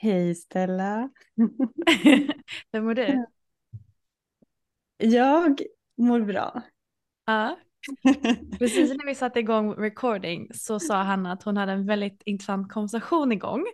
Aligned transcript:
Hej 0.00 0.34
Stella. 0.34 1.10
Hur 2.72 2.80
mår 2.80 2.94
du? 2.94 3.26
Jag 4.98 5.62
mår 5.96 6.20
bra. 6.20 6.62
Ja. 7.26 7.58
Precis 8.58 8.90
när 8.90 9.06
vi 9.06 9.14
satte 9.14 9.40
igång 9.40 9.74
recording 9.74 10.48
så 10.54 10.80
sa 10.80 11.02
Hanna 11.02 11.32
att 11.32 11.42
hon 11.42 11.56
hade 11.56 11.72
en 11.72 11.86
väldigt 11.86 12.22
intressant 12.24 12.72
konversation 12.72 13.32
igång. 13.32 13.64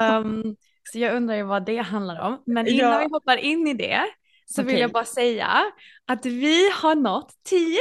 Um, 0.00 0.56
så 0.92 0.98
jag 0.98 1.16
undrar 1.16 1.36
ju 1.36 1.42
vad 1.42 1.66
det 1.66 1.76
handlar 1.76 2.20
om. 2.20 2.42
Men 2.46 2.66
innan 2.66 2.92
Ja. 2.92 2.98
vi 2.98 3.08
hoppar 3.12 3.36
in 3.36 3.66
i 3.68 3.74
det 3.74 4.00
så 4.46 4.62
vill 4.62 4.70
Okej. 4.70 4.80
jag 4.80 4.92
bara 4.92 5.04
säga 5.04 5.48
att 6.06 6.26
vi 6.26 6.70
har 6.70 6.94
nått 6.94 7.32
10 7.44 7.78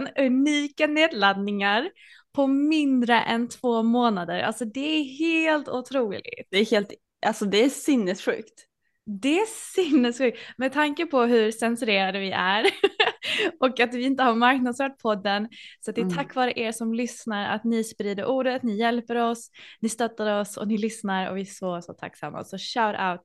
000 0.00 0.26
unika 0.26 0.86
nedladdningar 0.86 1.90
på 2.32 2.46
mindre 2.46 3.20
än 3.20 3.48
två 3.48 3.82
månader. 3.82 4.42
Alltså 4.42 4.64
det 4.64 4.80
är 5.00 5.04
helt 5.04 5.68
otroligt. 5.68 6.48
Det 6.50 6.58
är 6.58 6.66
helt, 6.70 6.92
alltså 7.24 7.44
det 7.44 7.64
är 7.64 7.68
sinnessjukt. 7.68 8.66
Det 9.06 9.38
är 9.38 9.46
sinnessjukt 9.74 10.38
med 10.56 10.72
tanke 10.72 11.06
på 11.06 11.22
hur 11.22 11.50
censurerade 11.52 12.18
vi 12.20 12.30
är 12.30 12.64
och 13.60 13.80
att 13.80 13.94
vi 13.94 14.02
inte 14.04 14.22
har 14.22 14.34
marknadsfört 14.34 14.98
podden. 14.98 15.48
Så 15.80 15.92
det 15.92 16.00
är 16.00 16.02
Mm. 16.04 16.16
tack 16.16 16.34
vare 16.34 16.52
er 16.60 16.72
som 16.72 16.94
lyssnar 16.94 17.54
att 17.54 17.64
ni 17.64 17.84
sprider 17.84 18.24
ordet, 18.24 18.62
ni 18.62 18.76
hjälper 18.78 19.16
oss, 19.16 19.50
ni 19.80 19.88
stöttar 19.88 20.40
oss 20.40 20.56
och 20.56 20.68
ni 20.68 20.78
lyssnar 20.78 21.30
och 21.30 21.36
vi 21.36 21.40
är 21.40 21.44
så, 21.44 21.82
så 21.82 21.92
tacksamma. 21.92 22.44
Så 22.44 22.58
shout 22.58 22.96
out 23.00 23.20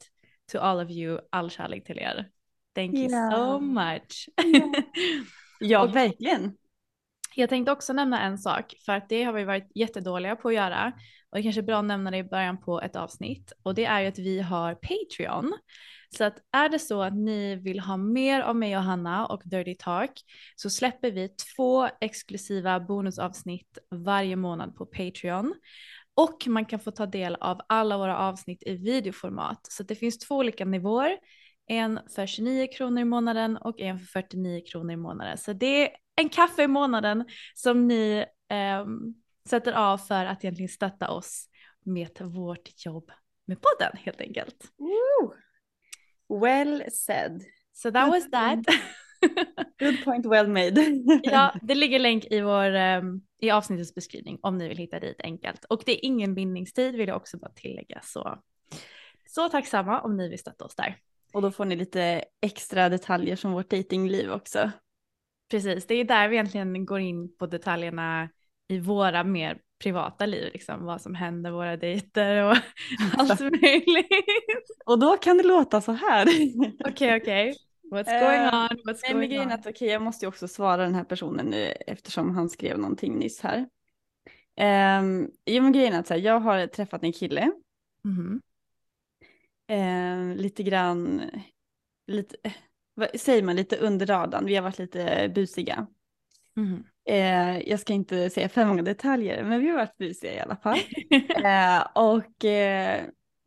to 0.52 0.58
all 0.60 0.86
of 0.86 0.92
you, 0.92 1.20
all 1.32 1.50
kärlek 1.50 1.86
till 1.86 1.98
er. 2.00 2.30
Thank 2.76 2.94
you 2.96 3.08
Ja. 3.12 3.32
so 3.32 3.60
much. 3.60 4.30
Ja, 5.60 5.84
Och- 5.84 5.96
verkligen. 5.96 6.56
Jag 7.36 7.50
tänkte 7.50 7.72
också 7.72 7.94
nämna 7.94 8.22
en 8.22 8.38
sak 8.38 8.74
för 8.86 8.94
att 8.94 9.10
det 9.10 9.24
har 9.24 9.34
vi 9.34 9.44
varit 9.44 9.72
jättedåliga 9.76 10.36
på 10.36 10.48
att 10.48 10.54
göra 10.56 10.92
och 11.32 11.38
det 11.38 11.44
kanske 11.44 11.62
är 11.62 11.66
bra 11.66 11.80
att 11.80 11.86
nämna 11.86 12.12
det 12.12 12.18
i 12.18 12.24
början 12.24 12.62
på 12.62 12.82
ett 12.82 12.96
avsnitt 12.96 13.54
och 13.64 13.76
det 13.76 13.86
är 13.86 14.02
ju 14.02 14.08
att 14.08 14.20
vi 14.20 14.40
har 14.40 14.76
Patreon. 14.76 15.54
Så 16.18 16.24
att 16.24 16.38
är 16.52 16.70
det 16.70 16.80
så 16.80 17.02
att 17.02 17.14
ni 17.14 17.56
vill 17.56 17.80
ha 17.80 17.98
mer 17.98 18.42
av 18.42 18.56
mig 18.56 18.78
och 18.78 18.84
Hanna 18.84 19.26
och 19.26 19.42
Dirty 19.46 19.76
Talk 19.76 20.12
så 20.56 20.70
släpper 20.70 21.12
vi 21.12 21.30
två 21.56 21.90
exklusiva 22.02 22.80
bonusavsnitt 22.80 23.78
varje 23.92 24.36
månad 24.36 24.76
på 24.76 24.86
Patreon. 24.86 25.54
Och 26.14 26.48
man 26.48 26.66
kan 26.66 26.80
få 26.80 26.92
ta 26.92 27.06
del 27.06 27.36
av 27.36 27.62
alla 27.68 27.98
våra 27.98 28.18
avsnitt 28.18 28.64
i 28.66 28.76
videoformat. 28.76 29.60
Så 29.72 29.84
det 29.84 29.96
finns 29.96 30.18
två 30.18 30.36
olika 30.36 30.66
nivåer. 30.66 31.18
En 31.68 32.00
för 32.16 32.26
29 32.26 32.68
kronor 32.78 33.02
i 33.02 33.06
månaden 33.06 33.58
och 33.58 33.80
en 33.80 34.00
för 34.00 34.06
49 34.06 34.62
kronor 34.72 34.92
i 34.92 34.98
månaden. 34.98 35.38
Så 35.38 35.54
det 35.54 35.84
är 35.84 35.90
en 36.16 36.30
kaffe 36.30 36.64
i 36.64 36.68
månaden 36.68 37.26
som 37.56 37.88
ni 37.88 38.26
eh, 38.52 38.86
sätter 39.46 39.74
av 39.74 39.98
för 39.98 40.26
att 40.26 40.44
egentligen 40.44 40.70
stötta 40.70 41.12
oss 41.12 41.50
med 41.86 42.22
vårt 42.22 42.86
jobb 42.86 43.12
med 43.46 43.58
podden 43.62 43.98
helt 43.98 44.22
enkelt. 44.22 44.72
Well 46.42 46.84
said. 46.92 47.44
So 47.74 47.92
that 47.92 48.10
was 48.10 48.32
that. 48.32 48.60
Good 49.80 50.04
point 50.04 50.26
well 50.26 50.48
made. 50.48 50.82
ja, 51.24 51.56
det 51.62 51.76
ligger 51.76 52.00
länk 52.00 52.26
i, 52.26 52.42
vår, 52.42 52.74
ehm, 52.74 53.22
i 53.40 53.52
avsnittets 53.52 53.96
beskrivning 53.96 54.40
om 54.42 54.58
ni 54.58 54.68
vill 54.68 54.78
hitta 54.78 55.00
dit 55.00 55.22
enkelt. 55.22 55.66
Och 55.66 55.84
det 55.86 55.92
är 55.92 56.06
ingen 56.06 56.36
bindningstid 56.36 56.96
vill 56.96 57.08
jag 57.08 57.18
också 57.18 57.38
bara 57.38 57.52
tillägga. 57.52 58.02
Så, 58.04 58.40
så 59.30 59.50
tacksamma 59.50 60.02
om 60.02 60.18
ni 60.18 60.30
vill 60.30 60.40
stötta 60.40 60.66
oss 60.66 60.76
där. 60.76 60.98
Och 61.34 61.42
då 61.42 61.52
får 61.52 61.66
ni 61.66 61.76
lite 61.76 62.24
extra 62.42 62.90
detaljer 62.90 63.36
som 63.36 63.52
vårt 63.52 63.70
datingliv 63.70 64.32
också. 64.32 64.72
Precis, 65.52 65.88
det 65.88 65.96
är 65.96 66.04
där 66.04 66.30
vi 66.30 66.36
egentligen 66.36 66.86
går 66.86 67.00
in 67.00 67.38
på 67.38 67.46
detaljerna 67.48 68.30
i 68.70 68.80
våra 68.80 69.24
mer 69.24 69.58
privata 69.84 70.26
liv, 70.26 70.50
liksom 70.54 70.86
vad 70.86 71.02
som 71.02 71.16
händer, 71.16 71.52
våra 71.52 71.78
dejter 71.78 72.44
och 72.44 72.58
allt 73.18 73.40
möjligt. 73.40 74.08
Och 74.86 75.00
då 75.00 75.18
kan 75.18 75.38
det 75.38 75.44
låta 75.44 75.82
så 75.82 75.92
här. 75.92 76.28
Okej, 76.90 77.18
okej. 77.22 77.56
What's 77.92 78.10
Eh, 78.10 78.20
going 78.20 78.42
on? 78.42 78.78
What's 78.94 79.00
Nej 79.04 79.14
men 79.14 79.16
going 79.16 79.30
grejen 79.30 79.52
är 79.52 79.56
att 79.56 79.68
okej 79.68 79.88
jag 79.88 80.02
måste 80.02 80.26
ju 80.26 80.30
också 80.30 80.48
svara 80.48 80.84
den 80.84 80.96
här 80.96 81.04
personen 81.04 81.46
nu 81.46 81.64
eftersom 81.88 82.36
han 82.36 82.50
skrev 82.50 82.78
någonting 82.80 83.16
nyss 83.20 83.42
här. 83.42 83.66
Um, 85.00 85.32
jo 85.46 85.64
men 85.64 85.72
grejen 85.72 85.94
är 85.94 86.00
att 86.00 86.08
så 86.08 86.14
här, 86.14 86.22
jag 86.22 86.40
har 86.40 86.68
träffat 86.68 87.04
en 87.04 87.14
kille, 87.14 87.52
Mhm. 88.04 88.42
ehm, 89.68 90.34
lite 90.36 90.64
grann, 90.64 91.22
lite, 92.08 92.36
eh, 92.44 92.52
vad 92.94 93.20
säger 93.20 93.44
man, 93.44 93.56
lite 93.56 93.78
under 93.78 94.06
radarn, 94.06 94.46
vi 94.46 94.56
har 94.56 94.64
varit 94.64 94.80
lite 94.80 95.32
busiga. 95.36 95.88
Mhm. 96.60 96.84
Eh, 97.10 97.60
jag 97.70 97.80
ska 97.80 97.94
inte 97.94 98.30
säga 98.30 98.50
för 98.50 98.66
många 98.66 98.82
detaljer 98.82 99.44
men 99.44 99.60
vi 99.60 99.70
har 99.70 99.78
varit 99.78 99.98
busiga 99.98 100.34
i 100.34 100.40
alla 100.40 100.56
fall. 100.56 100.78
eh, 101.44 101.88
och 101.96 102.46
eh, 102.46 103.06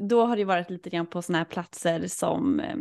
då 0.09 0.27
har 0.27 0.37
det 0.37 0.45
varit 0.45 0.71
lite 0.71 0.91
grann 0.91 1.07
på 1.07 1.23
sådana 1.23 1.39
här 1.39 1.45
platser 1.45 2.07
som 2.07 2.61
eh, 2.61 2.77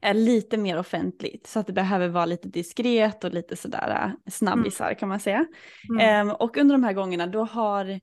är 0.00 0.14
lite 0.14 0.56
mer 0.56 0.78
offentligt. 0.78 1.46
Så 1.46 1.60
att 1.60 1.66
det 1.66 1.72
behöver 1.72 2.08
vara 2.08 2.26
lite 2.26 2.48
diskret 2.48 3.24
och 3.24 3.34
lite 3.34 3.56
sådär 3.56 4.04
eh, 4.04 4.30
snabbisar 4.30 4.94
kan 4.94 5.08
man 5.08 5.20
säga. 5.20 5.46
Mm. 5.90 6.00
Ehm, 6.00 6.36
och 6.36 6.56
under 6.56 6.74
de 6.74 6.84
här 6.84 6.92
gångerna 6.92 7.26
då 7.26 7.44
har 7.44 8.00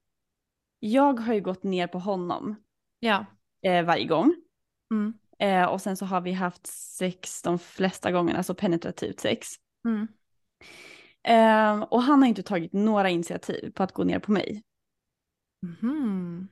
jag 0.79 1.19
har 1.19 1.33
ju 1.33 1.41
gått 1.41 1.63
ner 1.63 1.87
på 1.87 1.99
honom 1.99 2.55
Ja. 2.99 3.25
eh, 3.61 3.85
varje 3.85 4.05
gång. 4.05 4.35
Mm. 4.91 5.13
Eh, 5.39 5.69
och 5.69 5.81
sen 5.81 5.97
så 5.97 6.05
har 6.05 6.21
vi 6.21 6.31
haft 6.31 6.67
sex 6.67 7.41
de 7.41 7.59
flesta 7.59 8.11
gångerna, 8.11 8.37
alltså 8.37 8.55
penetrativt 8.55 9.19
sex. 9.19 9.47
Mm. 11.23 11.39
Ehm, 11.39 11.83
och 11.83 12.01
han 12.01 12.21
har 12.21 12.29
inte 12.29 12.43
tagit 12.43 12.73
några 12.73 13.09
initiativ 13.09 13.71
på 13.71 13.83
att 13.83 13.91
gå 13.91 14.03
ner 14.03 14.19
på 14.19 14.31
mig. 14.31 14.63
Mhm. 15.61 16.47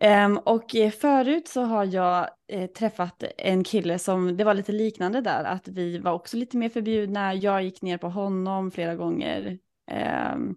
Ehm, 0.00 0.38
och 0.38 0.76
eh, 0.76 0.90
förut 0.90 1.48
så 1.48 1.62
har 1.62 1.84
jag 1.84 2.30
eh, 2.48 2.70
träffat 2.70 3.24
en 3.38 3.64
kille 3.64 3.98
som, 3.98 4.36
det 4.36 4.44
var 4.44 4.54
lite 4.54 4.72
liknande 4.72 5.20
där, 5.20 5.44
att 5.44 5.68
vi 5.68 5.98
var 5.98 6.12
också 6.12 6.36
lite 6.36 6.56
mer 6.56 6.68
förbjudna. 6.68 7.34
Jag 7.34 7.62
gick 7.62 7.82
ner 7.82 7.98
på 7.98 8.08
honom 8.08 8.70
flera 8.70 8.94
gånger. 8.94 9.58
Ehm, 9.90 10.54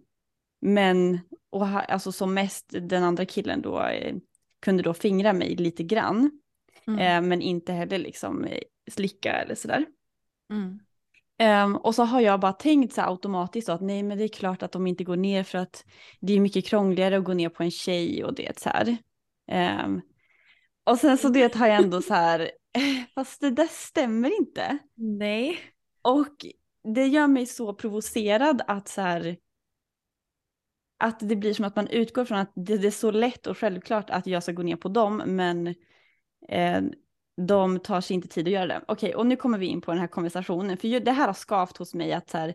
men, 0.61 1.19
och 1.49 1.67
ha, 1.67 1.79
alltså 1.81 2.11
som 2.11 2.33
mest 2.33 2.65
den 2.81 3.03
andra 3.03 3.25
killen 3.25 3.61
då 3.61 3.83
eh, 3.83 4.15
kunde 4.59 4.83
då 4.83 4.93
fingra 4.93 5.33
mig 5.33 5.55
lite 5.55 5.83
grann. 5.83 6.41
Mm. 6.87 6.99
Eh, 6.99 7.29
men 7.29 7.41
inte 7.41 7.73
heller 7.73 7.97
liksom 7.97 8.43
eh, 8.43 8.61
slicka 8.91 9.33
eller 9.33 9.55
sådär. 9.55 9.85
Mm. 10.49 10.79
Ehm, 11.41 11.75
och 11.75 11.95
så 11.95 12.03
har 12.03 12.21
jag 12.21 12.39
bara 12.39 12.53
tänkt 12.53 12.93
så 12.93 13.01
automatiskt 13.01 13.65
så 13.65 13.71
att 13.71 13.81
nej 13.81 14.03
men 14.03 14.17
det 14.17 14.23
är 14.23 14.27
klart 14.27 14.63
att 14.63 14.71
de 14.71 14.87
inte 14.87 15.03
går 15.03 15.15
ner 15.15 15.43
för 15.43 15.57
att 15.57 15.85
det 16.19 16.33
är 16.33 16.39
mycket 16.39 16.65
krångligare 16.65 17.17
att 17.17 17.23
gå 17.23 17.33
ner 17.33 17.49
på 17.49 17.63
en 17.63 17.71
tjej 17.71 18.23
och 18.23 18.35
det 18.35 18.59
så 18.59 18.69
här. 18.69 18.97
Ehm, 19.47 20.01
och 20.83 20.97
sen 20.97 21.17
så 21.17 21.29
det 21.29 21.55
har 21.55 21.67
jag 21.67 21.83
ändå 21.83 22.01
så 22.01 22.13
här, 22.13 22.51
fast 23.15 23.41
det 23.41 23.49
där 23.49 23.67
stämmer 23.67 24.39
inte. 24.39 24.77
Nej. 24.95 25.59
Och 26.01 26.45
det 26.95 27.07
gör 27.07 27.27
mig 27.27 27.45
så 27.45 27.73
provocerad 27.73 28.61
att 28.67 28.87
så 28.87 29.01
här, 29.01 29.37
att 30.97 31.19
det 31.19 31.35
blir 31.35 31.53
som 31.53 31.65
att 31.65 31.75
man 31.75 31.87
utgår 31.87 32.25
från 32.25 32.37
att 32.37 32.51
det, 32.55 32.77
det 32.77 32.87
är 32.87 32.91
så 32.91 33.11
lätt 33.11 33.47
och 33.47 33.57
självklart 33.57 34.09
att 34.09 34.27
jag 34.27 34.43
ska 34.43 34.51
gå 34.51 34.63
ner 34.63 34.75
på 34.75 34.89
dem, 34.89 35.23
men 35.25 35.67
eh, 36.49 36.81
de 37.47 37.79
tar 37.79 38.01
sig 38.01 38.13
inte 38.13 38.27
tid 38.27 38.47
att 38.47 38.53
göra 38.53 38.67
det. 38.67 38.81
Okej, 38.87 39.15
och 39.15 39.25
nu 39.25 39.35
kommer 39.35 39.57
vi 39.57 39.65
in 39.65 39.81
på 39.81 39.91
den 39.91 39.99
här 39.99 40.07
konversationen, 40.07 40.77
för 40.77 40.99
det 40.99 41.11
här 41.11 41.27
har 41.27 41.33
skavt 41.33 41.77
hos 41.77 41.93
mig 41.93 42.13
att 42.13 42.29
så 42.29 42.37
här, 42.37 42.53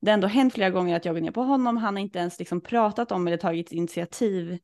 det 0.00 0.10
ändå 0.10 0.26
hänt 0.26 0.54
flera 0.54 0.70
gånger 0.70 0.96
att 0.96 1.04
jag 1.04 1.14
går 1.14 1.20
ner 1.20 1.30
på 1.30 1.42
honom, 1.42 1.76
han 1.76 1.96
har 1.96 2.02
inte 2.02 2.18
ens 2.18 2.38
liksom 2.38 2.60
pratat 2.60 3.12
om 3.12 3.26
eller 3.26 3.36
tagit 3.36 3.72
initiativ 3.72 4.58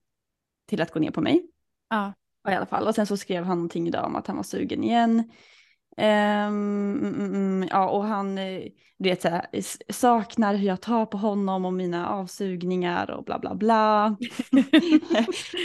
till 0.69 0.83
att 0.83 0.91
gå 0.91 1.01
ner 1.01 1.11
på 1.11 1.21
mig. 1.21 1.47
Ja. 1.91 2.13
Ja, 2.45 2.53
i 2.53 2.55
alla 2.55 2.67
fall. 2.67 2.87
Och 2.87 2.95
sen 2.95 3.07
så 3.07 3.17
skrev 3.17 3.45
han 3.45 3.57
någonting 3.57 3.89
idag 3.89 4.05
om 4.05 4.17
att 4.17 4.27
han 4.27 4.37
var 4.37 4.43
sugen 4.43 4.85
igen. 4.85 5.31
Ehm, 5.97 7.15
mm, 7.15 7.69
ja, 7.71 7.89
och 7.89 8.05
han 8.05 8.39
eh, 8.39 8.63
du 8.99 9.09
vet, 9.09 9.23
så 9.23 9.29
här, 9.29 9.47
saknar 9.93 10.55
hur 10.55 10.67
jag 10.67 10.81
tar 10.81 11.07
på 11.07 11.17
honom 11.17 11.65
och 11.65 11.73
mina 11.73 12.09
avsugningar 12.09 13.11
och 13.11 13.25
bla 13.25 13.39
bla 13.39 13.55
bla. 13.55 14.07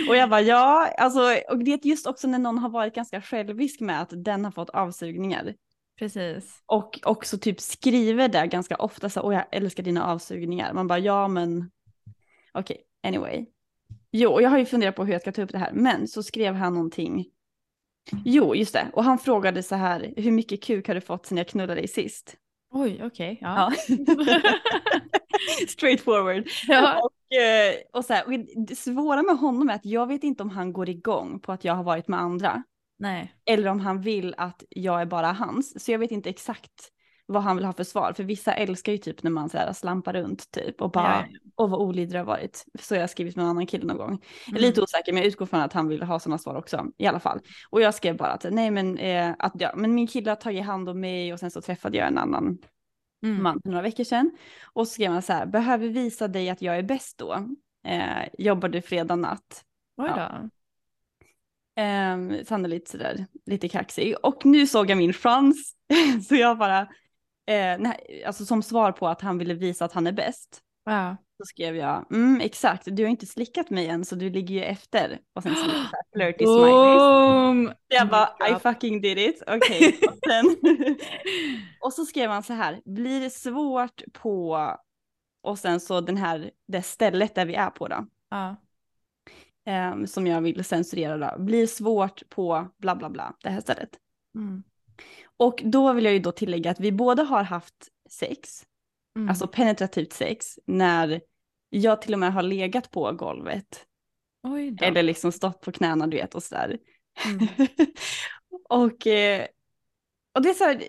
och 0.10 0.16
jag 0.16 0.30
bara 0.30 0.42
ja, 0.42 0.94
alltså, 0.98 1.20
och 1.50 1.58
det 1.58 1.74
är 1.74 1.88
just 1.88 2.08
också 2.08 2.28
när 2.28 2.40
någon 2.40 2.58
har 2.58 2.70
varit 2.70 2.96
ganska 2.96 3.22
självisk 3.22 3.80
med 3.80 4.02
att 4.02 4.10
den 4.16 4.46
har 4.46 4.52
fått 4.52 4.70
avsugningar. 4.70 5.56
Precis. 6.00 6.64
Och 6.66 7.00
också 7.04 7.38
typ 7.38 7.62
skriver 7.62 8.28
det 8.28 8.48
ganska 8.48 8.76
ofta 8.76 9.10
så 9.10 9.22
åh 9.22 9.34
jag 9.34 9.46
älskar 9.52 9.84
dina 9.84 10.06
avsugningar. 10.06 10.74
Man 10.74 10.88
bara 10.88 11.00
ja 11.00 11.28
men 11.28 11.72
okej, 12.54 12.78
anyway. 13.04 13.46
Jo, 14.12 14.42
jag 14.42 14.50
har 14.50 14.58
ju 14.58 14.66
funderat 14.66 14.96
på 14.96 15.06
hur 15.06 15.14
jag 15.14 15.22
ska 15.22 15.31
ta 15.31 15.42
upp 15.42 15.52
det 15.52 15.58
här, 15.58 15.72
men 15.74 16.08
så 16.08 16.24
skrev 16.24 16.54
han 16.54 16.74
någonting. 16.74 17.26
Jo, 18.25 18.56
just 18.56 18.73
det, 18.73 18.88
och 18.94 19.03
han 19.03 19.19
frågade 19.19 19.63
så 19.63 19.75
här, 19.75 20.13
hur 20.17 20.31
mycket 20.31 20.63
kuk 20.63 20.88
har 20.88 20.95
du 20.95 21.01
fått 21.01 21.25
sen 21.25 21.38
jag 21.38 21.47
knullade 21.47 21.75
dig 21.75 21.88
sist? 21.88 22.35
Oj, 22.71 23.01
okej. 23.03 23.38
ja. 23.41 23.73
Ja. 23.88 23.97
Straight 25.67 26.01
forward. 26.01 26.47
Ja. 26.67 27.01
Och, 27.03 27.35
eh, 27.38 27.75
och 27.94 28.06
så 28.06 28.13
här, 28.13 28.25
och 28.25 28.33
det 28.67 28.75
svåra 28.75 29.21
med 29.21 29.38
honom 29.38 29.69
är 29.69 29.73
att 29.73 29.85
jag 29.85 30.07
vet 30.07 30.23
inte 30.23 30.44
om 30.44 30.50
han 30.50 30.73
går 30.73 30.89
igång 30.89 31.39
på 31.39 31.51
att 31.51 31.63
jag 31.63 31.73
har 31.73 31.83
varit 31.83 32.07
med 32.07 32.19
andra. 32.19 32.63
Nej. 33.00 33.33
Eller 33.45 33.69
om 33.69 33.79
han 33.79 34.01
vill 34.01 34.35
att 34.38 34.63
jag 34.69 35.01
är 35.01 35.06
bara 35.06 35.31
hans. 35.31 35.83
Så 35.85 35.91
jag 35.91 36.00
vet 36.00 36.11
inte 36.11 36.29
exakt 36.29 36.91
vad 37.30 37.44
han 37.44 37.56
vill 37.56 37.66
ha 37.66 37.74
för 37.74 37.84
svar. 37.84 38.14
För 38.14 38.24
vissa 38.24 38.54
älskar 38.54 38.92
ju 38.92 38.98
typ 38.98 39.24
när 39.24 39.31
man 39.31 39.50
så 39.50 39.58
här 39.58 39.74
slampar 39.74 40.14
runt 40.14 40.52
typ 40.52 40.81
och 40.81 40.92
bara, 40.92 41.26
Ja, 41.31 41.38
och 41.56 41.70
vad 41.70 41.80
olidlig 41.80 42.12
det 42.16 42.18
har 42.18 42.26
varit. 42.26 42.66
Så 42.80 42.96
jag 42.96 43.02
har 43.02 43.08
skrivit 43.08 43.36
med 43.36 43.44
en 43.44 43.50
annan 43.50 43.68
kille 43.68 43.86
någon 43.86 43.98
gång. 43.98 44.22
Jag 44.46 44.56
är 44.56 44.60
Mm. 44.60 44.70
lite 44.70 44.81
osäker 44.81 45.14
men 45.14 45.22
jag 45.22 45.28
utgår 45.28 45.46
från 45.46 45.60
att 45.60 45.74
han 45.74 45.88
vill 45.88 46.04
ha 46.04 46.20
sådana 46.20 46.38
svar 46.38 46.56
också 46.56 46.86
i 46.98 47.06
alla 47.08 47.20
fall. 47.20 47.40
Och 47.70 47.81
jag 47.81 47.94
skrev 47.96 48.18
bara 48.18 48.31
att 48.31 48.46
nej 48.52 48.72
men, 48.72 48.98
eh, 48.98 49.34
att, 49.40 49.54
ja, 49.56 49.72
men 49.76 49.96
min 49.96 50.08
kille 50.08 50.31
har 50.31 50.36
tagit 50.36 50.66
hand 50.66 50.90
om 50.90 51.00
mig 51.00 51.34
och 51.34 51.40
sen 51.40 51.52
så 51.52 51.62
träffade 51.62 51.98
jag 51.98 52.08
en 52.08 52.18
annan 52.18 52.58
Mm. 53.24 53.44
man 53.44 53.62
för 53.62 53.70
några 53.70 53.81
veckor 53.84 54.04
sedan. 54.04 54.31
Och 54.74 54.88
så 54.88 54.94
skrev 54.94 55.12
han 55.12 55.22
så 55.22 55.34
här, 55.34 55.46
behöver 55.46 55.88
visa 55.88 56.28
dig 56.28 56.50
att 56.50 56.62
jag 56.62 56.78
är 56.78 56.84
bäst 56.84 57.18
då. 57.18 57.34
Eh, 57.88 58.28
jobbade 58.38 58.81
fredag 58.81 59.16
natt. 59.16 59.64
Oj 59.98 60.10
då. 60.16 60.50
Eh, 61.81 62.44
sannolikt 62.46 62.88
sådär 62.88 63.26
lite 63.46 63.70
kaxig. 63.70 64.16
Och 64.24 64.46
nu 64.46 64.68
såg 64.68 64.90
jag 64.90 64.98
min 64.98 65.14
chans. 65.14 65.74
så 66.28 66.36
jag 66.36 66.58
bara, 66.58 66.88
eh, 67.50 67.78
nej, 67.80 68.24
alltså 68.25 68.46
som 68.46 68.63
svar 68.63 68.92
på 68.92 69.07
att 69.07 69.22
han 69.22 69.38
ville 69.38 69.54
visa 69.54 69.86
att 69.86 69.94
han 69.94 70.07
är 70.07 70.12
bäst. 70.12 70.62
Ja. 70.86 71.18
Så 71.38 71.46
skrev 71.46 71.75
jag, 71.75 72.12
mm, 72.12 72.42
exakt, 72.42 72.88
du 72.92 73.04
har 73.04 73.10
inte 73.10 73.25
slickat 73.25 73.69
mig 73.69 73.88
än 73.88 74.06
så 74.06 74.16
du 74.16 74.30
ligger 74.30 74.56
ju 74.56 74.63
efter. 74.63 75.19
Och 75.34 75.44
sen 75.44 75.56
så 75.56 75.62
så 75.66 75.69
här 75.69 76.04
flirty 76.13 76.46
smileys. 76.46 77.00
Boom! 77.00 77.74
Jag 77.88 78.10
bara, 78.10 78.30
Oh 78.40 78.57
I 78.57 78.60
fucking 78.60 79.01
did 79.01 79.18
it. 79.18 79.44
Okej. 79.48 80.00
och, 80.07 80.18
sen, 80.28 80.56
och 81.81 81.94
så 81.94 82.06
skrev 82.06 82.30
han 82.30 82.44
så 82.44 82.54
här, 82.54 82.81
blir 82.86 83.22
det 83.22 83.30
svårt 83.30 84.02
på, 84.13 84.57
och 85.42 85.60
sen 85.60 85.80
så 85.80 86.02
den 86.02 86.18
här, 86.18 86.52
det 86.68 86.81
stället 86.81 87.36
där 87.36 87.45
vi 87.45 87.56
är 87.56 87.69
på 87.69 87.88
då, 87.88 88.06
Ja. 88.30 88.56
ehm, 89.66 90.07
som 90.07 90.28
jag 90.28 90.42
vill 90.42 90.66
censurera 90.66 91.18
då, 91.18 91.44
blir 91.44 91.68
svårt 91.68 92.30
på 92.30 92.68
bla 92.78 92.95
bla 92.95 93.10
bla, 93.10 93.36
det 93.44 93.50
här 93.50 93.62
stället. 93.62 93.90
Mm. 94.36 94.63
Och 95.39 95.62
då 95.65 95.94
vill 95.94 96.06
jag 96.06 96.13
ju 96.13 96.19
då 96.19 96.31
tillägga 96.31 96.71
att 96.71 96.80
vi 96.80 96.91
båda 96.91 97.24
har 97.24 97.44
haft 97.44 97.88
sex, 98.09 98.65
Mm. 99.15 99.30
alltså 99.30 99.47
penetrativt 99.47 100.13
sex, 100.13 100.59
när 100.65 101.21
jag 101.69 102.01
till 102.01 102.13
och 102.13 102.19
med 102.19 102.33
har 102.33 102.44
legat 102.44 102.91
på 102.91 103.12
golvet. 103.12 103.86
Eller 104.81 105.03
liksom 105.03 105.31
stått 105.31 105.62
på 105.62 105.71
knäna 105.71 106.07
du 106.07 106.18
vet 106.18 106.36
och 106.36 106.44
sådär. 106.44 106.77
Mm. 107.25 107.47
och, 108.69 109.07
eh, 109.07 109.45
och 110.33 110.41
det 110.41 110.50
är 110.50 110.53
så 110.53 110.63
här, 110.63 110.83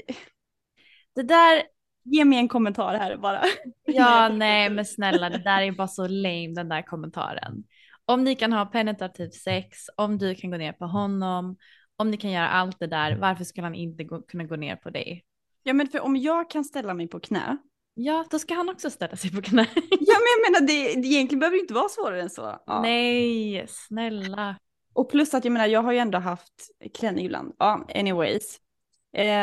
Det 1.15 1.23
där, 1.23 1.63
ge 2.05 2.25
mig 2.25 2.39
en 2.39 2.49
kommentar 2.49 2.95
här 2.95 3.17
bara. 3.17 3.43
ja 3.85 4.29
nej 4.29 4.71
men 4.71 4.85
snälla 4.85 5.31
det 5.31 5.39
där 5.45 5.63
är 5.63 5.73
bara 5.73 5.89
så 5.89 6.09
lame 6.09 6.55
den 6.55 6.69
där 6.69 6.83
kommentaren. 6.83 7.65
Om 8.05 8.25
ni 8.25 8.35
kan 8.35 8.53
ha 8.53 8.67
penetrativt 8.67 9.35
sex, 9.35 9.79
om 9.97 10.19
du 10.19 10.35
kan 10.35 10.51
gå 10.51 10.57
ner 10.57 10.73
på 10.73 10.87
honom, 10.87 11.57
om 12.01 12.11
ni 12.11 12.17
kan 12.17 12.31
göra 12.31 12.49
allt 12.49 12.79
det 12.79 12.87
där, 12.87 13.17
varför 13.17 13.45
skulle 13.45 13.67
han 13.67 13.75
inte 13.75 14.05
gå, 14.05 14.23
kunna 14.23 14.45
gå 14.45 14.57
ner 14.57 14.77
på 14.77 14.91
dig? 14.91 15.25
Ja 15.63 15.73
men 15.73 15.87
för 15.87 16.01
om 16.01 16.17
jag 16.17 16.51
kan 16.51 16.65
ställa 16.65 16.95
mig 16.95 17.09
på 17.09 17.21
knä. 17.21 17.57
Ja, 17.95 18.25
då 18.31 18.39
ska 18.39 18.55
han 18.55 18.69
också 18.69 18.91
ställa 18.91 19.17
sig 19.17 19.31
på 19.31 19.43
knä. 19.43 19.67
Ja 19.91 20.17
men 20.19 20.31
jag 20.37 20.53
menar 20.53 20.67
det, 20.67 21.01
det 21.01 21.09
egentligen 21.09 21.41
behöver 21.41 21.57
det 21.57 21.61
inte 21.61 21.75
vara 21.75 21.89
svårare 21.89 22.23
än 22.23 22.31
så. 22.31 22.59
Ja. 22.67 22.83
Nej, 22.83 23.65
snälla. 23.69 24.57
Och 24.93 25.11
plus 25.11 25.35
att 25.35 25.45
jag 25.45 25.53
menar 25.53 25.67
jag 25.67 25.83
har 25.83 25.93
ju 25.93 25.99
ändå 25.99 26.19
haft 26.19 26.53
klänning 26.95 27.27
ibland. 27.27 27.55
Ja 27.59 27.87
anyways. 27.95 28.61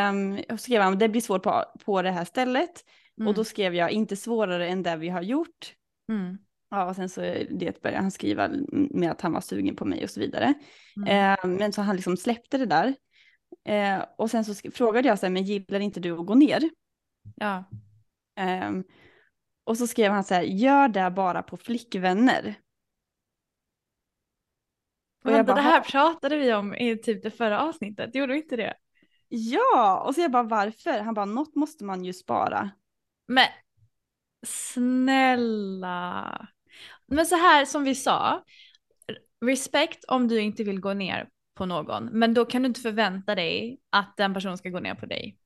Um, 0.10 0.40
och 0.52 0.60
skrev 0.60 0.82
han 0.82 0.98
det 0.98 1.10
blir 1.10 1.22
svårt 1.22 1.44
på, 1.44 1.64
på 1.86 2.02
det 2.02 2.12
här 2.12 2.26
stället. 2.26 2.84
Mm. 3.18 3.28
Och 3.28 3.34
då 3.34 3.44
skrev 3.44 3.76
jag 3.76 3.92
inte 3.92 4.16
svårare 4.16 4.68
än 4.68 4.84
det 4.84 4.96
vi 4.96 5.10
har 5.10 5.22
gjort. 5.22 5.74
Mm. 6.10 6.38
Ja 6.70 6.90
och 6.90 6.96
sen 6.96 7.10
så 7.10 7.22
det 7.50 7.82
började 7.82 8.02
han 8.02 8.12
skriva 8.12 8.50
med 8.72 9.12
att 9.12 9.22
han 9.22 9.34
var 9.34 9.42
sugen 9.42 9.76
på 9.76 9.86
mig 9.86 10.04
och 10.04 10.10
så 10.10 10.20
vidare. 10.20 10.54
Mm. 10.98 11.10
Ehm, 11.10 11.56
men 11.56 11.74
så 11.74 11.82
han 11.82 11.96
liksom 11.96 12.18
släppte 12.18 12.58
det 12.58 12.66
där. 12.66 12.96
Eh, 13.66 14.06
och 14.18 14.32
sen 14.32 14.46
så 14.46 14.72
frågade 14.72 15.08
jag 15.08 15.20
så 15.20 15.26
här, 15.26 15.34
men 15.34 15.44
gillar 15.44 15.80
inte 15.80 16.00
du 16.00 16.12
att 16.12 16.26
gå 16.26 16.36
ner? 16.36 16.70
Ja. 17.36 17.64
Ehm, 18.36 18.84
och 19.64 19.78
så 19.78 19.88
skrev 19.88 20.12
han 20.12 20.24
så 20.24 20.34
här, 20.34 20.42
gör 20.42 20.88
det 20.88 21.12
bara 21.12 21.44
på 21.44 21.58
flickvänner. 21.58 22.56
Och 25.26 25.32
jag 25.32 25.46
bara, 25.46 25.56
det 25.56 25.62
här 25.62 25.82
pratade 25.82 26.38
vi 26.38 26.54
om 26.54 26.76
i 26.76 26.98
typ 26.98 27.24
det 27.24 27.32
förra 27.32 27.62
avsnittet, 27.62 28.16
gjorde 28.16 28.34
vi 28.34 28.40
inte 28.40 28.56
det? 28.56 28.74
Ja, 29.28 30.04
och 30.08 30.16
så 30.16 30.22
jag 30.22 30.32
bara 30.32 30.44
varför? 30.44 31.00
Han 31.00 31.14
bara, 31.14 31.26
något 31.26 31.56
måste 31.56 31.84
man 31.84 32.06
ju 32.06 32.14
spara. 32.14 32.70
Men 33.28 33.48
snälla. 34.46 36.48
Men 37.08 37.26
så 37.26 37.36
här 37.36 37.66
som 37.66 37.84
vi 37.84 37.96
sa, 37.96 38.44
respekt 39.46 40.06
om 40.08 40.28
du 40.28 40.42
inte 40.42 40.64
vill 40.64 40.80
gå 40.80 40.94
ner 40.94 41.30
på 41.56 41.66
någon, 41.66 42.06
men 42.06 42.34
då 42.34 42.46
kan 42.46 42.62
du 42.62 42.68
inte 42.68 42.82
förvänta 42.82 43.36
dig 43.36 43.80
att 43.90 44.18
den 44.18 44.34
personen 44.34 44.58
ska 44.58 44.70
gå 44.70 44.80
ner 44.80 44.96
på 44.96 45.06
dig. 45.06 45.38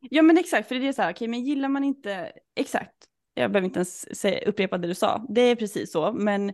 Ja 0.00 0.22
men 0.22 0.38
exakt, 0.38 0.68
för 0.68 0.74
det 0.74 0.88
är 0.88 0.92
så 0.92 1.02
här, 1.02 1.12
okej 1.12 1.28
men 1.28 1.44
gillar 1.44 1.68
man 1.68 1.84
inte, 1.84 2.32
exakt, 2.56 2.94
jag 3.34 3.52
behöver 3.52 3.66
inte 3.66 3.78
ens 3.78 4.18
säga, 4.18 4.48
upprepa 4.48 4.78
det 4.78 4.88
du 4.88 4.94
sa, 4.94 5.26
det 5.28 5.40
är 5.40 5.56
precis 5.56 5.92
så, 5.92 6.12
men 6.12 6.52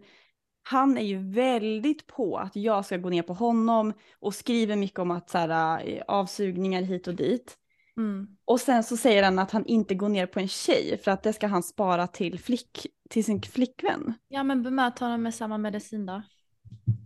han 0.63 0.99
är 0.99 1.05
ju 1.05 1.33
väldigt 1.33 2.07
på 2.07 2.37
att 2.37 2.57
jag 2.57 2.85
ska 2.85 2.97
gå 2.97 3.09
ner 3.09 3.23
på 3.23 3.33
honom 3.33 3.93
och 4.19 4.35
skriver 4.35 4.77
mycket 4.77 4.99
om 4.99 5.11
att 5.11 5.31
så 5.31 5.39
här, 5.39 5.83
eh, 5.89 6.03
avsugningar 6.09 6.83
hit 6.83 7.09
och 7.09 7.15
dit. 7.15 7.57
Mm. 8.01 8.27
Och 8.45 8.61
sen 8.61 8.85
så 8.85 8.97
säger 8.97 9.23
han 9.23 9.39
att 9.39 9.51
han 9.51 9.67
inte 9.67 9.95
går 9.95 10.09
ner 10.09 10.27
på 10.27 10.41
en 10.41 10.49
tjej 10.49 11.01
för 11.05 11.11
att 11.11 11.23
det 11.23 11.33
ska 11.33 11.47
han 11.47 11.63
spara 11.63 12.07
till, 12.07 12.39
flick, 12.39 12.87
till 13.11 13.25
sin 13.25 13.43
flickvän. 13.43 14.15
Ja 14.29 14.43
men 14.43 14.63
bemöt 14.63 14.99
honom 14.99 15.23
med 15.23 15.35
samma 15.35 15.59
medicin 15.59 16.07
då. 16.07 16.23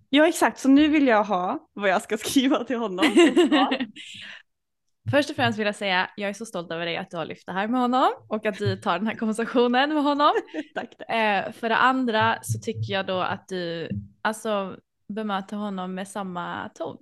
Ja 0.08 0.28
exakt, 0.28 0.58
så 0.58 0.68
nu 0.68 0.88
vill 0.88 1.06
jag 1.06 1.24
ha 1.24 1.68
vad 1.72 1.90
jag 1.90 2.02
ska 2.02 2.16
skriva 2.18 2.64
till 2.64 2.76
honom. 2.76 3.04
Först 5.10 5.30
och 5.30 5.36
främst 5.36 5.58
vill 5.58 5.66
jag 5.66 5.74
säga, 5.74 6.10
jag 6.16 6.30
är 6.30 6.34
så 6.34 6.46
stolt 6.46 6.70
över 6.70 6.86
dig 6.86 6.96
att 6.96 7.10
du 7.10 7.16
har 7.16 7.24
lyft 7.24 7.46
det 7.46 7.52
här 7.52 7.68
med 7.68 7.80
honom 7.80 8.08
och 8.28 8.46
att 8.46 8.58
du 8.58 8.76
tar 8.76 8.98
den 8.98 9.06
här 9.06 9.14
konversationen 9.14 9.94
med 9.94 10.02
honom. 10.02 10.32
tack, 10.74 10.96
tack. 10.98 11.10
Eh, 11.10 11.52
för 11.52 11.68
det 11.68 11.76
andra 11.76 12.38
så 12.42 12.58
tycker 12.58 12.92
jag 12.92 13.06
då 13.06 13.20
att 13.20 13.48
du 13.48 13.88
alltså 14.22 14.76
bemöter 15.08 15.56
honom 15.56 15.94
med 15.94 16.08
samma 16.08 16.68
ton. 16.68 16.98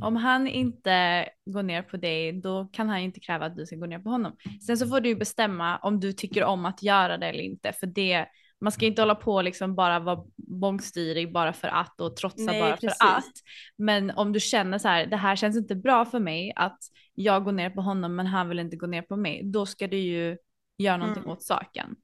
Om 0.00 0.16
han 0.16 0.46
inte 0.46 1.28
går 1.44 1.62
ner 1.62 1.82
på 1.82 1.96
dig, 1.96 2.32
då 2.32 2.68
kan 2.72 2.88
han 2.88 2.98
inte 2.98 3.20
kräva 3.20 3.46
att 3.46 3.56
du 3.56 3.66
ska 3.66 3.76
gå 3.76 3.86
ner 3.86 3.98
på 3.98 4.10
honom. 4.10 4.36
Sen 4.66 4.78
så 4.78 4.86
får 4.86 5.00
du 5.00 5.14
bestämma 5.14 5.78
om 5.78 6.00
du 6.00 6.12
tycker 6.12 6.44
om 6.44 6.64
att 6.64 6.82
göra 6.82 7.18
det 7.18 7.26
eller 7.26 7.42
inte, 7.42 7.72
för 7.72 7.86
det 7.86 8.26
man 8.60 8.72
ska 8.72 8.86
inte 8.86 9.02
hålla 9.02 9.14
på 9.14 9.34
och 9.34 9.44
liksom 9.44 9.74
bara 9.74 9.98
vara 9.98 10.24
bångstyrig 10.36 11.32
bara 11.32 11.52
för 11.52 11.68
att 11.68 12.00
och 12.00 12.16
trotsa 12.16 12.42
Nej, 12.42 12.60
bara 12.60 12.76
precis. 12.76 12.98
för 12.98 13.08
att. 13.16 13.32
Men 13.76 14.10
om 14.10 14.32
du 14.32 14.40
känner 14.40 14.78
så 14.78 14.88
här, 14.88 15.06
det 15.06 15.16
här 15.16 15.36
känns 15.36 15.56
inte 15.56 15.74
bra 15.74 16.04
för 16.04 16.20
mig 16.20 16.52
att 16.56 16.78
jag 17.14 17.44
går 17.44 17.52
ner 17.52 17.70
på 17.70 17.80
honom 17.80 18.16
men 18.16 18.26
han 18.26 18.48
vill 18.48 18.58
inte 18.58 18.76
gå 18.76 18.86
ner 18.86 19.02
på 19.02 19.16
mig, 19.16 19.40
då 19.44 19.66
ska 19.66 19.86
du 19.86 19.96
ju 19.96 20.36
göra 20.78 20.96
någonting 20.96 21.22
Mm. 21.22 21.32
åt 21.32 21.42
saken. 21.42 21.96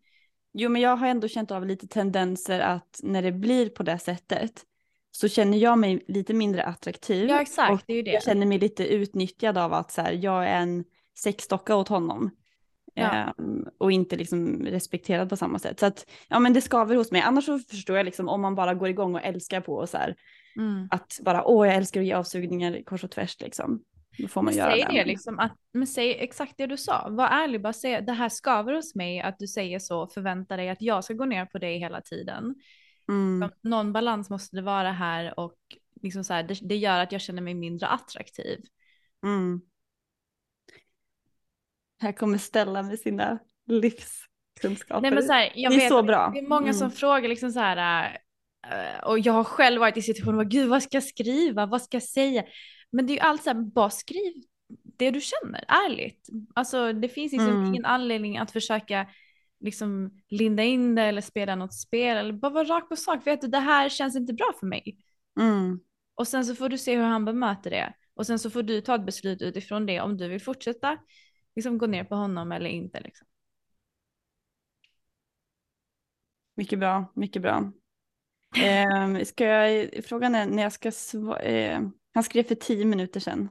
Jo 0.53 0.71
men 0.71 0.83
jag 0.83 0.97
har 0.97 1.07
ändå 1.07 1.29
känt 1.29 1.51
av 1.51 1.67
lite 1.67 1.89
tendenser 1.89 2.61
att 2.61 3.01
när 3.03 3.23
det 3.23 3.33
blir 3.33 3.69
på 3.69 3.83
det 3.83 3.99
sättet 3.99 4.63
så 5.21 5.29
känner 5.29 5.59
jag 5.59 5.79
mig 5.79 6.05
lite 6.09 6.35
mindre 6.35 6.63
attraktiv. 6.63 7.29
Ja 7.29 7.41
exakt, 7.41 7.73
Och 7.73 7.81
det 7.87 7.93
är 7.93 7.97
ju 7.97 8.03
det. 8.03 8.11
jag 8.11 8.23
känner 8.23 8.47
mig 8.47 8.59
lite 8.59 8.87
utnyttjad 8.87 9.59
av 9.59 9.73
att 9.75 9.91
så 9.91 10.03
här, 10.03 10.13
jag 10.13 10.49
är 10.49 10.61
en 10.61 10.85
sexdocka 11.19 11.77
åt 11.77 11.89
honom. 11.89 12.31
Ja. 12.95 13.15
Ehm, 13.15 13.67
och 13.79 13.93
inte 13.93 14.17
liksom 14.17 14.67
respekterad 14.67 15.29
på 15.29 15.37
samma 15.37 15.59
sätt. 15.59 15.81
Så 15.81 15.87
att 15.87 16.07
ja 16.29 16.39
men 16.39 16.53
det 16.53 16.61
skaver 16.61 16.97
hos 16.97 17.13
mig. 17.13 17.21
Annars 17.21 17.45
så 17.45 17.59
förstår 17.59 17.97
jag 17.97 18.05
liksom 18.05 18.29
om 18.29 18.41
man 18.41 18.55
bara 18.55 18.75
går 18.75 18.89
igång 18.89 19.15
och 19.15 19.25
älskar 19.25 19.61
på 19.61 19.75
och 19.75 19.89
så 19.89 19.97
här. 19.97 20.17
Mm. 20.57 20.89
Att 20.91 21.21
bara 21.23 21.45
åh 21.45 21.67
jag 21.67 21.77
älskar 21.77 22.01
att 22.01 22.07
ge 22.07 22.13
avsugningar 22.13 22.83
kors 22.85 23.05
och 23.05 23.11
tvärs 23.11 23.41
liksom. 23.41 23.83
Då 24.19 24.29
får 24.29 24.43
man 24.43 24.55
Men 24.55 24.59
göra 24.59 24.71
säg 24.71 24.85
det. 24.85 24.93
det 24.93 25.05
liksom, 25.05 25.39
att, 25.39 25.57
men 25.73 25.87
säg 25.87 26.19
exakt 26.19 26.55
det 26.57 26.67
du 26.67 26.77
sa. 26.77 27.09
Var 27.11 27.27
ärlig, 27.27 27.63
bara 27.63 27.73
säg 27.73 28.03
det 28.03 28.13
här 28.13 28.29
skaver 28.29 28.73
hos 28.73 28.95
mig 28.95 29.21
att 29.21 29.39
du 29.39 29.47
säger 29.47 29.79
så, 29.79 30.07
förvänta 30.07 30.57
dig 30.57 30.69
att 30.69 30.83
jag 30.83 31.05
ska 31.05 31.15
gå 31.15 31.25
ner 31.25 31.47
på 31.47 31.59
dig 31.59 31.79
hela 31.79 32.01
tiden. 32.01 32.55
Mm. 33.09 33.51
Någon 33.61 33.93
balans 33.93 34.31
måste 34.31 34.57
det 34.57 34.63
vara 34.63 34.93
här 34.93 35.41
och 35.41 35.59
liksom 36.03 36.25
så 36.25 36.33
här, 36.33 36.43
det, 36.43 36.59
det 36.63 36.77
gör 36.77 36.99
att 36.99 37.13
jag 37.13 37.21
känner 37.21 37.43
mig 37.43 37.55
mindre 37.55 37.87
attraktiv. 37.87 38.61
Mm. 39.25 39.61
Här 42.01 42.13
kommer 42.13 42.39
Stella 42.39 42.83
med 42.83 42.99
sina 42.99 43.39
livskunskaper. 43.67 45.01
Nej 45.01 45.11
men 45.11 45.23
så 45.23 45.33
här, 45.33 45.53
jag 45.55 45.73
det 45.73 45.77
är 45.77 45.81
vet 45.81 45.89
så 45.89 46.03
bra. 46.03 46.31
det 46.35 46.39
är 46.41 46.49
många 46.49 46.73
som 46.73 46.85
Mm. 46.87 46.97
frågar 46.97 47.29
liksom 47.29 47.51
så 47.53 47.61
här, 47.61 48.05
äh, 48.71 49.05
och 49.05 49.19
jag 49.19 49.33
har 49.33 49.45
själv 49.45 49.81
varit 49.81 49.97
i 49.97 50.03
situationer, 50.03 50.45
gud 50.45 50.69
vad 50.69 50.83
ska 50.83 50.97
jag 50.97 51.05
skriva, 51.05 51.67
vad 51.67 51.83
ska 51.83 51.97
jag 51.97 52.03
säga? 52.03 52.45
Men 52.91 53.07
det 53.07 53.13
är 53.13 53.15
ju 53.15 53.21
allt 53.21 53.43
så 53.43 53.51
här, 53.51 53.55
bara 53.61 53.91
skriv 53.91 54.33
det 54.99 55.11
du 55.11 55.21
känner, 55.21 55.65
ärligt. 55.69 56.29
Alltså 56.55 56.93
det 56.93 57.09
finns 57.09 57.33
liksom 57.33 57.51
Mm. 57.51 57.67
ingen 57.67 57.85
anledning 57.85 58.39
att 58.39 58.51
försöka 58.51 59.07
liksom 59.61 60.11
linda 60.29 60.63
in 60.63 60.95
det 60.95 61.03
eller 61.03 61.21
spela 61.21 61.55
något 61.55 61.75
spel 61.75 62.17
eller 62.17 62.33
bara 62.33 62.53
vara 62.53 62.65
rak 62.65 62.89
på 62.89 62.97
sak. 62.97 63.27
Vet 63.27 63.41
du, 63.41 63.47
det 63.49 63.59
här 63.59 63.89
känns 63.89 64.17
inte 64.17 64.33
bra 64.33 64.53
för 64.61 64.67
mig. 64.67 64.99
Mm. 65.41 65.81
Och 66.15 66.29
sen 66.29 66.45
så 66.45 66.55
får 66.55 66.69
du 66.69 66.79
se 66.79 66.97
hur 66.97 67.03
han 67.05 67.25
bemöter 67.25 67.71
det. 67.71 67.95
Och 68.15 68.27
sen 68.27 68.39
så 68.39 68.51
får 68.51 68.63
du 68.63 68.81
ta 68.81 68.95
ett 68.95 69.07
beslut 69.07 69.43
utifrån 69.43 69.87
det 69.87 70.01
om 70.01 70.17
du 70.17 70.29
vill 70.29 70.41
fortsätta 70.43 70.99
liksom 71.57 71.79
gå 71.79 71.87
ner 71.87 72.05
på 72.05 72.15
honom 72.15 72.53
eller 72.53 72.71
inte. 72.71 73.01
Liksom. 73.01 73.27
Mycket 76.57 76.79
bra, 76.79 77.13
mycket 77.15 77.43
bra. 77.43 77.73
Eh, 78.65 79.25
ska 79.25 79.45
jag, 79.45 79.91
frågan 80.05 80.35
är 80.35 80.47
när 80.47 80.63
jag 80.63 80.73
ska 80.73 80.93
svara. 80.93 81.41
Eh, 81.43 81.81
han 82.15 82.25
skrev 82.25 82.43
för 82.43 82.55
tio 82.55 82.85
minuter 82.85 83.21
sedan. 83.21 83.49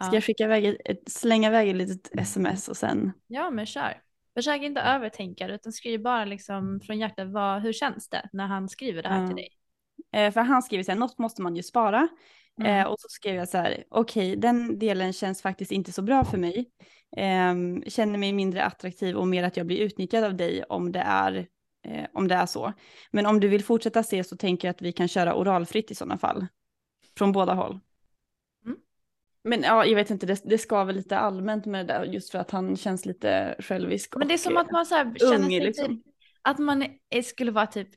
Ska 0.00 0.06
Ja. 0.06 0.14
jag 0.14 0.24
skicka 0.24 0.44
iväg 0.44 0.76
ett, 0.84 1.12
slänga 1.12 1.48
iväg 1.48 1.68
ett 1.70 1.76
litet 1.76 2.10
sms 2.18 2.68
och 2.68 2.76
sen. 2.76 3.12
Ja 3.26 3.50
men 3.50 3.66
kör. 3.66 4.01
Försök 4.34 4.62
inte 4.62 4.80
övertänka 4.80 5.46
det 5.46 5.54
utan 5.54 5.72
skriv 5.72 6.02
bara 6.02 6.24
liksom 6.24 6.80
från 6.80 6.98
hjärtat 6.98 7.28
vad, 7.28 7.62
hur 7.62 7.72
känns 7.72 8.08
det 8.08 8.28
när 8.32 8.46
han 8.46 8.68
skriver 8.68 9.02
det 9.02 9.08
här 9.08 9.20
Ja. 9.20 9.26
till 9.26 9.36
dig. 9.36 9.48
Eh, 10.12 10.32
för 10.32 10.40
han 10.40 10.62
skriver 10.62 10.84
så 10.84 10.92
här, 10.92 10.98
något 10.98 11.18
måste 11.18 11.42
man 11.42 11.56
ju 11.56 11.62
spara. 11.62 12.08
Mm. 12.60 12.80
Eh, 12.80 12.86
och 12.86 13.00
så 13.00 13.08
skrev 13.08 13.34
jag 13.34 13.48
så 13.48 13.58
här, 13.58 13.84
okej, 13.90 14.36
den 14.36 14.78
delen 14.78 15.12
känns 15.12 15.42
faktiskt 15.42 15.72
inte 15.72 15.92
så 15.92 16.02
bra 16.02 16.24
för 16.24 16.38
mig. 16.38 16.70
Ehm, 17.16 17.82
känner 17.86 18.18
mig 18.18 18.32
mindre 18.32 18.64
attraktiv 18.64 19.16
och 19.16 19.28
mer 19.28 19.42
att 19.42 19.56
jag 19.56 19.66
blir 19.66 19.80
utnyttjad 19.80 20.24
av 20.24 20.36
dig 20.36 20.64
om 20.64 20.92
det 20.92 21.00
är, 21.00 21.46
eh, 21.86 22.06
om 22.12 22.28
det 22.28 22.34
är 22.34 22.46
så. 22.46 22.72
Men 23.10 23.26
om 23.26 23.40
du 23.40 23.48
vill 23.48 23.64
fortsätta 23.64 24.02
se 24.02 24.24
så 24.24 24.36
tänker 24.36 24.68
jag 24.68 24.74
att 24.74 24.82
vi 24.82 24.92
kan 24.92 25.08
köra 25.08 25.34
oralfritt 25.34 25.90
i 25.90 25.94
sådana 25.94 26.18
fall. 26.18 26.46
Från 27.18 27.32
båda 27.32 27.54
håll. 27.54 27.80
Men 29.44 29.62
ja, 29.62 29.84
jag 29.84 29.94
vet 29.94 30.10
inte, 30.10 30.26
det, 30.26 30.42
det 30.44 30.58
ska 30.58 30.84
väl 30.84 30.96
lite 30.96 31.18
allmänt 31.18 31.66
med 31.66 31.86
det 31.86 31.92
där 31.92 32.04
just 32.04 32.30
för 32.30 32.38
att 32.38 32.50
han 32.50 32.76
känns 32.76 33.06
lite 33.06 33.56
självisk. 33.58 34.16
Men 34.16 34.28
det 34.28 34.34
är 34.34 34.38
som 34.38 34.56
eh, 34.56 34.60
att 34.60 34.70
man 34.70 34.86
så 34.86 34.94
här 34.94 35.14
känner 35.18 35.34
ung, 35.36 35.50
sig 35.50 35.60
liksom. 35.60 35.86
typ, 35.96 36.06
att 36.42 36.58
man 36.58 36.86
är- 37.10 37.22
skulle 37.22 37.50
vara 37.50 37.66
typ 37.66 37.88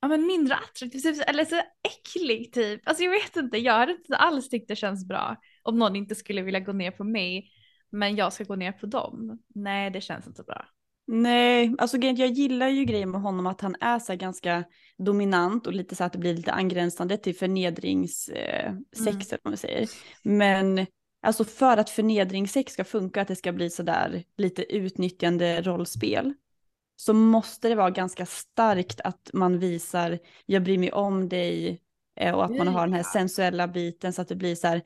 ja, 0.00 0.08
men 0.08 0.26
mindre 0.26 0.54
attraktiv 0.54 1.00
typ, 1.00 1.28
eller 1.28 1.44
så 1.44 1.56
äcklig 1.88 2.52
typ. 2.52 2.88
Alltså 2.88 3.04
jag 3.04 3.10
vet 3.10 3.36
inte, 3.36 3.58
jag 3.58 3.72
hade 3.72 3.92
inte 3.92 4.16
alls 4.16 4.48
tyckt 4.48 4.68
det 4.68 4.76
känns 4.76 5.08
bra 5.08 5.36
om 5.62 5.78
någon 5.78 5.96
inte 5.96 6.14
skulle 6.14 6.42
vilja 6.42 6.60
gå 6.60 6.72
ner 6.72 6.90
på 6.90 7.04
mig 7.04 7.50
men 7.90 8.16
jag 8.16 8.32
ska 8.32 8.44
gå 8.44 8.56
ner 8.56 8.72
på 8.72 8.86
dem. 8.86 9.38
Nej 9.54 9.90
det 9.90 10.00
känns 10.00 10.26
inte 10.26 10.42
bra. 10.42 10.66
Nej, 11.14 11.74
alltså 11.78 11.96
jag 11.96 12.30
gillar 12.30 12.68
ju 12.68 12.84
grejen 12.84 13.10
med 13.10 13.20
honom 13.20 13.46
att 13.46 13.60
han 13.60 13.76
är 13.80 13.98
så 13.98 14.16
ganska 14.16 14.64
dominant 14.98 15.66
och 15.66 15.72
lite 15.72 15.96
så 15.96 16.04
att 16.04 16.12
det 16.12 16.18
blir 16.18 16.34
lite 16.34 16.52
angränsande 16.52 17.16
till 17.16 17.36
förnedringssex 17.36 18.36
eh, 18.36 18.72
Mm. 19.00 19.20
vad 19.30 19.50
man 19.50 19.56
säger. 19.56 19.88
Men 20.22 20.86
alltså 21.22 21.44
för 21.44 21.76
att 21.76 21.90
förnedringssex 21.90 22.72
ska 22.72 22.84
funka, 22.84 23.22
att 23.22 23.28
det 23.28 23.36
ska 23.36 23.52
bli 23.52 23.70
så 23.70 23.82
där 23.82 24.24
lite 24.36 24.74
utnyttjande 24.76 25.62
rollspel, 25.62 26.34
så 26.96 27.14
måste 27.14 27.68
det 27.68 27.74
vara 27.74 27.90
ganska 27.90 28.26
starkt 28.26 29.00
att 29.00 29.30
man 29.32 29.58
visar 29.58 30.18
jag 30.46 30.62
bryr 30.64 30.78
mig 30.78 30.92
om 30.92 31.28
dig 31.28 31.80
eh, 32.16 32.34
och 32.34 32.44
att 32.44 32.56
man 32.56 32.68
har 32.68 32.86
den 32.86 32.94
här 32.94 33.02
sensuella 33.02 33.68
biten 33.68 34.12
så 34.12 34.22
att 34.22 34.28
det 34.28 34.36
blir 34.36 34.54
så 34.54 34.66
här 34.66 34.82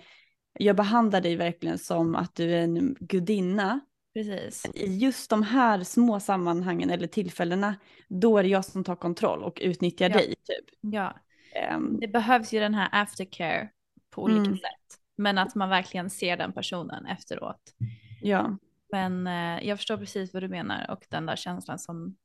jag 0.58 0.76
behandlar 0.76 1.20
dig 1.20 1.36
verkligen 1.36 1.78
som 1.78 2.14
att 2.14 2.34
du 2.34 2.54
är 2.54 2.62
en 2.62 2.96
gudinna 3.00 3.80
Precis. 4.16 4.66
i 4.74 4.96
just 4.98 5.30
de 5.30 5.42
här 5.42 5.82
små 5.82 6.20
sammanhangen 6.20 6.90
eller 6.90 7.06
tillfällena, 7.06 7.74
då 8.08 8.38
är 8.38 8.42
det 8.42 8.48
jag 8.48 8.64
som 8.64 8.84
tar 8.84 8.96
kontroll 8.96 9.42
och 9.42 9.58
utnyttjar 9.62 10.10
Ja. 10.10 10.16
dig. 10.16 10.26
Typ. 10.44 10.64
Ja, 10.80 11.16
Ehm, 11.54 12.00
det 12.00 12.08
behövs 12.08 12.52
ju 12.52 12.60
den 12.60 12.74
här 12.74 12.88
aftercare 12.92 13.68
på 14.10 14.22
olika 14.22 14.40
Mm. 14.40 14.56
sätt. 14.56 15.00
Men 15.16 15.38
att 15.38 15.54
man 15.54 15.68
verkligen 15.68 16.10
ser 16.10 16.36
den 16.36 16.52
personen 16.52 17.06
efteråt. 17.06 17.74
ja. 18.22 18.58
Men 18.92 19.26
eh, 19.26 19.68
jag 19.68 19.78
förstår 19.78 19.96
precis 19.96 20.32
vad 20.34 20.42
du 20.42 20.48
menar 20.48 20.90
och 20.90 21.04
den 21.08 21.26
där 21.26 21.36
känslan 21.36 21.78
som, 21.78 22.16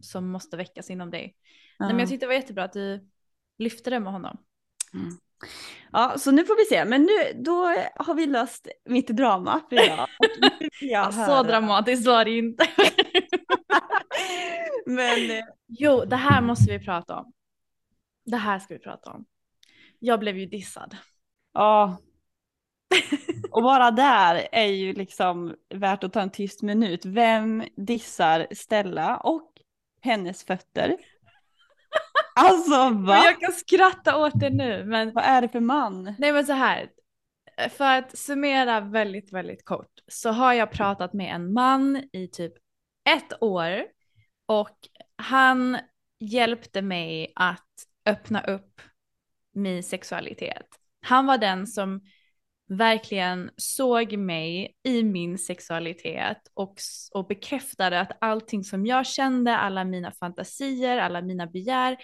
som 0.00 0.28
måste 0.30 0.56
väckas 0.56 0.90
inom 0.90 1.10
dig. 1.10 1.36
Nej, 1.78 1.88
men 1.90 1.98
jag 1.98 2.08
tyckte 2.08 2.24
det 2.26 2.28
var 2.28 2.34
jättebra 2.34 2.64
att 2.64 2.72
du 2.72 3.08
lyfte 3.58 3.90
det 3.90 4.00
med 4.00 4.12
honom. 4.12 4.36
Ja, 5.92 6.18
så 6.18 6.30
nu 6.30 6.44
får 6.44 6.56
vi 6.56 6.64
se. 6.64 6.84
Men 6.84 7.02
nu, 7.02 7.42
då 7.42 7.74
har 7.96 8.14
vi 8.14 8.26
löst 8.26 8.68
mitt 8.84 9.08
drama 9.08 9.60
för 9.68 9.84
idag. 9.84 10.08
Ja, 10.80 11.12
så 11.12 11.42
dramatiskt 11.42 12.06
var 12.06 12.24
det 12.24 12.38
inte. 12.38 12.66
Men 14.86 15.30
eh, 15.30 15.44
jo, 15.66 16.04
det 16.04 16.16
här 16.16 16.42
måste 16.42 16.72
vi 16.72 16.84
prata 16.84 17.18
om. 17.18 17.32
Det 18.24 18.36
här 18.36 18.58
ska 18.58 18.74
vi 18.74 18.80
prata 18.80 19.10
om. 19.10 19.24
Jag 19.98 20.20
blev 20.20 20.38
ju 20.38 20.46
dissad. 20.46 20.96
ja. 21.54 21.96
Och 23.50 23.62
bara 23.62 23.90
där 23.90 24.48
är 24.52 24.66
ju 24.66 24.92
liksom 24.92 25.54
värt 25.74 26.04
att 26.04 26.12
ta 26.12 26.20
en 26.20 26.30
tyst 26.30 26.62
minut. 26.62 27.04
Vem 27.04 27.64
dissar 27.76 28.46
Stella 28.50 29.16
och 29.16 29.50
hennes 30.00 30.44
fötter? 30.44 30.96
Alltså 32.34 32.90
Men 32.90 33.04
va? 33.04 33.24
jag 33.24 33.40
kan 33.40 33.52
skratta 33.52 34.16
åt 34.16 34.40
det 34.40 34.50
nu, 34.50 34.84
men 34.84 35.12
Vad 35.12 35.24
är 35.24 35.42
det 35.42 35.48
för 35.48 35.60
man? 35.60 36.14
nej 36.18 36.32
men 36.32 36.46
så 36.46 36.52
här. 36.52 36.88
För 37.70 37.98
att 37.98 38.18
summera 38.18 38.80
väldigt, 38.80 39.32
väldigt 39.32 39.64
kort 39.64 39.90
så 40.08 40.30
har 40.30 40.52
jag 40.52 40.70
pratat 40.70 41.12
med 41.12 41.34
en 41.34 41.52
man 41.52 42.04
i 42.12 42.28
typ 42.32 42.52
ett 43.10 43.42
år 43.42 43.82
och 44.46 44.76
han 45.16 45.78
hjälpte 46.20 46.82
mig 46.82 47.32
att 47.36 47.68
öppna 48.06 48.40
upp 48.40 48.80
min 49.54 49.82
sexualitet. 49.82 50.66
Han 51.02 51.26
var 51.26 51.38
den 51.38 51.66
som 51.66 52.00
verkligen 52.68 53.50
såg 53.56 54.16
mig 54.16 54.76
i 54.82 55.02
min 55.02 55.38
sexualitet 55.38 56.38
och, 56.54 56.74
och 57.14 57.26
bekräftade 57.26 58.00
att 58.00 58.18
allting 58.20 58.64
som 58.64 58.86
jag 58.86 59.06
kände, 59.06 59.56
alla 59.56 59.84
mina 59.84 60.12
fantasier, 60.12 60.98
alla 60.98 61.22
mina 61.22 61.46
begär, 61.46 61.96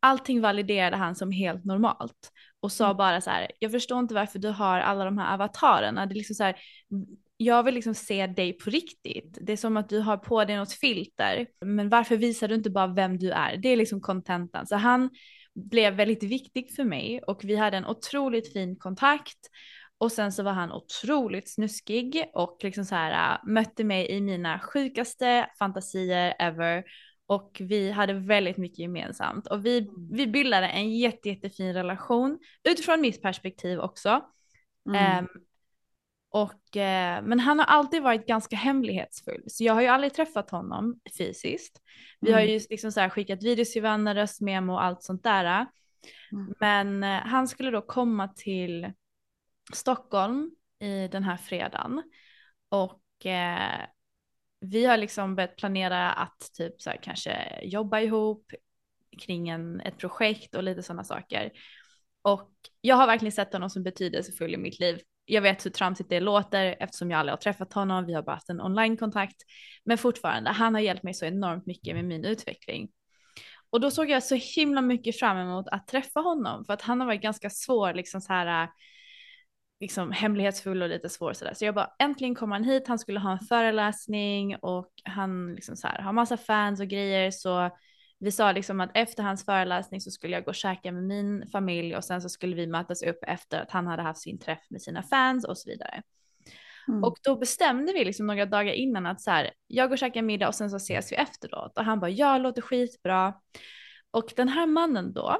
allting 0.00 0.40
validerade 0.40 0.96
han 0.96 1.14
som 1.14 1.30
helt 1.30 1.64
normalt 1.64 2.30
och 2.60 2.72
sa 2.72 2.84
Mm. 2.84 2.96
bara 2.96 3.20
så 3.20 3.30
här, 3.30 3.50
jag 3.58 3.72
förstår 3.72 3.98
inte 3.98 4.14
varför 4.14 4.38
du 4.38 4.48
har 4.48 4.80
alla 4.80 5.04
de 5.04 5.18
här 5.18 5.34
avatarerna. 5.34 6.06
Det 6.06 6.12
är 6.12 6.16
liksom 6.16 6.34
så 6.34 6.44
här, 6.44 6.56
jag 7.36 7.62
vill 7.62 7.74
liksom 7.74 7.94
se 7.94 8.26
dig 8.26 8.52
på 8.52 8.70
riktigt. 8.70 9.38
Det 9.40 9.52
är 9.52 9.56
som 9.56 9.76
att 9.76 9.88
du 9.88 10.00
har 10.00 10.16
på 10.16 10.44
dig 10.44 10.56
något 10.56 10.72
filter, 10.72 11.46
men 11.64 11.88
varför 11.88 12.16
visar 12.16 12.48
du 12.48 12.54
inte 12.54 12.70
bara 12.70 12.86
vem 12.86 13.18
du 13.18 13.30
är? 13.30 13.56
Det 13.56 13.68
är 13.68 13.76
liksom 13.76 14.00
kontentan. 14.00 14.66
Så 14.66 14.76
han 14.76 15.10
blev 15.54 15.94
väldigt 15.94 16.22
viktig 16.22 16.74
för 16.76 16.84
mig 16.84 17.22
och 17.26 17.40
vi 17.44 17.56
hade 17.56 17.76
en 17.76 17.86
otroligt 17.86 18.52
fin 18.52 18.76
kontakt. 18.76 19.38
Och 19.98 20.12
sen 20.12 20.32
så 20.32 20.42
var 20.42 20.52
han 20.52 20.72
otroligt 20.72 21.48
snuskig 21.50 22.30
och 22.34 22.58
liksom 22.62 22.84
så 22.84 22.94
här 22.94 23.32
äh, 23.32 23.48
mötte 23.48 23.84
mig 23.84 24.10
i 24.10 24.20
mina 24.20 24.60
sjukaste 24.60 25.50
fantasier 25.58 26.34
ever. 26.38 26.84
Och 27.26 27.56
vi 27.60 27.90
hade 27.90 28.12
väldigt 28.12 28.56
mycket 28.56 28.78
gemensamt 28.78 29.46
och 29.46 29.66
vi, 29.66 29.90
vi 30.10 30.26
bildade 30.26 30.66
en 30.68 30.96
jätte, 30.98 31.28
jättefin 31.28 31.74
relation 31.74 32.38
utifrån 32.68 33.00
mitt 33.00 33.22
perspektiv 33.22 33.80
också. 33.80 34.24
Mm. 34.88 35.18
Ehm, 35.18 35.28
och, 36.30 36.76
eh, 36.76 37.22
men 37.22 37.40
han 37.40 37.58
har 37.58 37.66
alltid 37.66 38.02
varit 38.02 38.26
ganska 38.26 38.56
hemlighetsfull, 38.56 39.42
så 39.46 39.64
jag 39.64 39.74
har 39.74 39.80
ju 39.80 39.88
aldrig 39.88 40.14
träffat 40.14 40.50
honom 40.50 41.00
fysiskt. 41.18 41.82
Vi 42.20 42.32
har 42.32 42.40
Mm. 42.40 42.52
ju 42.52 42.60
liksom 42.70 42.92
så 42.92 43.00
här 43.00 43.08
skickat 43.08 43.42
videos 43.42 43.72
till 43.72 43.82
varandra, 43.82 44.14
röstmemo 44.14 44.72
och 44.72 44.84
allt 44.84 45.02
sånt 45.02 45.24
där. 45.24 45.66
Mm. 46.32 46.54
Men 46.60 47.02
eh, 47.02 47.26
han 47.26 47.48
skulle 47.48 47.70
då 47.70 47.82
komma 47.82 48.28
till 48.28 48.92
Stockholm 49.72 50.50
i 50.80 51.08
den 51.08 51.24
här 51.24 51.36
fredagen 51.36 52.02
och 52.68 53.26
eh, 53.26 53.86
vi 54.60 54.84
har 54.84 54.96
liksom 54.96 55.34
börjat 55.34 55.56
planera 55.56 56.12
att 56.12 56.50
typ 56.56 56.82
så 56.82 56.90
här, 56.90 56.98
kanske 57.02 57.60
jobba 57.62 58.00
ihop 58.00 58.52
kring 59.18 59.48
en, 59.48 59.80
ett 59.80 59.98
projekt 59.98 60.54
och 60.54 60.62
lite 60.62 60.82
sådana 60.82 61.04
saker. 61.04 61.52
Och 62.22 62.50
jag 62.80 62.96
har 62.96 63.06
verkligen 63.06 63.32
sett 63.32 63.52
honom 63.52 63.70
som 63.70 63.82
betydelsefull 63.82 64.54
i 64.54 64.56
mitt 64.56 64.80
liv. 64.80 65.00
Jag 65.24 65.42
vet 65.42 65.66
hur 65.66 65.70
tramsigt 65.70 66.10
det 66.10 66.20
låter 66.20 66.76
eftersom 66.80 67.10
jag 67.10 67.20
aldrig 67.20 67.32
har 67.32 67.38
träffat 67.38 67.72
honom. 67.72 68.06
Vi 68.06 68.14
har 68.14 68.22
bara 68.22 68.34
haft 68.34 68.50
en 68.50 68.60
online-kontakt. 68.60 69.36
Men 69.84 69.98
fortfarande, 69.98 70.50
han 70.50 70.74
har 70.74 70.80
hjälpt 70.80 71.02
mig 71.02 71.14
så 71.14 71.26
enormt 71.26 71.66
mycket 71.66 71.94
med 71.94 72.04
min 72.04 72.24
utveckling. 72.24 72.88
Och 73.70 73.80
då 73.80 73.90
såg 73.90 74.10
jag 74.10 74.22
så 74.22 74.34
himla 74.34 74.80
mycket 74.80 75.18
fram 75.18 75.36
emot 75.36 75.68
att 75.68 75.86
träffa 75.86 76.20
honom 76.20 76.64
för 76.64 76.72
att 76.72 76.82
han 76.82 77.00
har 77.00 77.06
varit 77.06 77.22
ganska 77.22 77.50
svår, 77.50 77.94
liksom 77.94 78.20
så 78.20 78.32
här, 78.32 78.68
liksom 79.80 80.12
hemlighetsfull 80.12 80.82
och 80.82 80.88
lite 80.88 81.08
svår 81.08 81.32
sådär. 81.32 81.54
Så 81.54 81.64
jag 81.64 81.74
bara 81.74 81.90
äntligen 81.98 82.34
kom 82.34 82.52
han 82.52 82.64
hit, 82.64 82.88
han 82.88 82.98
skulle 82.98 83.20
ha 83.20 83.32
en 83.32 83.38
föreläsning 83.38 84.56
och 84.56 84.92
han 85.04 85.54
liksom 85.54 85.76
så 85.76 85.88
här 85.88 86.02
har 86.02 86.12
massa 86.12 86.36
fans 86.36 86.80
och 86.80 86.88
grejer 86.88 87.30
så 87.30 87.70
vi 88.20 88.32
sa 88.32 88.52
liksom 88.52 88.80
att 88.80 88.90
efter 88.94 89.22
hans 89.22 89.44
föreläsning 89.44 90.00
så 90.00 90.10
skulle 90.10 90.32
jag 90.32 90.44
gå 90.44 90.48
och 90.48 90.54
käka 90.54 90.92
med 90.92 91.02
min 91.02 91.46
familj 91.52 91.96
och 91.96 92.04
sen 92.04 92.22
så 92.22 92.28
skulle 92.28 92.56
vi 92.56 92.66
mötas 92.66 93.02
upp 93.02 93.18
efter 93.26 93.60
att 93.60 93.70
han 93.70 93.86
hade 93.86 94.02
haft 94.02 94.20
sin 94.20 94.38
träff 94.38 94.70
med 94.70 94.82
sina 94.82 95.02
fans 95.02 95.44
och 95.44 95.58
så 95.58 95.70
vidare. 95.70 96.02
Mm. 96.88 97.04
Och 97.04 97.16
då 97.22 97.36
bestämde 97.36 97.92
vi 97.92 98.04
liksom 98.04 98.26
några 98.26 98.46
dagar 98.46 98.72
innan 98.72 99.06
att 99.06 99.20
så 99.20 99.30
här, 99.30 99.50
jag 99.66 99.88
går 99.88 99.94
och 99.94 99.98
käkar 99.98 100.22
middag 100.22 100.48
och 100.48 100.54
sen 100.54 100.70
så 100.70 100.76
ses 100.76 101.12
vi 101.12 101.16
efteråt. 101.16 101.78
Och 101.78 101.84
han 101.84 102.00
bara, 102.00 102.10
ja, 102.10 102.38
låter 102.38 102.62
skitbra. 102.62 103.34
Och 104.10 104.32
den 104.36 104.48
här 104.48 104.66
mannen 104.66 105.12
då, 105.12 105.36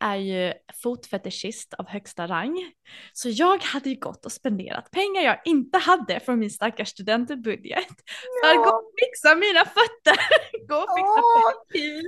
är 0.00 0.16
ju 0.16 0.52
fotfetischist 0.82 1.74
av 1.74 1.88
högsta 1.88 2.26
rang. 2.26 2.72
Så 3.12 3.28
jag 3.28 3.62
hade 3.62 3.90
ju 3.90 3.96
gått 3.96 4.26
och 4.26 4.32
spenderat 4.32 4.90
pengar 4.90 5.22
jag 5.22 5.40
inte 5.44 5.78
hade 5.78 6.20
från 6.20 6.38
min 6.38 6.50
stackars 6.50 6.88
studentbudget 6.88 7.86
för 8.42 8.50
att 8.50 8.56
gå 8.56 8.70
och 8.70 8.92
fixa 9.00 9.34
mina 9.34 9.64
fötter. 9.64 10.18
gå 10.68 10.76
och 10.76 10.88
fixa 10.98 11.22
pedikir. 11.72 12.02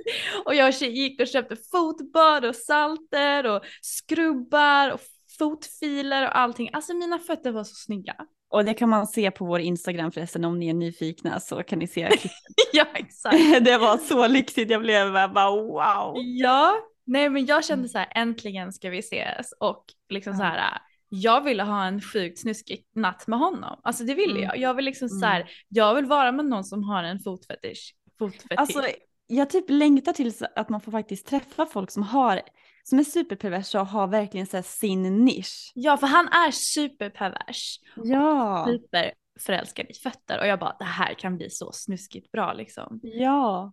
Och 0.44 0.54
jag 0.54 0.72
gick 0.72 1.20
och 1.20 1.28
köpte 1.28 1.56
fotbad 1.56 2.44
och 2.44 2.56
salter 2.56 3.46
och 3.46 3.62
skrubbar 3.80 4.90
och 4.90 5.00
fotfiler 5.38 6.26
och 6.26 6.38
allting. 6.38 6.70
Alltså 6.72 6.94
mina 6.94 7.18
fötter 7.18 7.52
var 7.52 7.64
så 7.64 7.74
snygga. 7.74 8.16
Och 8.50 8.64
det 8.64 8.74
kan 8.74 8.88
man 8.88 9.06
se 9.06 9.30
på 9.30 9.44
vår 9.44 9.60
Instagram 9.60 10.12
förresten 10.12 10.44
om 10.44 10.58
ni 10.58 10.68
är 10.68 10.74
nyfikna 10.74 11.40
så 11.40 11.62
kan 11.62 11.78
ni 11.78 11.86
se. 11.86 12.10
ja 12.72 12.86
exakt. 12.94 13.36
det 13.64 13.78
var 13.78 13.98
så 13.98 14.26
lyxigt, 14.26 14.70
jag 14.70 14.80
blev 14.80 15.12
bara 15.12 15.50
wow. 15.50 16.14
Ja, 16.16 16.74
nej 17.04 17.30
men 17.30 17.46
jag 17.46 17.64
kände 17.64 17.88
så 17.88 17.98
här 17.98 18.12
äntligen 18.14 18.72
ska 18.72 18.90
vi 18.90 18.98
ses 18.98 19.52
och 19.60 19.84
liksom 20.08 20.34
så 20.34 20.42
här 20.42 20.80
jag 21.14 21.44
ville 21.44 21.62
ha 21.62 21.84
en 21.84 22.00
sjukt 22.00 22.38
snuskig 22.38 22.86
natt 22.94 23.26
med 23.26 23.38
honom. 23.38 23.80
Alltså 23.82 24.04
det 24.04 24.14
ville 24.14 24.32
mm. 24.32 24.42
jag. 24.42 24.56
Jag 24.56 24.74
vill 24.74 24.84
liksom 24.84 25.08
så 25.08 25.26
här, 25.26 25.40
mm. 25.40 25.48
jag 25.68 25.94
vill 25.94 26.04
vara 26.04 26.32
med 26.32 26.44
någon 26.44 26.64
som 26.64 26.84
har 26.84 27.04
en 27.04 27.18
fotfetisch. 27.18 27.94
fotfetisch. 28.18 28.58
Alltså 28.58 28.82
jag 29.26 29.50
typ 29.50 29.64
längtar 29.68 30.12
till 30.12 30.32
att 30.56 30.68
man 30.68 30.80
får 30.80 30.92
faktiskt 30.92 31.26
träffa 31.26 31.66
folk 31.66 31.90
som 31.90 32.02
har 32.02 32.40
som 32.82 32.98
är 32.98 33.04
superperversa 33.04 33.80
och 33.80 33.86
har 33.86 34.06
verkligen 34.06 34.46
så 34.46 34.62
sin 34.62 35.24
nisch. 35.24 35.72
Ja, 35.74 35.96
för 35.96 36.06
han 36.06 36.28
är 36.28 36.50
superpervers. 36.50 37.80
Ja. 37.96 38.66
Superförälskad 38.68 39.86
i 39.88 39.94
fötter 39.94 40.38
och 40.40 40.46
jag 40.46 40.58
bara 40.58 40.76
det 40.78 40.84
här 40.84 41.14
kan 41.14 41.36
bli 41.36 41.50
så 41.50 41.72
snuskigt 41.72 42.32
bra 42.32 42.52
liksom. 42.52 43.00
Ja. 43.02 43.72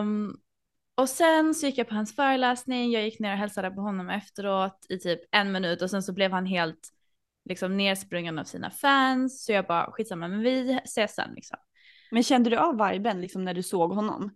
Um, 0.00 0.36
och 0.94 1.08
sen 1.08 1.54
så 1.54 1.66
gick 1.66 1.78
jag 1.78 1.88
på 1.88 1.94
hans 1.94 2.16
föreläsning, 2.16 2.90
jag 2.90 3.04
gick 3.04 3.20
ner 3.20 3.32
och 3.32 3.38
hälsade 3.38 3.70
på 3.70 3.80
honom 3.80 4.10
efteråt 4.10 4.86
i 4.88 4.98
typ 4.98 5.20
en 5.30 5.52
minut 5.52 5.82
och 5.82 5.90
sen 5.90 6.02
så 6.02 6.12
blev 6.12 6.32
han 6.32 6.46
helt 6.46 6.88
liksom 7.48 7.76
nersprungen 7.76 8.38
av 8.38 8.44
sina 8.44 8.70
fans 8.70 9.44
så 9.44 9.52
jag 9.52 9.66
bara 9.66 9.92
skitsamma 9.92 10.28
men 10.28 10.40
vi 10.40 10.80
ses 10.84 11.14
sen 11.14 11.34
liksom. 11.34 11.58
Men 12.10 12.22
kände 12.22 12.50
du 12.50 12.56
av 12.56 12.90
viben 12.90 13.20
liksom 13.20 13.44
när 13.44 13.54
du 13.54 13.62
såg 13.62 13.92
honom? 13.92 14.30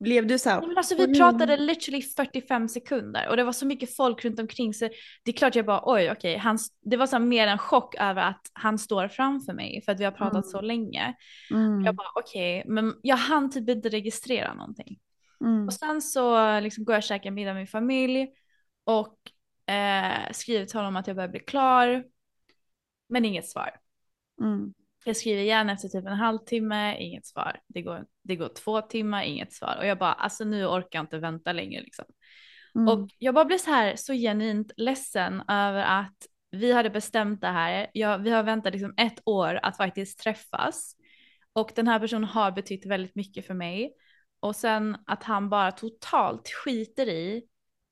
Blev 0.00 0.26
du 0.26 0.38
så 0.38 0.50
här? 0.50 0.66
men 0.66 0.78
alltså 0.78 0.94
vi 0.94 1.18
pratade 1.18 1.56
literally 1.56 2.02
45 2.02 2.68
sekunder 2.68 3.28
och 3.28 3.36
det 3.36 3.44
var 3.44 3.52
så 3.52 3.66
mycket 3.66 3.96
folk 3.96 4.24
runt 4.24 4.40
omkring 4.40 4.74
så 4.74 4.88
det 5.24 5.30
är 5.30 5.32
klart 5.32 5.54
jag 5.54 5.66
bara 5.66 5.82
oj 5.84 6.10
okej, 6.10 6.36
okay, 6.36 6.56
det 6.82 6.96
var 6.96 7.06
så 7.06 7.18
mer 7.18 7.46
en 7.46 7.58
chock 7.58 7.94
över 7.94 8.22
att 8.22 8.50
han 8.52 8.78
står 8.78 9.08
framför 9.08 9.52
mig 9.52 9.82
för 9.84 9.92
att 9.92 10.00
vi 10.00 10.04
har 10.04 10.12
pratat 10.12 10.32
mm. 10.32 10.50
så 10.50 10.60
länge. 10.60 11.14
Mm. 11.50 11.84
Jag 11.84 11.94
bara 11.94 12.08
okej, 12.14 12.60
okay, 12.60 12.72
men 12.74 12.94
jag 13.02 13.16
hann 13.16 13.50
typ 13.50 13.68
inte 13.68 13.88
registrera 13.88 14.54
någonting. 14.54 14.98
Mm. 15.40 15.66
Och 15.66 15.72
sen 15.72 16.02
så 16.02 16.60
liksom 16.60 16.84
går 16.84 16.94
jag 16.94 17.00
och 17.00 17.04
käkar 17.04 17.30
middag 17.30 17.52
med 17.52 17.60
min 17.60 17.66
familj 17.66 18.28
och 18.84 19.18
eh, 19.72 20.32
skriver 20.32 20.66
till 20.66 20.78
honom 20.78 20.96
att 20.96 21.06
jag 21.06 21.16
börjar 21.16 21.28
bli 21.28 21.40
klar. 21.40 22.04
Men 23.08 23.24
inget 23.24 23.48
svar. 23.48 23.70
Mm. 24.40 24.74
Jag 25.04 25.16
skriver 25.16 25.42
igen 25.42 25.70
efter 25.70 25.88
typ 25.88 26.06
en 26.06 26.16
halvtimme, 26.16 26.96
inget 26.98 27.26
svar. 27.26 27.60
Det 27.66 27.82
går, 27.82 28.06
det 28.22 28.36
går 28.36 28.48
två 28.48 28.80
timmar, 28.80 29.22
inget 29.22 29.52
svar. 29.52 29.76
Och 29.78 29.86
jag 29.86 29.98
bara, 29.98 30.12
alltså 30.12 30.44
nu 30.44 30.66
orkar 30.66 30.98
jag 30.98 31.02
inte 31.02 31.18
vänta 31.18 31.52
längre 31.52 31.82
liksom. 31.82 32.04
Mm. 32.74 32.88
Och 32.88 33.10
jag 33.18 33.34
bara 33.34 33.44
blev 33.44 33.58
så 33.58 33.70
här 33.70 33.96
så 33.96 34.12
genuint 34.12 34.72
ledsen 34.76 35.42
över 35.48 35.82
att 35.82 36.26
vi 36.50 36.72
hade 36.72 36.90
bestämt 36.90 37.40
det 37.40 37.48
här. 37.48 37.90
Jag, 37.92 38.18
vi 38.18 38.30
har 38.30 38.42
väntat 38.42 38.72
liksom 38.72 38.94
ett 38.96 39.20
år 39.24 39.60
att 39.62 39.76
faktiskt 39.76 40.18
träffas. 40.18 40.96
Och 41.52 41.72
den 41.76 41.88
här 41.88 41.98
personen 41.98 42.24
har 42.24 42.50
betytt 42.50 42.86
väldigt 42.86 43.14
mycket 43.14 43.46
för 43.46 43.54
mig. 43.54 43.92
Och 44.40 44.56
sen 44.56 44.96
att 45.06 45.22
han 45.22 45.48
bara 45.48 45.72
totalt 45.72 46.48
skiter 46.48 47.08
i 47.08 47.42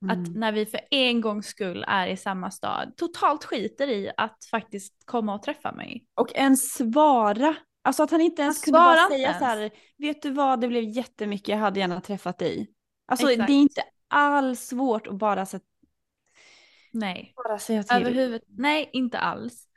Mm. 0.03 0.23
Att 0.23 0.37
när 0.37 0.53
vi 0.53 0.67
för 0.67 0.81
en 0.91 1.21
gångs 1.21 1.47
skull 1.47 1.85
är 1.89 2.07
i 2.07 2.17
samma 2.17 2.51
stad, 2.51 2.93
totalt 2.97 3.45
skiter 3.45 3.89
i 3.89 4.11
att 4.17 4.45
faktiskt 4.51 4.93
komma 5.05 5.35
och 5.35 5.43
träffa 5.43 5.73
mig. 5.73 6.07
Och 6.15 6.33
ens 6.35 6.75
svara. 6.75 7.57
Alltså 7.83 8.03
att 8.03 8.11
han 8.11 8.21
inte 8.21 8.43
ens 8.43 8.57
han 8.57 8.65
kunde 8.65 8.79
bara 8.79 9.09
säga 9.09 9.29
ens. 9.29 9.39
så 9.39 9.45
här, 9.45 9.71
vet 9.99 10.23
du 10.23 10.31
vad, 10.31 10.61
det 10.61 10.69
blev 10.69 10.85
jättemycket, 10.85 11.49
jag 11.49 11.57
hade 11.57 11.81
gärna 11.81 12.01
träffat 12.01 12.39
dig. 12.39 12.71
Alltså 13.07 13.31
Exakt. 13.31 13.47
det 13.47 13.53
är 13.53 13.61
inte 13.61 13.83
alls 14.09 14.61
svårt 14.61 15.07
att 15.07 15.15
bara 15.15 15.47
säga 15.47 15.61
Nej. 16.93 17.33
Bara 17.37 17.59
säga 17.59 17.83
till. 17.83 17.97
Överhuvud... 17.97 18.43
Nej, 18.49 18.91
inte 18.93 19.19
alls. 19.19 19.69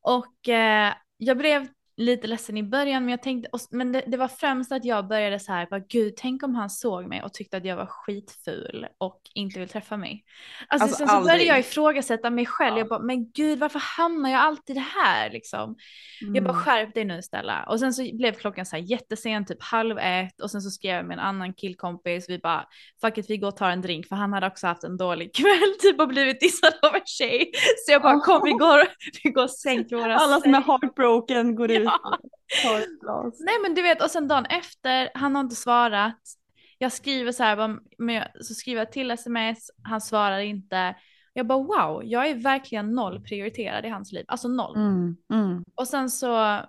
Och 0.00 0.48
eh, 0.48 0.94
jag 1.16 1.38
blev 1.38 1.68
lite 1.96 2.26
ledsen 2.26 2.56
i 2.56 2.62
början 2.62 3.02
men 3.02 3.10
jag 3.10 3.22
tänkte, 3.22 3.50
men 3.70 3.92
det, 3.92 4.04
det, 4.06 4.16
var 4.16 4.28
främst 4.28 4.72
att 4.72 4.84
jag 4.84 5.08
började 5.08 5.40
så 5.40 5.52
här, 5.52 5.66
bara, 5.70 5.80
gud 5.80 6.14
tänk 6.16 6.42
om 6.42 6.54
han 6.54 6.70
såg 6.70 7.06
mig 7.06 7.22
och 7.22 7.34
tyckte 7.34 7.56
att 7.56 7.64
jag 7.64 7.76
var 7.76 7.86
skitful 7.86 8.86
och 8.98 9.20
inte 9.34 9.58
vill 9.60 9.68
träffa 9.68 9.96
mig. 9.96 10.24
Alltså, 10.68 10.84
alltså 10.84 10.98
sen 10.98 11.08
så 11.08 11.20
började 11.20 11.44
jag 11.44 11.58
ifrågasätta 11.58 12.30
mig 12.30 12.46
själv, 12.46 12.74
ja. 12.74 12.78
jag 12.78 12.88
bara, 12.88 12.98
men 12.98 13.30
gud 13.30 13.58
varför 13.58 13.78
hamnar 13.78 14.30
jag 14.30 14.40
alltid 14.40 14.78
här 14.78 15.30
liksom? 15.30 15.76
Mm. 16.22 16.34
Jag 16.34 16.44
bara 16.44 16.52
mm. 16.52 16.64
skärp 16.64 16.94
dig 16.94 17.04
nu 17.04 17.22
Stella. 17.22 17.64
Och 17.68 17.80
sen 17.80 17.94
så 17.94 18.10
blev 18.12 18.32
klockan 18.32 18.66
så 18.66 18.76
här 18.76 18.82
jättesent, 18.82 19.48
typ 19.48 19.62
halv 19.62 19.98
ett 19.98 20.40
och 20.40 20.50
sen 20.50 20.62
så 20.62 20.70
skrev 20.70 20.96
jag 20.96 21.06
med 21.06 21.14
en 21.14 21.24
annan 21.24 21.54
killkompis, 21.54 22.28
vi 22.28 22.38
bara, 22.38 22.64
fuck 23.00 23.18
it 23.18 23.30
vi 23.30 23.36
går 23.36 23.48
och 23.48 23.56
tar 23.56 23.70
en 23.70 23.82
drink 23.82 24.06
för 24.06 24.16
han 24.16 24.32
hade 24.32 24.46
också 24.46 24.66
haft 24.66 24.84
en 24.84 24.96
dålig 24.96 25.34
kväll 25.36 25.74
typ 25.80 26.00
och 26.00 26.08
blivit 26.08 26.40
dissad 26.40 26.72
av 26.82 26.94
en 26.94 27.06
tjej. 27.06 27.50
Så 27.86 27.92
jag 27.92 28.02
bara, 28.02 28.20
kom 28.20 28.40
vi 28.44 28.52
går, 28.52 28.80
vi 29.24 29.30
går 29.30 29.42
och 29.42 29.50
sänker 29.50 29.96
våra 29.96 30.16
Alla 30.16 30.40
som 30.40 30.54
är 30.54 30.60
heartbroken 30.60 31.54
går 31.54 31.70
ut. 31.70 31.85
Nej 33.44 33.54
men 33.62 33.74
du 33.74 33.82
vet 33.82 34.02
och 34.02 34.10
sen 34.10 34.28
dagen 34.28 34.46
efter, 34.46 35.10
han 35.14 35.34
har 35.34 35.42
inte 35.42 35.56
svarat. 35.56 36.20
Jag 36.78 36.92
skriver 36.92 37.32
så 37.32 37.42
här, 37.42 37.78
så 38.42 38.54
skriver 38.54 38.80
jag 38.80 38.92
till 38.92 39.10
sms, 39.10 39.70
han 39.82 40.00
svarar 40.00 40.38
inte. 40.38 40.96
Jag 41.32 41.46
bara 41.46 41.58
wow, 41.58 42.04
jag 42.04 42.26
är 42.26 42.34
verkligen 42.34 42.92
noll 42.92 43.22
prioriterad 43.22 43.84
i 43.84 43.88
hans 43.88 44.12
liv, 44.12 44.24
alltså 44.28 44.48
noll. 44.48 44.76
Mm, 44.76 45.16
mm. 45.32 45.64
Och 45.74 45.88
sen 45.88 46.10
så 46.10 46.60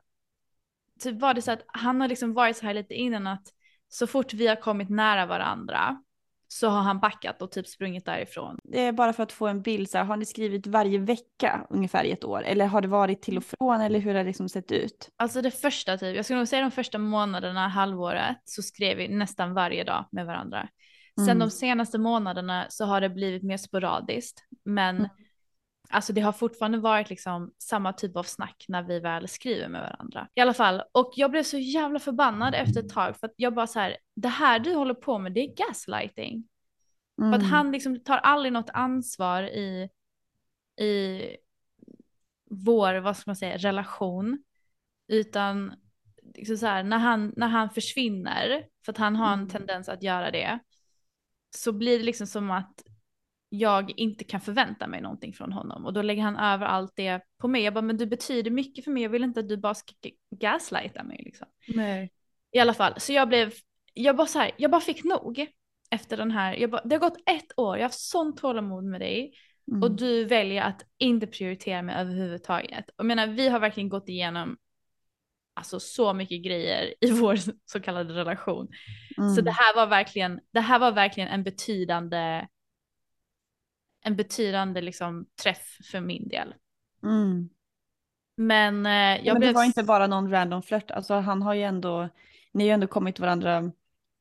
typ 1.00 1.22
var 1.22 1.34
det 1.34 1.42
så 1.42 1.52
att 1.52 1.64
han 1.68 2.02
har 2.02 2.08
liksom 2.08 2.34
varit 2.34 2.58
så 2.58 2.66
här 2.66 2.74
lite 2.74 2.94
innan 2.94 3.28
att 3.28 3.48
så 3.90 4.08
fort 4.08 4.34
vi 4.34 4.48
har 4.48 4.56
kommit 4.56 4.90
nära 4.90 5.26
varandra 5.26 6.02
så 6.48 6.70
har 6.70 6.82
han 6.82 7.00
backat 7.00 7.42
och 7.42 7.52
typ 7.52 7.68
sprungit 7.68 8.06
därifrån. 8.06 8.58
Det 8.64 8.82
är 8.82 8.92
bara 8.92 9.14
för 9.14 9.24
att 9.24 9.32
få 9.32 9.48
en 9.48 9.62
bild, 9.62 9.90
så 9.90 9.98
här, 9.98 10.06
har 10.06 10.18
ni 10.18 10.26
skrivit 10.26 10.68
varje 10.68 11.00
vecka 11.00 11.68
ungefär 11.70 12.04
i 12.04 12.12
ett 12.12 12.24
år? 12.24 12.44
Eller 12.44 12.66
har 12.66 12.82
det 12.82 12.88
varit 12.88 13.22
till 13.22 13.38
och 13.38 13.44
från 13.44 13.82
eller 13.82 14.00
hur 14.00 14.16
har 14.16 14.24
det 14.24 14.28
liksom 14.28 14.50
sett 14.50 14.72
ut? 14.72 15.10
Alltså 15.18 15.42
det 15.42 15.52
första 15.52 15.98
typ, 15.98 16.16
jag 16.16 16.26
skulle 16.26 16.40
nog 16.40 16.48
säga 16.48 16.62
de 16.62 16.72
första 16.72 16.98
månaderna, 16.98 17.68
halvåret, 17.68 18.38
så 18.46 18.62
skrev 18.62 18.98
vi 18.98 19.08
nästan 19.08 19.54
varje 19.54 19.84
dag 19.84 20.06
med 20.12 20.26
varandra. 20.26 20.70
Sen 21.16 21.30
mm. 21.30 21.40
de 21.40 21.52
senaste 21.52 21.98
månaderna 21.98 22.66
så 22.70 22.86
har 22.86 23.02
det 23.02 23.10
blivit 23.10 23.44
mer 23.44 23.58
sporadiskt, 23.58 24.44
men 24.66 24.98
mm. 24.98 25.10
Alltså 25.90 26.14
det 26.14 26.22
har 26.22 26.32
fortfarande 26.32 26.78
varit 26.78 27.10
liksom 27.10 27.52
samma 27.58 27.94
typ 27.94 28.18
av 28.18 28.24
snack 28.24 28.66
när 28.68 28.84
vi 28.84 29.00
väl 29.00 29.28
skriver 29.28 29.68
med 29.68 29.82
varandra. 29.82 30.28
I 30.36 30.42
alla 30.42 30.54
fall, 30.54 30.84
och 30.92 31.14
jag 31.16 31.32
blev 31.32 31.44
så 31.44 31.58
jävla 31.58 32.00
förbannad 32.00 32.56
efter 32.56 32.80
ett 32.80 32.90
tag 32.90 33.18
för 33.18 33.28
att 33.28 33.34
jag 33.36 33.54
bara 33.54 33.68
så 33.68 33.80
här, 33.80 33.98
det 34.16 34.28
här 34.28 34.60
du 34.60 34.74
håller 34.74 34.94
på 34.94 35.18
med 35.18 35.34
det 35.34 35.40
är 35.40 35.68
gaslighting. 35.68 36.48
Mm. 37.22 37.32
För 37.32 37.38
att 37.38 37.44
mm. 37.44 37.52
han 37.52 37.72
liksom 37.72 38.00
tar 38.00 38.18
aldrig 38.18 38.54
något 38.54 38.70
ansvar 38.70 39.44
i, 39.44 39.90
i 40.84 41.22
vår, 42.50 42.96
vad 42.96 43.18
ska 43.18 43.30
man 43.30 43.36
säga, 43.36 43.58
relation. 43.58 44.44
Utan 45.08 45.74
liksom 46.36 46.58
så 46.58 46.66
här, 46.66 46.84
när, 46.84 46.98
han, 46.98 47.34
när 47.36 47.48
han 47.48 47.70
försvinner, 47.70 48.66
för 48.86 48.92
att 48.92 48.98
han 48.98 49.16
har 49.16 49.34
en 49.34 49.40
mm. 49.40 49.50
tendens 49.50 49.90
att 49.90 50.04
göra 50.04 50.32
det, 50.32 50.60
så 51.56 51.72
blir 51.72 52.00
det 52.00 52.06
liksom 52.06 52.28
som 52.28 52.52
att 52.52 52.84
jag 53.50 54.00
inte 54.00 54.24
kan 54.24 54.42
förvänta 54.42 54.88
mig 54.88 55.02
någonting 55.02 55.34
från 55.34 55.54
honom 55.54 55.86
och 55.86 55.94
då 55.94 56.02
lägger 56.02 56.24
han 56.24 56.36
över 56.36 56.66
allt 56.66 56.94
det 56.96 57.22
på 57.38 57.48
mig. 57.48 57.64
Jag 57.64 57.74
bara, 57.74 57.82
men 57.82 57.98
du 57.98 58.06
betyder 58.06 58.52
mycket 58.52 58.84
för 58.84 58.92
mig, 58.92 59.04
jag 59.04 59.10
vill 59.10 59.24
inte 59.24 59.40
att 59.40 59.50
du 59.50 59.58
bara 59.58 59.76
ska 59.76 59.94
gaslighta 60.36 61.04
mig 61.04 61.22
liksom. 61.26 61.48
Nej. 61.68 62.12
I 62.52 62.60
alla 62.60 62.74
fall, 62.74 62.94
så 62.98 63.14
jag 63.14 63.28
blev, 63.28 63.54
jag 63.94 64.16
bara 64.16 64.28
så 64.28 64.40
här, 64.40 64.52
jag 64.58 64.72
bara 64.72 64.82
fick 64.82 65.04
nog 65.04 65.48
efter 65.90 66.18
den 66.18 66.32
här, 66.32 66.56
jag 66.56 66.70
bara, 66.70 66.82
det 66.86 66.96
har 66.96 67.00
gått 67.00 67.30
ett 67.30 67.60
år, 67.60 67.78
jag 67.78 67.84
har 67.84 67.94
sånt 67.94 68.38
tålamod 68.38 68.84
med 68.84 69.02
dig 69.02 69.34
mm. 69.68 69.84
och 69.84 69.92
du 69.92 70.26
väljer 70.26 70.62
att 70.62 70.86
inte 70.98 71.28
prioritera 71.28 71.82
mig 71.82 71.96
överhuvudtaget. 71.96 72.90
Och 72.90 72.96
jag 72.98 73.06
menar, 73.06 73.28
vi 73.28 73.48
har 73.48 73.60
verkligen 73.60 73.90
gått 73.90 74.10
igenom 74.10 74.58
alltså 75.54 75.80
så 75.80 76.14
mycket 76.14 76.44
grejer 76.44 76.94
i 77.02 77.12
vår 77.22 77.38
så 77.66 77.80
kallade 77.80 78.14
relation. 78.14 78.68
Mm. 79.18 79.36
Så 79.36 79.42
det 79.42 79.52
här 79.52 79.76
var 79.76 79.88
verkligen, 79.88 80.40
det 80.54 80.60
här 80.60 80.80
var 80.80 80.92
verkligen 80.92 81.30
en 81.30 81.44
betydande 81.44 82.48
en 84.08 84.16
betydande 84.16 84.82
liksom, 84.82 85.26
träff 85.44 85.78
för 85.92 86.02
min 86.02 86.28
del. 86.28 86.56
Mm. 87.04 87.50
Men 88.38 88.86
eh, 88.86 88.92
jag 88.92 89.26
ja, 89.26 89.34
men 89.34 89.40
blev... 89.40 89.50
det 89.50 89.56
var 89.56 89.64
inte 89.64 89.84
bara 89.84 90.08
någon 90.08 90.32
random 90.32 90.62
flört, 90.62 90.92
alltså 90.92 91.14
han 91.14 91.42
har 91.42 91.54
ju 91.54 91.64
ändå, 91.64 92.10
ni 92.52 92.64
har 92.64 92.68
ju 92.68 92.74
ändå 92.74 92.88
kommit 92.88 93.20
varandra 93.20 93.72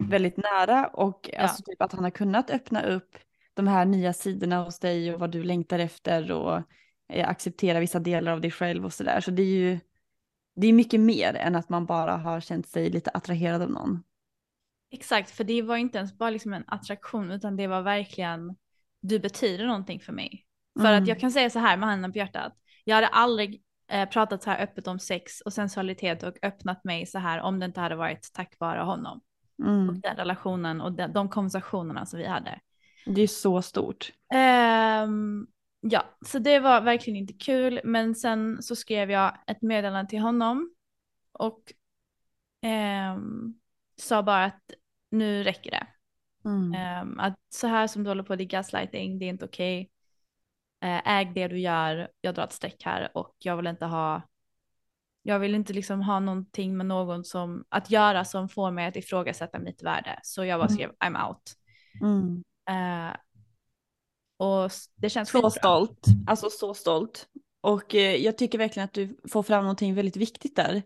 väldigt 0.04 0.36
nära 0.36 0.86
och 0.86 1.30
ja. 1.32 1.38
alltså 1.38 1.62
typ 1.62 1.82
att 1.82 1.92
han 1.92 2.04
har 2.04 2.10
kunnat 2.10 2.50
öppna 2.50 2.82
upp 2.82 3.18
de 3.54 3.68
här 3.68 3.84
nya 3.84 4.12
sidorna 4.12 4.64
hos 4.64 4.78
dig 4.78 5.14
och 5.14 5.20
vad 5.20 5.30
du 5.30 5.44
längtar 5.44 5.78
efter 5.78 6.32
och 6.32 6.62
eh, 7.12 7.28
acceptera 7.28 7.80
vissa 7.80 7.98
delar 7.98 8.32
av 8.32 8.40
dig 8.40 8.50
själv 8.50 8.84
och 8.84 8.92
sådär. 8.92 9.20
Så 9.20 9.30
det 9.30 9.42
är 9.42 9.46
ju 9.46 9.78
det 10.56 10.66
är 10.66 10.72
mycket 10.72 11.00
mer 11.00 11.34
än 11.34 11.56
att 11.56 11.68
man 11.68 11.86
bara 11.86 12.16
har 12.16 12.40
känt 12.40 12.68
sig 12.68 12.90
lite 12.90 13.10
attraherad 13.10 13.62
av 13.62 13.70
någon. 13.70 14.02
Exakt, 14.90 15.30
för 15.30 15.44
det 15.44 15.62
var 15.62 15.76
inte 15.76 15.98
ens 15.98 16.18
bara 16.18 16.30
liksom 16.30 16.52
en 16.52 16.64
attraktion 16.66 17.30
utan 17.30 17.56
det 17.56 17.66
var 17.66 17.82
verkligen 17.82 18.56
du 19.08 19.18
betyder 19.18 19.66
någonting 19.66 20.00
för 20.00 20.12
mig. 20.12 20.44
För 20.80 20.86
Mm. 20.86 21.02
att 21.02 21.08
jag 21.08 21.20
kan 21.20 21.30
säga 21.30 21.50
så 21.50 21.58
här 21.58 21.76
med 21.76 21.88
handen 21.88 22.12
på 22.12 22.18
hjärtat, 22.18 22.52
jag 22.84 22.94
hade 22.94 23.06
aldrig 23.08 23.62
eh, 23.88 24.08
pratat 24.08 24.42
så 24.42 24.50
här 24.50 24.62
öppet 24.62 24.86
om 24.86 24.98
sex 24.98 25.40
och 25.40 25.52
sensualitet 25.52 26.22
och 26.22 26.34
öppnat 26.42 26.84
mig 26.84 27.06
så 27.06 27.18
här 27.18 27.40
om 27.40 27.58
det 27.60 27.66
inte 27.66 27.80
hade 27.80 27.96
varit 27.96 28.30
tack 28.32 28.54
vare 28.58 28.80
honom. 28.82 29.20
Och 29.58 29.66
Mm. 29.66 30.00
den 30.00 30.16
relationen 30.16 30.80
och 30.80 30.92
de, 30.92 31.06
de 31.12 31.28
konversationerna 31.28 32.06
som 32.06 32.18
vi 32.18 32.26
hade. 32.26 32.60
Det 33.06 33.22
är 33.22 33.26
så 33.26 33.62
stort. 33.62 34.12
Ehm, 34.34 35.46
ja, 35.80 36.04
så 36.26 36.38
det 36.38 36.58
var 36.58 36.80
verkligen 36.80 37.16
inte 37.16 37.32
kul. 37.32 37.80
Men 37.84 38.14
sen 38.14 38.62
så 38.62 38.76
skrev 38.76 39.10
jag 39.10 39.38
ett 39.46 39.62
meddelande 39.62 40.10
till 40.10 40.18
honom 40.18 40.70
och 41.32 41.60
ehm, 42.62 43.54
sa 44.00 44.22
bara 44.22 44.44
att 44.44 44.70
nu 45.10 45.42
räcker 45.42 45.70
det. 45.70 45.86
Mm. 46.46 46.74
Ehm, 46.74 47.20
att 47.20 47.34
så 47.54 47.66
här 47.66 47.86
som 47.86 48.04
du 48.04 48.10
håller 48.10 48.22
på, 48.22 48.36
det 48.36 48.44
är 48.44 48.46
gaslighting, 48.46 49.18
det 49.18 49.24
är 49.24 49.28
inte 49.30 49.44
okej. 49.44 49.90
Eh, 50.82 51.08
äg 51.08 51.32
det 51.34 51.48
du 51.48 51.58
gör, 51.58 52.08
jag 52.20 52.34
drar 52.34 52.44
ett 52.44 52.52
streck 52.52 52.82
här 52.84 53.10
och 53.14 53.34
jag 53.38 53.56
vill 53.56 53.66
inte 53.66 53.86
ha 53.86 54.22
jag 55.22 55.38
vill 55.38 55.54
inte 55.54 55.72
liksom 55.72 56.02
ha 56.02 56.20
någonting 56.20 56.76
med 56.76 56.86
någon 56.86 57.24
som 57.24 57.64
att 57.68 57.90
göra 57.90 58.24
som 58.24 58.48
får 58.48 58.70
mig 58.70 58.86
att 58.86 58.96
ifrågasätta 58.96 59.58
mitt 59.58 59.82
värde. 59.82 60.20
Så 60.22 60.44
jag 60.44 60.60
bara 60.60 60.66
Mm. 60.66 60.76
skrev 60.76 60.90
I'm 60.90 61.28
out. 61.28 61.42
Mm. 62.02 62.44
Eh, 62.68 63.16
och 64.36 64.70
det 64.96 65.10
känns 65.10 65.30
Så 65.30 65.50
stolt, 65.50 66.06
alltså 66.26 66.50
så 66.50 66.74
stolt. 66.74 67.28
Och 67.60 67.94
eh, 67.94 68.16
jag 68.16 68.38
tycker 68.38 68.58
verkligen 68.58 68.84
att 68.84 68.92
du 68.92 69.16
får 69.32 69.42
fram 69.42 69.64
någonting 69.64 69.94
väldigt 69.94 70.16
viktigt 70.16 70.56
där. 70.56 70.82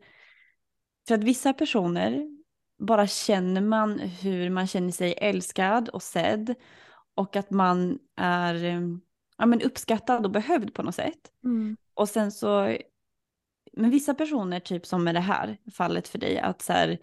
För 1.08 1.14
att 1.14 1.24
vissa 1.24 1.52
personer 1.52 2.39
bara 2.80 3.06
känner 3.06 3.60
man 3.60 3.98
hur 3.98 4.50
man 4.50 4.66
känner 4.66 4.90
sig 4.90 5.14
älskad 5.18 5.88
och 5.88 6.02
sedd 6.02 6.54
och 7.14 7.36
att 7.36 7.50
man 7.50 7.98
är 8.16 8.64
eh, 8.64 8.80
ja, 9.38 9.46
men 9.46 9.62
uppskattad 9.62 10.24
och 10.24 10.30
behövd 10.30 10.74
på 10.74 10.82
något 10.82 10.94
sätt. 10.94 11.30
Mm. 11.44 11.76
Och 11.94 12.08
sen 12.08 12.32
så, 12.32 12.76
men 13.72 13.90
vissa 13.90 14.14
personer, 14.14 14.60
typ 14.60 14.86
som 14.86 15.04
med 15.04 15.14
det 15.14 15.20
här 15.20 15.56
fallet 15.72 16.08
för 16.08 16.18
dig, 16.18 16.38
att 16.38 16.62
så 16.62 16.72
här, 16.72 16.98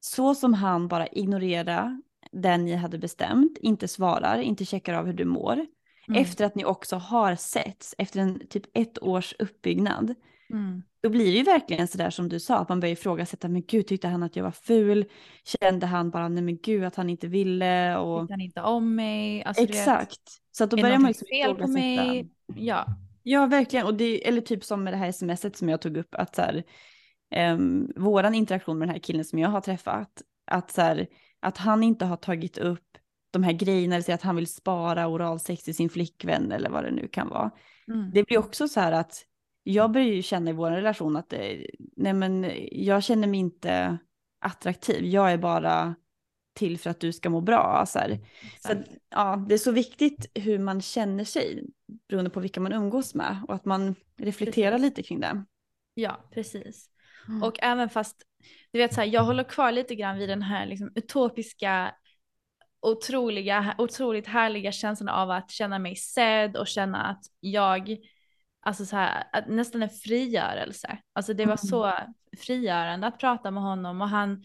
så 0.00 0.34
som 0.34 0.54
han 0.54 0.88
bara 0.88 1.06
ignorerar 1.06 2.02
den 2.32 2.64
ni 2.64 2.74
hade 2.74 2.98
bestämt, 2.98 3.58
inte 3.58 3.88
svarar, 3.88 4.38
inte 4.38 4.64
checkar 4.64 4.94
av 4.94 5.06
hur 5.06 5.12
du 5.12 5.24
mår, 5.24 5.66
Mm. 6.08 6.22
efter 6.22 6.44
att 6.44 6.54
ni 6.54 6.64
också 6.64 6.96
har 6.96 7.36
setts, 7.36 7.94
efter 7.98 8.20
en 8.20 8.46
typ 8.48 8.62
ett 8.74 9.02
års 9.02 9.34
uppbyggnad, 9.38 10.14
Mm. 10.50 10.82
då 11.02 11.08
blir 11.08 11.24
det 11.24 11.38
ju 11.38 11.42
verkligen 11.42 11.88
sådär 11.88 12.10
som 12.10 12.28
du 12.28 12.40
sa, 12.40 12.58
att 12.58 12.68
man 12.68 12.80
börjar 12.80 12.92
ifrågasätta, 12.92 13.48
men 13.48 13.62
gud, 13.66 13.86
tyckte 13.86 14.08
han 14.08 14.22
att 14.22 14.36
jag 14.36 14.44
var 14.44 14.50
ful? 14.50 15.04
Kände 15.44 15.86
han 15.86 16.10
bara, 16.10 16.28
nej 16.28 16.42
men 16.42 16.58
gud, 16.58 16.84
att 16.84 16.96
han 16.96 17.10
inte 17.10 17.28
ville? 17.28 17.96
Och... 17.96 18.20
Tyckte 18.20 18.32
han 18.32 18.40
inte 18.40 18.62
om 18.62 18.94
mig? 18.94 19.44
Alltså, 19.44 19.62
du 19.62 19.66
vet, 19.66 19.76
Exakt. 19.76 20.20
Så 20.52 20.64
att 20.64 20.70
då 20.70 20.76
börjar 20.76 20.98
man 20.98 21.08
liksom 21.08 21.26
fel 21.30 21.54
på 21.54 21.66
mig? 21.66 22.30
Ja. 22.56 22.86
Ja, 23.22 23.46
verkligen. 23.46 23.86
Och 23.86 23.94
det, 23.94 24.28
eller 24.28 24.40
typ 24.40 24.64
som 24.64 24.84
med 24.84 24.92
det 24.92 24.96
här 24.96 25.12
smset 25.12 25.56
som 25.56 25.68
jag 25.68 25.80
tog 25.80 25.96
upp, 25.96 26.14
att 26.14 26.34
så 26.34 26.42
här, 26.42 26.64
ehm, 27.30 27.92
våran 27.96 28.34
interaktion 28.34 28.78
med 28.78 28.88
den 28.88 28.92
här 28.92 29.02
killen 29.02 29.24
som 29.24 29.38
jag 29.38 29.48
har 29.48 29.60
träffat, 29.60 30.22
att, 30.46 30.70
så 30.70 30.80
här, 30.80 31.06
att 31.40 31.58
han 31.58 31.82
inte 31.82 32.04
har 32.04 32.16
tagit 32.16 32.58
upp 32.58 32.86
de 33.30 33.42
här 33.42 33.52
grejerna, 33.52 33.96
eller 33.96 34.14
att 34.14 34.22
han 34.22 34.36
vill 34.36 34.46
spara 34.46 35.08
oralsex 35.08 35.62
till 35.62 35.74
sin 35.74 35.90
flickvän 35.90 36.52
eller 36.52 36.70
vad 36.70 36.84
det 36.84 36.90
nu 36.90 37.08
kan 37.08 37.28
vara. 37.28 37.50
Mm. 37.88 38.10
Det 38.14 38.24
blir 38.24 38.38
också 38.38 38.68
så 38.68 38.80
här 38.80 38.92
att 38.92 39.24
jag 39.68 39.90
börjar 39.90 40.06
ju 40.06 40.22
känna 40.22 40.50
i 40.50 40.52
vår 40.52 40.70
relation 40.70 41.16
att 41.16 41.32
eh, 41.32 41.40
nej 41.96 42.12
men, 42.12 42.52
jag 42.72 43.02
känner 43.02 43.28
mig 43.28 43.40
inte 43.40 43.98
attraktiv, 44.40 45.04
jag 45.04 45.32
är 45.32 45.38
bara 45.38 45.94
till 46.54 46.78
för 46.78 46.90
att 46.90 47.00
du 47.00 47.12
ska 47.12 47.30
må 47.30 47.40
bra. 47.40 47.84
Så, 47.86 47.98
här. 47.98 48.18
så 48.60 48.72
att, 48.72 48.78
ja, 49.10 49.44
det 49.48 49.54
är 49.54 49.58
så 49.58 49.72
viktigt 49.72 50.30
hur 50.34 50.58
man 50.58 50.82
känner 50.82 51.24
sig 51.24 51.64
beroende 52.08 52.30
på 52.30 52.40
vilka 52.40 52.60
man 52.60 52.72
umgås 52.72 53.14
med 53.14 53.40
och 53.48 53.54
att 53.54 53.64
man 53.64 53.94
reflekterar 54.16 54.70
Precis. 54.70 54.84
lite 54.84 55.02
kring 55.02 55.20
det. 55.20 55.44
Ja, 55.94 56.28
precis. 56.30 56.90
Mm. 57.28 57.42
Och 57.42 57.58
även 57.62 57.88
fast, 57.88 58.22
du 58.72 58.78
vet 58.78 58.94
så 58.94 59.00
här, 59.00 59.08
jag 59.08 59.24
håller 59.24 59.44
kvar 59.44 59.72
lite 59.72 59.94
grann 59.94 60.18
vid 60.18 60.28
den 60.28 60.42
här 60.42 60.66
liksom 60.66 60.92
utopiska, 60.94 61.94
otroliga, 62.80 63.74
otroligt 63.78 64.26
härliga 64.26 64.72
känslan 64.72 65.08
av 65.08 65.30
att 65.30 65.50
känna 65.50 65.78
mig 65.78 65.96
sedd 65.96 66.56
och 66.56 66.66
känna 66.66 67.04
att 67.04 67.22
jag, 67.40 67.96
alltså 68.66 68.84
så 68.86 68.96
här, 68.96 69.24
nästan 69.46 69.82
en 69.82 69.90
frigörelse. 69.90 70.98
Alltså 71.12 71.34
det 71.34 71.44
var 71.44 71.52
Mm. 71.52 71.56
så 71.56 71.92
frigörande 72.38 73.06
att 73.06 73.18
prata 73.18 73.50
med 73.50 73.62
honom 73.62 74.00
och 74.00 74.08
han, 74.08 74.44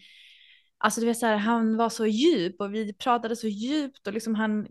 alltså 0.78 1.02
du 1.02 1.08
vet 1.08 1.18
så 1.18 1.26
här, 1.26 1.38
han 1.38 1.78
var 1.78 1.90
så 1.90 2.06
djup 2.06 2.62
och 2.62 2.74
vi 2.74 2.94
pratade 2.94 3.36
så 3.36 3.48
djupt 3.48 4.08
och 4.08 4.14
liksom 4.14 4.36
han 4.36 4.68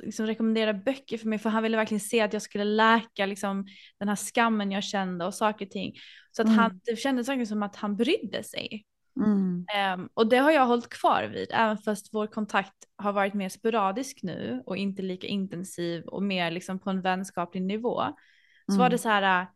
liksom 0.00 0.26
rekommenderade 0.26 0.78
böcker 0.78 1.18
för 1.18 1.28
mig 1.28 1.38
för 1.38 1.50
han 1.50 1.62
ville 1.62 1.76
verkligen 1.76 2.00
se 2.00 2.20
att 2.20 2.32
jag 2.32 2.42
skulle 2.42 2.64
läka 2.64 3.26
liksom 3.26 3.66
den 3.98 4.08
här 4.08 4.16
skammen 4.16 4.70
jag 4.70 4.84
kände 4.84 5.24
och 5.26 5.34
saker 5.34 5.66
och 5.66 5.70
ting. 5.70 5.94
Så 6.32 6.42
att 6.42 6.48
han, 6.48 6.58
Mm. 6.70 6.80
det 6.84 6.96
kändes 6.96 7.28
verkligen 7.28 7.46
som 7.46 7.62
att 7.62 7.76
han 7.76 7.96
brydde 7.96 8.42
sig. 8.42 8.84
Mm. 9.24 9.66
Ehm, 9.74 10.08
och 10.14 10.26
det 10.26 10.36
har 10.36 10.50
jag 10.50 10.66
hållit 10.66 10.88
kvar 10.88 11.22
vid, 11.24 11.48
även 11.52 11.78
fast 11.78 12.14
vår 12.14 12.26
kontakt 12.26 12.74
har 12.96 13.12
varit 13.12 13.34
mer 13.34 13.48
sporadisk 13.48 14.18
nu 14.22 14.62
och 14.66 14.76
inte 14.76 15.02
lika 15.02 15.26
intensiv 15.26 16.04
och 16.04 16.22
mer 16.22 16.50
liksom 16.50 16.78
på 16.78 16.90
en 16.90 17.02
vänskaplig 17.02 17.62
nivå. 17.62 18.04
Så 18.66 18.72
Mm. 18.72 18.78
var 18.78 18.90
det 18.90 18.98
så 18.98 19.08
här, 19.08 19.42
äh, 19.42 19.48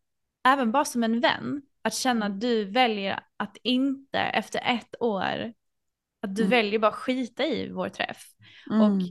även 0.53 0.73
bara 0.73 0.85
som 0.85 1.05
en 1.05 1.21
vän, 1.21 1.63
att 1.83 1.95
känna 1.95 2.27
Mm. 2.27 2.35
att 2.37 2.41
du 2.41 2.65
väljer 2.65 3.21
att 3.37 3.57
inte 3.63 4.19
efter 4.19 4.61
ett 4.77 4.95
år, 5.01 5.53
att 6.23 6.37
du 6.37 6.43
Mm. 6.43 6.51
väljer 6.51 6.79
bara 6.79 6.93
skita 6.93 7.45
i 7.45 7.71
vår 7.73 7.89
träff. 7.89 8.25
Mm. 8.71 8.81
Och 8.83 9.03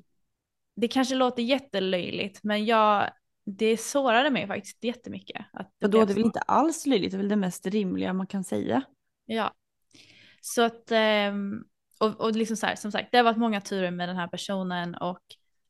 det 0.75 0.87
kanske 0.87 1.15
låter 1.15 1.43
jättelöjligt, 1.43 2.43
men 2.43 2.65
jag, 2.65 3.09
det 3.45 3.77
sårade 3.77 4.29
mig 4.29 4.47
faktiskt 4.47 4.83
jättemycket. 4.83 5.45
Att 5.53 5.73
det 5.79 5.85
och 5.85 5.91
då 5.91 6.01
är 6.01 6.05
det 6.05 6.13
väl 6.13 6.23
inte 6.23 6.39
alls 6.39 6.85
löjligt, 6.85 7.11
det 7.11 7.15
är 7.15 7.19
väl 7.19 7.29
det 7.29 7.35
mest 7.35 7.65
rimliga 7.67 8.13
man 8.13 8.27
kan 8.27 8.43
säga. 8.43 8.81
Ja. 9.25 9.53
Så 10.41 10.61
att, 10.61 10.91
ehm, 10.91 11.63
och, 11.99 12.21
och 12.21 12.31
liksom 12.35 12.57
så 12.57 12.65
här, 12.65 12.75
som 12.75 12.91
sagt, 12.91 13.11
det 13.11 13.17
har 13.17 13.23
varit 13.23 13.37
många 13.37 13.61
turer 13.61 13.91
med 13.91 14.09
den 14.09 14.15
här 14.17 14.27
personen 14.27 14.95
och 14.95 15.19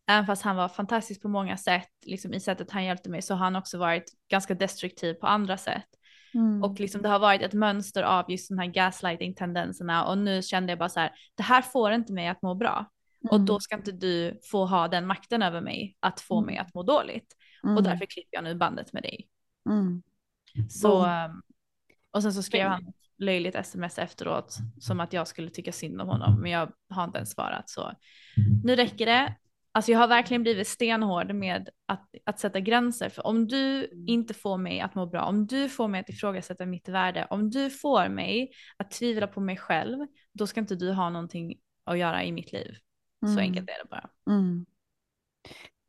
även 0.09 0.25
fast 0.25 0.41
han 0.41 0.55
var 0.55 0.69
fantastisk 0.69 1.21
på 1.21 1.27
många 1.29 1.57
sätt, 1.57 1.89
liksom 2.05 2.33
i 2.33 2.39
sättet 2.39 2.71
han 2.71 2.85
hjälpte 2.85 3.09
mig, 3.09 3.21
så 3.21 3.33
har 3.33 3.43
han 3.43 3.55
också 3.55 3.77
varit 3.77 4.03
ganska 4.29 4.53
destruktiv 4.55 5.13
på 5.13 5.27
andra 5.27 5.57
sätt. 5.57 5.85
Mm. 6.33 6.63
Och 6.63 6.79
liksom 6.79 7.01
det 7.01 7.09
har 7.09 7.19
varit 7.19 7.41
ett 7.41 7.53
mönster 7.53 8.03
av 8.03 8.31
just 8.31 8.49
de 8.49 8.57
här 8.59 8.65
gaslighting-tendenserna 8.67 10.05
och 10.05 10.17
nu 10.17 10.41
kände 10.41 10.71
jag 10.71 10.79
bara 10.79 10.89
så 10.89 10.99
här, 10.99 11.11
det 11.35 11.43
här 11.43 11.61
får 11.61 11.91
inte 11.91 12.13
mig 12.13 12.27
att 12.27 12.41
må 12.41 12.55
bra. 12.55 12.85
Och 13.29 13.35
Mm. 13.35 13.45
då 13.45 13.59
ska 13.59 13.75
inte 13.75 13.91
du 13.91 14.39
få 14.51 14.65
ha 14.65 14.87
den 14.87 15.07
makten 15.07 15.41
över 15.43 15.61
mig 15.61 15.97
att 15.99 16.21
få 16.21 16.37
Mm. 16.37 16.45
mig 16.45 16.57
att 16.57 16.73
må 16.73 16.83
dåligt. 16.83 17.35
Mm. 17.63 17.77
Och 17.77 17.83
därför 17.83 18.05
klipper 18.05 18.37
jag 18.37 18.43
nu 18.43 18.55
bandet 18.55 18.93
med 18.93 19.03
dig. 19.03 19.27
Mm. 19.69 20.01
Så, 20.69 21.05
ehm, 21.05 21.41
och 22.11 22.21
sen 22.23 22.33
så 22.33 22.43
skrev 22.43 22.67
han 22.67 22.93
löjligt 23.17 23.55
sms 23.55 23.99
efteråt 23.99 24.57
som 24.79 24.99
att 24.99 25.13
jag 25.13 25.27
skulle 25.27 25.49
tycka 25.49 25.71
synd 25.71 26.01
om 26.01 26.07
honom, 26.07 26.41
men 26.41 26.51
jag 26.51 26.71
har 26.89 27.03
inte 27.03 27.17
ens 27.17 27.31
svarat 27.31 27.69
så. 27.69 27.91
Nu 28.63 28.75
räcker 28.75 29.05
det. 29.05 29.35
Alltså 29.71 29.91
jag 29.91 29.99
har 29.99 30.07
verkligen 30.07 30.41
blivit 30.43 30.67
stenhård 30.67 31.33
med 31.33 31.69
att, 31.85 32.09
att 32.25 32.39
sätta 32.39 32.59
gränser, 32.59 33.09
för 33.09 33.25
om 33.27 33.47
du 33.47 33.89
inte 34.07 34.33
får 34.33 34.57
mig 34.57 34.79
att 34.79 34.95
må 34.95 35.05
bra, 35.05 35.23
om 35.23 35.47
du 35.47 35.69
får 35.69 35.87
mig 35.87 36.01
att 36.01 36.09
ifrågasätta 36.09 36.65
mitt 36.65 36.89
värde, 36.89 37.27
om 37.29 37.49
du 37.49 37.69
får 37.69 38.09
mig 38.09 38.51
att 38.77 38.91
tvivla 38.91 39.27
på 39.27 39.41
mig 39.41 39.57
själv, 39.57 40.07
då 40.33 40.47
ska 40.47 40.59
inte 40.59 40.75
du 40.75 40.91
ha 40.91 41.09
någonting 41.09 41.59
att 41.83 41.97
göra 41.97 42.23
i 42.23 42.31
mitt 42.31 42.51
liv. 42.51 42.75
Så 43.21 43.27
Mm. 43.31 43.37
enkelt 43.39 43.69
är 43.69 43.83
det 43.83 43.89
bara. 43.89 44.09
Mm. 44.29 44.65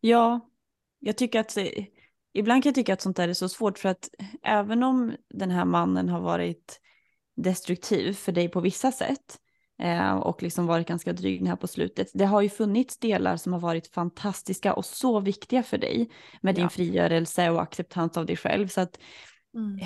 Ja, 0.01 0.51
jag 0.99 1.16
tycker 1.16 1.40
att 1.40 1.57
eh, 1.57 1.66
ibland 2.33 2.62
kan 2.62 2.71
jag 2.71 2.75
tycka 2.75 2.93
att 2.93 3.01
sånt 3.03 3.16
där 3.16 3.29
är 3.29 3.35
så 3.35 3.49
svårt 3.49 3.79
för 3.79 3.88
att 3.88 4.09
även 4.43 4.83
om 4.83 5.16
den 5.29 5.51
här 5.51 5.64
mannen 5.64 6.09
har 6.09 6.21
varit 6.21 6.81
destruktiv 7.37 8.12
för 8.12 8.33
dig 8.33 8.49
på 8.49 8.61
vissa 8.61 8.93
sätt 8.93 9.38
och 10.23 10.43
liksom 10.43 10.66
varit 10.66 10.88
ganska 10.88 11.12
dryg 11.12 11.47
här 11.49 11.57
på 11.57 11.66
slutet. 11.66 12.11
Det 12.14 12.25
har 12.25 12.40
ju 12.40 12.49
funnits 12.49 12.99
delar 12.99 13.37
som 13.37 13.53
har 13.53 13.61
varit 13.61 13.87
fantastiska 13.87 14.75
och 14.75 14.85
så 14.85 15.21
viktiga 15.21 15.62
för 15.62 15.79
dig 15.79 16.11
med 16.40 16.55
din 16.55 16.62
Ja. 16.64 16.69
frigörelse 16.69 17.51
och 17.51 17.62
acceptans 17.62 18.16
av 18.16 18.27
dig 18.27 18.37
själv. 18.37 18.69
Så 18.69 18.81
att 18.81 18.99
Mm. 19.55 19.79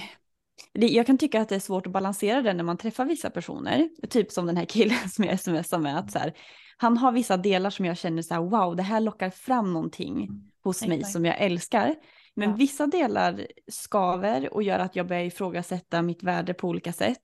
det, 0.73 0.87
jag 0.87 1.07
kan 1.07 1.19
tycka 1.19 1.41
att 1.41 1.49
det 1.49 1.55
är 1.55 1.61
svårt 1.61 1.87
att 1.87 1.93
balansera 1.93 2.43
det 2.43 2.53
när 2.55 2.65
man 2.65 2.77
träffar 2.77 3.05
vissa 3.05 3.31
personer, 3.31 3.89
typ 4.11 4.31
som 4.33 4.47
den 4.47 4.57
här 4.57 4.65
killen 4.65 4.99
som 5.09 5.25
jag 5.25 5.41
smsar 5.41 5.79
med, 5.79 5.99
att 5.99 6.11
så 6.13 6.19
här, 6.19 6.33
han 6.77 6.97
har 6.99 7.13
vissa 7.13 7.37
delar 7.37 7.71
som 7.71 7.85
jag 7.85 7.99
känner 7.99 8.23
så 8.23 8.35
här, 8.35 8.41
wow, 8.41 8.77
det 8.77 8.83
här 8.83 9.01
lockar 9.01 9.31
fram 9.31 9.73
någonting 9.73 10.29
hos 10.65 10.87
mig 10.87 10.99
Exakt. 10.99 11.13
som 11.13 11.25
jag 11.25 11.41
älskar. 11.41 11.95
Men 12.37 12.51
Ja. 12.51 12.57
vissa 12.57 12.87
delar 12.87 13.47
skaver 13.73 14.55
och 14.55 14.63
gör 14.63 14.79
att 14.79 14.97
jag 14.97 15.07
börjar 15.09 15.23
ifrågasätta 15.25 16.03
mitt 16.03 16.23
värde 16.23 16.55
på 16.55 16.69
olika 16.69 16.93
sätt. 16.93 17.21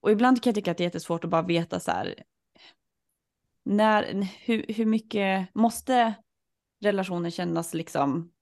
Och 0.00 0.10
ibland 0.10 0.42
kan 0.42 0.50
jag 0.50 0.54
tycka 0.54 0.70
att 0.70 0.76
det 0.76 0.82
är 0.82 0.86
jättesvårt 0.86 1.24
att 1.24 1.30
bara 1.30 1.42
veta 1.42 1.80
så 1.80 1.90
här, 1.90 2.14
när, 3.64 4.28
hur, 4.44 4.64
hur 4.68 4.86
mycket 4.86 5.54
måste 5.54 6.14
relationen 6.80 7.30
kännas 7.30 7.74
liksom 7.74 8.32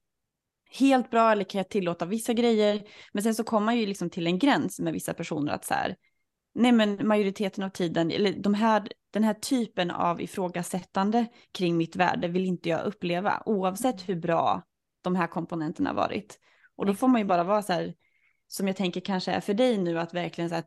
helt 0.70 1.10
bra 1.10 1.32
eller 1.32 1.44
kan 1.44 1.58
jag 1.58 1.68
tillåta 1.68 2.06
vissa 2.06 2.32
grejer? 2.32 2.82
Men 3.12 3.22
sen 3.22 3.34
så 3.34 3.44
kommer 3.44 3.64
man 3.64 3.78
ju 3.78 3.86
liksom 3.86 4.10
till 4.10 4.26
en 4.26 4.38
gräns 4.38 4.80
med 4.80 4.92
vissa 4.92 5.14
personer 5.14 5.52
att 5.52 5.64
så 5.64 5.74
här, 5.74 5.96
nej 6.54 6.72
men 6.72 7.08
majoriteten 7.08 7.64
av 7.64 7.68
tiden, 7.68 8.10
eller 8.10 8.32
de 8.32 8.54
här, 8.54 8.88
den 9.10 9.24
här 9.24 9.34
typen 9.34 9.90
av 9.90 10.20
ifrågasättande 10.20 11.26
kring 11.52 11.76
mitt 11.76 11.96
värde 11.96 12.28
vill 12.28 12.44
inte 12.44 12.68
jag 12.68 12.86
uppleva, 12.86 13.42
oavsett 13.46 14.08
hur 14.08 14.16
bra 14.16 14.62
de 15.02 15.16
här 15.16 15.26
komponenterna 15.26 15.92
varit. 15.92 16.38
Och 16.76 16.86
då 16.86 16.94
får 16.94 17.08
man 17.08 17.20
ju 17.20 17.24
bara 17.26 17.44
vara 17.44 17.62
så 17.62 17.72
här, 17.72 17.94
som 18.48 18.66
jag 18.66 18.76
tänker 18.76 19.00
kanske 19.00 19.32
är 19.32 19.40
för 19.40 19.54
dig 19.54 19.78
nu, 19.78 19.98
att 19.98 20.14
verkligen 20.14 20.50
så 20.50 20.54
här, 20.54 20.64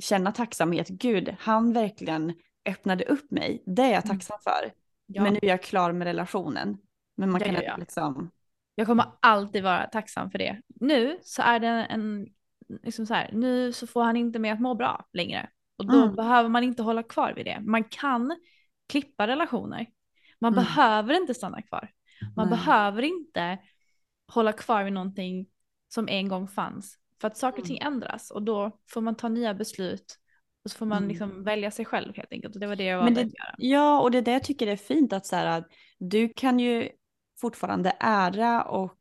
känna 0.00 0.32
tacksamhet. 0.32 0.88
Gud, 0.88 1.36
han 1.40 1.72
verkligen 1.72 2.32
öppnade 2.68 3.04
upp 3.04 3.30
mig. 3.30 3.62
Det 3.66 3.82
är 3.82 3.92
jag 3.92 4.04
Mm. 4.04 4.16
tacksam 4.18 4.38
för. 4.44 4.72
Ja. 5.06 5.22
Men 5.22 5.32
nu 5.32 5.38
är 5.42 5.48
jag 5.48 5.62
klar 5.62 5.92
med 5.92 6.06
relationen. 6.06 6.78
Men 7.16 7.30
man 7.30 7.38
Det 7.38 7.44
kan 7.44 7.54
jag. 7.54 7.78
liksom, 7.78 8.30
Jag 8.74 8.86
kommer 8.86 9.04
alltid 9.20 9.62
vara 9.62 9.86
tacksam 9.86 10.30
för 10.30 10.38
det. 10.38 10.60
Nu 10.66 11.18
så 11.22 11.42
är 11.42 11.60
det 11.60 11.68
en, 11.68 12.26
liksom 12.82 13.06
så 13.06 13.14
här, 13.14 13.30
nu 13.32 13.72
så 13.72 13.86
får 13.86 14.02
han 14.02 14.16
inte 14.16 14.38
med 14.38 14.52
att 14.52 14.60
må 14.60 14.74
bra 14.74 15.06
längre. 15.12 15.50
Och 15.78 15.86
då 15.86 16.02
Mm. 16.02 16.14
behöver 16.16 16.48
man 16.48 16.64
inte 16.64 16.82
hålla 16.82 17.02
kvar 17.02 17.32
vid 17.32 17.44
det. 17.46 17.60
Man 17.60 17.84
kan 17.84 18.36
klippa 18.88 19.26
relationer. 19.26 19.86
Man 20.38 20.52
Mm. 20.52 20.64
behöver 20.64 21.14
inte 21.14 21.34
stanna 21.34 21.62
kvar. 21.62 21.90
Man 22.36 22.48
Nej. 22.48 22.58
behöver 22.58 23.02
inte 23.02 23.58
hålla 24.32 24.52
kvar 24.52 24.84
vid 24.84 24.92
någonting 24.92 25.46
som 25.88 26.08
en 26.08 26.28
gång 26.28 26.48
fanns. 26.48 26.98
För 27.20 27.28
att 27.28 27.36
saker 27.36 27.60
och 27.62 27.66
ting 27.68 27.78
Mm. 27.78 27.92
ändras 27.92 28.30
och 28.30 28.42
då 28.42 28.78
får 28.90 29.00
man 29.00 29.14
ta 29.14 29.28
nya 29.28 29.54
beslut. 29.54 30.18
Och 30.64 30.70
så 30.70 30.78
får 30.78 30.86
man 30.86 30.98
Mm. 30.98 31.08
liksom 31.08 31.44
välja 31.44 31.70
sig 31.70 31.84
själv 31.84 32.16
helt 32.16 32.32
enkelt. 32.32 32.54
Och 32.54 32.60
det 32.60 32.66
var 32.66 32.76
det 32.76 32.84
jag 32.84 32.98
valde 32.98 33.14
det- 33.14 33.20
att 33.20 33.26
göra. 33.26 33.54
Ja, 33.58 34.00
och 34.00 34.10
det 34.10 34.18
är 34.18 34.22
det 34.22 34.32
jag 34.32 34.44
tycker 34.44 34.66
är 34.66 34.76
fint 34.76 35.12
att 35.12 35.26
så 35.26 35.36
här, 35.36 35.64
du 35.98 36.28
kan 36.36 36.58
ju 36.58 36.88
fortfarande 37.40 37.96
ära 38.00 38.62
och 38.62 38.98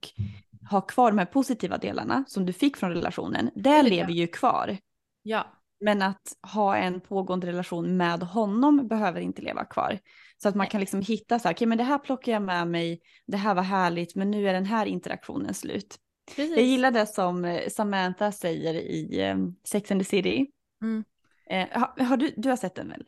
ha 0.71 0.81
kvar 0.81 1.11
de 1.11 1.17
här 1.17 1.25
positiva 1.25 1.77
delarna 1.77 2.23
som 2.27 2.45
du 2.45 2.53
fick 2.53 2.77
från 2.77 2.89
relationen. 2.91 3.49
Det 3.55 3.83
lever 3.83 4.11
ju 4.11 4.27
kvar. 4.27 4.77
Ja, 5.23 5.45
Men 5.79 6.01
att 6.01 6.21
ha 6.53 6.75
en 6.77 7.01
pågående 7.01 7.47
relation 7.47 7.97
med 7.97 8.23
honom 8.23 8.87
behöver 8.87 9.21
inte 9.21 9.41
leva 9.41 9.65
kvar. 9.65 9.99
Så 10.37 10.49
att 10.49 10.55
man 10.55 10.67
kan 10.67 10.79
liksom 10.79 11.01
hitta 11.01 11.39
så 11.39 11.47
här, 11.47 11.55
okej 11.55 11.67
men 11.67 11.77
det 11.77 11.83
här 11.83 11.97
plockar 11.97 12.31
jag 12.31 12.41
med 12.41 12.67
mig, 12.67 13.01
det 13.27 13.37
här 13.37 13.55
var 13.55 13.63
härligt, 13.63 14.15
men 14.15 14.31
nu 14.31 14.49
är 14.49 14.53
den 14.53 14.65
här 14.65 14.85
interaktionen 14.85 15.53
slut. 15.53 15.95
Precis. 16.35 16.55
Jag 16.55 16.65
gillar 16.65 16.91
det 16.91 17.07
som 17.07 17.45
eh, 17.45 17.69
Samantha 17.69 18.31
säger 18.31 18.73
i 18.73 19.21
eh, 19.21 19.37
Sex 19.67 19.91
and 19.91 20.01
the 20.01 20.05
City. 20.05 20.47
Mm. 20.81 21.03
Eh, 21.49 21.67
har, 21.79 22.03
har 22.05 22.17
du, 22.17 22.33
du 22.37 22.49
har 22.49 22.55
sett 22.57 22.75
den 22.75 22.89
väl? 22.89 23.05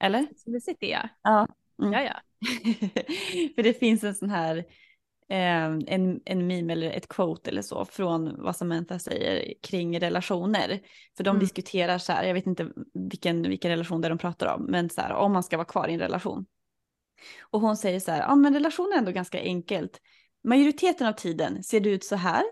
Eller? 0.00 0.26
Det 0.46 0.60
sitter 0.60 0.86
jag. 0.86 1.08
Ja. 1.22 1.48
Mm. 1.82 1.92
Ja, 1.92 2.02
ja. 2.02 2.20
För 3.54 3.62
det 3.62 3.74
finns 3.78 4.04
en 4.04 4.14
sån 4.14 4.30
här, 4.30 4.56
eh, 5.28 5.64
en, 5.86 6.20
en 6.24 6.46
meme 6.46 6.72
eller 6.72 6.90
ett 6.90 7.08
quote 7.08 7.50
eller 7.50 7.62
så 7.62 7.84
från 7.84 8.42
vad 8.42 8.56
Samantha 8.56 8.98
säger 8.98 9.54
kring 9.62 10.00
relationer. 10.00 10.80
För 11.16 11.24
de 11.24 11.30
Mm. 11.30 11.40
diskuterar 11.40 11.98
så 11.98 12.12
här, 12.12 12.24
jag 12.24 12.34
vet 12.34 12.46
inte 12.46 12.72
vilken, 13.10 13.42
vilken 13.42 13.70
relation 13.70 14.00
det 14.00 14.08
är 14.08 14.10
de 14.10 14.18
pratar 14.18 14.54
om, 14.54 14.64
men 14.64 14.90
så 14.90 15.00
här, 15.00 15.12
om 15.14 15.32
man 15.32 15.42
ska 15.42 15.56
vara 15.56 15.66
kvar 15.66 15.88
i 15.88 15.92
en 15.94 16.00
relation. 16.00 16.46
Och 17.42 17.60
hon 17.60 17.76
säger 17.76 18.00
så 18.00 18.10
här, 18.10 18.20
ja 18.20 18.34
men 18.34 18.54
relation 18.54 18.92
är 18.94 18.98
ändå 18.98 19.10
ganska 19.12 19.40
enkelt. 19.40 20.00
Majoriteten 20.44 21.06
av 21.06 21.12
tiden 21.12 21.62
ser 21.62 21.80
det 21.80 21.90
ut 21.90 22.04
så 22.04 22.16
här. 22.16 22.44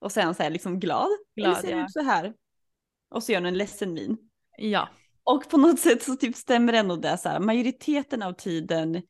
Och 0.00 0.12
han 0.12 0.34
så 0.34 0.42
här 0.42 0.50
liksom 0.50 0.80
glad. 0.80 1.08
Glad, 1.36 1.50
eller 1.50 1.60
ser 1.60 1.76
ja. 1.76 1.84
ut 1.84 1.92
så 1.92 2.02
här. 2.02 2.34
Och 3.10 3.22
så 3.22 3.32
gör 3.32 3.38
hon 3.38 3.46
en 3.46 3.58
ledsen 3.58 3.94
min. 3.94 4.16
Ja, 4.58 4.88
Och 5.24 5.50
på 5.50 5.56
något 5.56 5.80
sätt 5.80 6.02
så 6.02 6.16
typ 6.16 6.36
stämmer 6.36 6.72
ändå 6.72 6.96
det 6.96 7.18
så 7.18 7.28
här, 7.28 7.40
majoriteten 7.40 8.22
av 8.22 8.32
tiden 8.32 9.02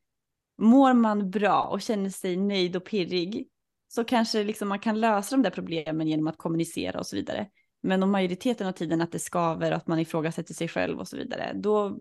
mår 0.59 0.95
man 0.95 1.31
bra 1.31 1.63
och 1.63 1.83
känner 1.83 2.11
sig 2.11 2.37
nöjd 2.37 2.77
och 2.77 2.85
pirrig 2.85 3.49
så 3.89 4.05
kanske 4.05 4.45
liksom 4.45 4.69
man 4.69 4.79
kan 4.79 5.01
lösa 5.01 5.37
de 5.37 5.43
där 5.43 5.51
problemen 5.51 6.09
genom 6.09 6.27
att 6.27 6.39
kommunicera 6.39 6.99
och 6.99 7.07
så 7.07 7.17
vidare. 7.17 7.47
Men 7.83 8.03
om 8.03 8.11
majoriteten 8.11 8.67
av 8.67 8.73
tiden 8.73 9.01
att 9.01 9.13
det 9.13 9.19
skaver 9.19 9.71
och 9.71 9.77
att 9.77 9.87
man 9.87 9.99
ifrågasätter 9.99 10.55
sig 10.55 10.69
själv 10.69 10.99
och 10.99 11.09
så 11.09 11.17
vidare, 11.17 11.53
då 11.55 11.99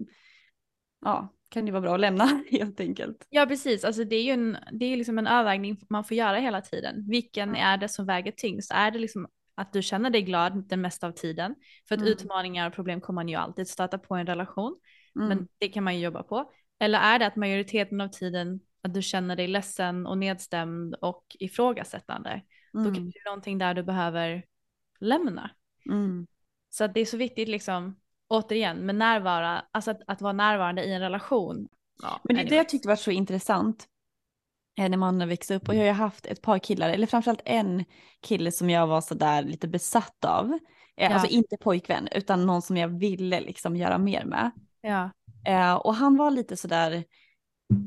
ja, 1.02 1.35
kan 1.56 1.66
det 1.66 1.72
vara 1.72 1.82
bra 1.82 1.94
att 1.94 2.00
lämna 2.00 2.26
helt 2.52 2.80
enkelt. 2.80 3.28
Ja 3.30 3.46
precis, 3.46 3.84
alltså 3.86 4.04
det 4.04 4.16
är 4.16 4.24
ju 4.24 4.32
en, 4.32 4.58
det 4.72 4.86
är 4.86 4.98
liksom 4.98 5.18
en 5.18 5.28
avvägning 5.28 5.78
man 5.90 6.04
får 6.04 6.18
göra 6.18 6.38
hela 6.38 6.62
tiden. 6.62 7.06
Vilken 7.10 7.56
är 7.56 7.78
det 7.78 7.88
som 7.90 8.06
väger 8.06 8.32
tyngst? 8.32 8.72
Är 8.72 8.92
det 8.92 9.00
liksom 9.00 9.28
att 9.56 9.74
du 9.74 9.82
känner 9.82 10.10
dig 10.10 10.22
glad 10.22 10.68
den 10.70 10.82
mesta 10.82 11.08
av 11.08 11.12
tiden? 11.12 11.56
För 11.88 11.96
att 11.96 12.02
Mm. 12.02 12.14
utmaningar 12.14 12.68
och 12.68 12.74
problem 12.76 13.02
kommer 13.02 13.16
man 13.16 13.30
ju 13.30 13.36
alltid 13.36 13.68
stöta 13.68 13.98
på 13.98 14.18
i 14.18 14.20
en 14.22 14.28
relation, 14.28 14.76
Mm. 15.16 15.28
men 15.28 15.48
det 15.58 15.68
kan 15.68 15.84
man 15.84 15.96
ju 15.98 16.04
jobba 16.04 16.24
på. 16.24 16.52
Eller 16.80 17.00
är 17.00 17.20
det 17.20 17.28
att 17.28 17.36
majoriteten 17.36 18.02
av 18.02 18.08
tiden 18.08 18.60
att 18.82 18.94
du 18.94 19.02
känner 19.02 19.36
dig 19.36 19.48
ledsen 19.48 20.08
och 20.08 20.18
nedstämd 20.18 20.96
och 20.96 21.26
ifrågasättande? 21.40 22.42
Då 22.74 22.80
Mm. 22.80 22.94
kanske 22.96 23.12
det 23.20 23.20
är 23.20 23.30
någonting 23.30 23.58
där 23.58 23.74
du 23.74 23.84
behöver 23.84 24.44
lämna. 25.00 25.52
Mm. 25.92 26.28
Så 26.70 26.84
att 26.84 26.94
det 26.94 27.00
är 27.00 27.06
så 27.06 27.18
viktigt 27.18 27.48
liksom, 27.50 27.96
återigen, 28.28 28.78
med 28.86 28.96
närvara, 28.96 29.66
alltså 29.72 29.92
att, 29.92 30.02
att 30.08 30.22
vara 30.22 30.34
närvarande 30.34 30.84
i 30.84 30.94
en 30.94 31.02
relation. 31.02 31.68
Ja, 32.02 32.20
Men 32.24 32.36
det 32.36 32.42
är 32.42 32.44
det 32.46 32.48
anyway. 32.48 32.58
jag 32.58 32.70
tyckte 32.70 32.88
var 32.88 32.96
så 32.96 33.12
intressant 33.12 33.88
eh, 34.80 34.90
när 34.90 34.98
man 34.98 35.28
växte 35.28 35.56
upp. 35.56 35.68
Och 35.68 35.76
jag 35.76 35.80
har 35.80 35.86
ju 35.86 35.92
haft 35.92 36.26
ett 36.26 36.42
par 36.42 36.60
killar, 36.60 36.90
eller 36.90 37.08
framförallt 37.08 37.42
en 37.46 37.86
kille 38.22 38.52
som 38.52 38.70
jag 38.70 38.88
var 38.88 39.02
sådär 39.02 39.44
lite 39.44 39.68
besatt 39.68 40.26
av. 40.26 40.46
Eh, 40.52 40.60
Ja. 40.98 41.10
Alltså 41.14 41.28
inte 41.28 41.58
pojkvän, 41.58 42.08
utan 42.12 42.46
någon 42.46 42.62
som 42.62 42.78
jag 42.78 42.88
ville 42.88 43.42
liksom 43.42 43.76
göra 43.76 43.98
mer 43.98 44.26
med. 44.26 44.52
Ja. 44.82 45.10
Eh, 45.46 45.74
och 45.74 45.96
han 45.96 46.18
var 46.18 46.32
lite 46.32 46.58
sådär, 46.58 47.04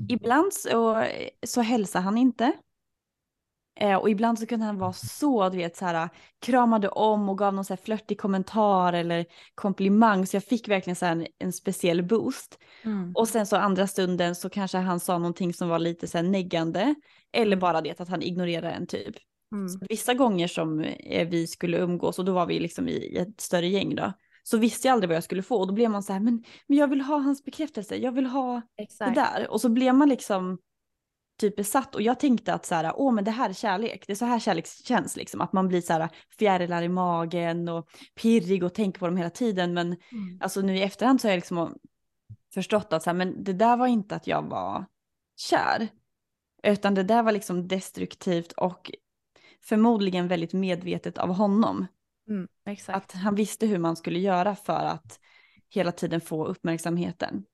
ibland 0.09 0.53
så, 0.55 1.05
så 1.46 1.61
hälsade 1.61 2.05
han 2.05 2.18
inte. 2.18 2.53
Eh, 3.80 3.96
och 3.96 4.10
ibland 4.10 4.38
så 4.38 4.46
kunde 4.46 4.66
han 4.66 4.78
vara 4.78 4.92
så, 4.92 5.48
du 5.48 5.56
vet, 5.56 5.76
så 5.76 5.84
här, 5.84 6.08
kramade 6.40 6.88
om 6.88 7.28
och 7.28 7.38
gav 7.38 7.54
någon 7.54 7.64
så 7.64 7.72
här 7.72 7.80
flörtig 7.84 8.20
kommentar 8.20 8.92
eller 8.92 9.26
komplimang. 9.54 10.26
Så 10.26 10.36
jag 10.36 10.44
fick 10.44 10.68
verkligen 10.68 10.96
så 10.96 11.06
en, 11.06 11.26
en 11.38 11.52
speciell 11.52 12.02
boost. 12.02 12.58
Mm. 12.82 13.12
Och 13.14 13.28
sen 13.28 13.46
så 13.46 13.56
andra 13.56 13.86
stunden 13.86 14.34
så 14.34 14.50
kanske 14.50 14.78
han 14.78 15.00
sa 15.00 15.18
någonting 15.18 15.54
som 15.54 15.68
var 15.68 15.78
lite 15.78 16.06
så 16.06 16.18
här 16.18 16.24
neggande. 16.24 16.94
Eller 17.32 17.56
bara 17.56 17.80
det 17.80 18.00
att 18.00 18.08
han 18.08 18.22
ignorerar 18.22 18.70
en 18.70 18.86
typ. 18.86 19.16
Mm. 19.52 19.68
Så 19.68 19.78
vissa 19.88 20.14
gånger 20.14 20.48
som 20.48 20.80
eh, 20.80 21.28
vi 21.28 21.46
skulle 21.46 21.78
umgås 21.78 22.18
och 22.18 22.24
då 22.24 22.32
var 22.32 22.46
vi 22.46 22.60
liksom 22.60 22.88
i, 22.88 22.92
i 22.92 23.16
ett 23.16 23.40
större 23.40 23.68
gäng 23.68 23.94
då. 23.94 24.12
Så 24.42 24.58
visste 24.58 24.88
jag 24.88 24.92
aldrig 24.92 25.08
vad 25.08 25.16
jag 25.16 25.24
skulle 25.24 25.42
få 25.42 25.56
och 25.56 25.66
då 25.66 25.74
blev 25.74 25.90
man 25.90 26.02
så 26.02 26.12
här, 26.12 26.20
men, 26.20 26.44
men 26.66 26.78
jag 26.78 26.88
vill 26.88 27.00
ha 27.00 27.18
hans 27.18 27.44
bekräftelse, 27.44 27.96
jag 27.96 28.12
vill 28.12 28.26
ha 28.26 28.62
Exakt. 28.76 29.14
det 29.14 29.20
där. 29.20 29.50
Och 29.50 29.60
så 29.60 29.68
blev 29.68 29.94
man 29.94 30.08
liksom 30.08 30.58
typ 31.38 31.57
besatt 31.57 31.94
och 31.94 32.03
jag 32.03 32.20
tänkte 32.20 32.55
att 32.55 32.66
så 32.66 32.74
här, 32.74 32.92
åh 32.96 33.12
men 33.12 33.24
det 33.24 33.31
här 33.31 33.48
är 33.48 33.55
kärlek, 33.55 34.05
det 34.07 34.12
är 34.12 34.16
så 34.16 34.24
här 34.24 34.38
kärlek 34.38 34.66
känns 34.66 35.16
liksom, 35.16 35.40
att 35.40 35.53
man 35.53 35.68
blir 35.68 35.81
så 35.81 35.92
här 35.92 36.09
fjärilar 36.38 36.83
i 36.83 36.88
magen 36.88 37.68
och 37.68 37.88
pirrig 38.14 38.64
och 38.64 38.74
tänker 38.74 39.01
på 39.01 39.07
dem 39.07 39.16
hela 39.16 39.31
tiden. 39.31 39.74
Men 39.74 39.87
Mm. 39.87 40.38
alltså 40.40 40.61
nu 40.61 40.77
i 40.77 40.83
efterhand 40.83 41.20
så 41.20 41.29
har 41.29 41.33
jag 41.33 41.37
liksom 41.37 41.79
förstått 42.55 42.92
att 42.92 43.03
så 43.03 43.11
här, 43.11 43.14
men 43.14 43.44
det 43.44 43.53
där 43.53 43.77
var 43.77 43.87
inte 43.87 44.16
att 44.16 44.27
jag 44.27 44.42
var 44.42 44.85
kär, 45.37 45.88
utan 46.62 46.94
det 46.94 47.03
där 47.03 47.22
var 47.22 47.33
liksom 47.33 47.68
destruktivt 47.68 48.53
och 48.53 48.90
förmodligen 49.64 50.29
väldigt 50.29 50.53
medvetet 50.53 51.18
av 51.18 51.35
honom. 51.35 51.87
Mm. 52.29 52.48
Att 52.87 53.12
han 53.12 53.35
visste 53.35 53.66
hur 53.66 53.79
man 53.79 53.96
skulle 53.96 54.18
göra 54.18 54.57
för 54.57 54.85
att 54.85 55.20
hela 55.68 55.92
tiden 55.92 56.20
få 56.20 56.46
uppmärksamheten. 56.46 57.44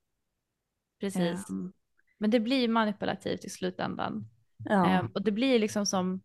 Precis. 1.01 1.51
Ehm, 1.51 1.73
Men 2.24 2.30
det 2.30 2.40
blir 2.40 2.68
manipulativt 2.68 3.44
i 3.44 3.48
slutändan. 3.50 4.24
ja. 4.64 4.87
Ehm, 4.87 5.06
och 5.14 5.22
det 5.24 5.32
blir 5.32 5.58
liksom 5.58 5.87
som 5.87 6.20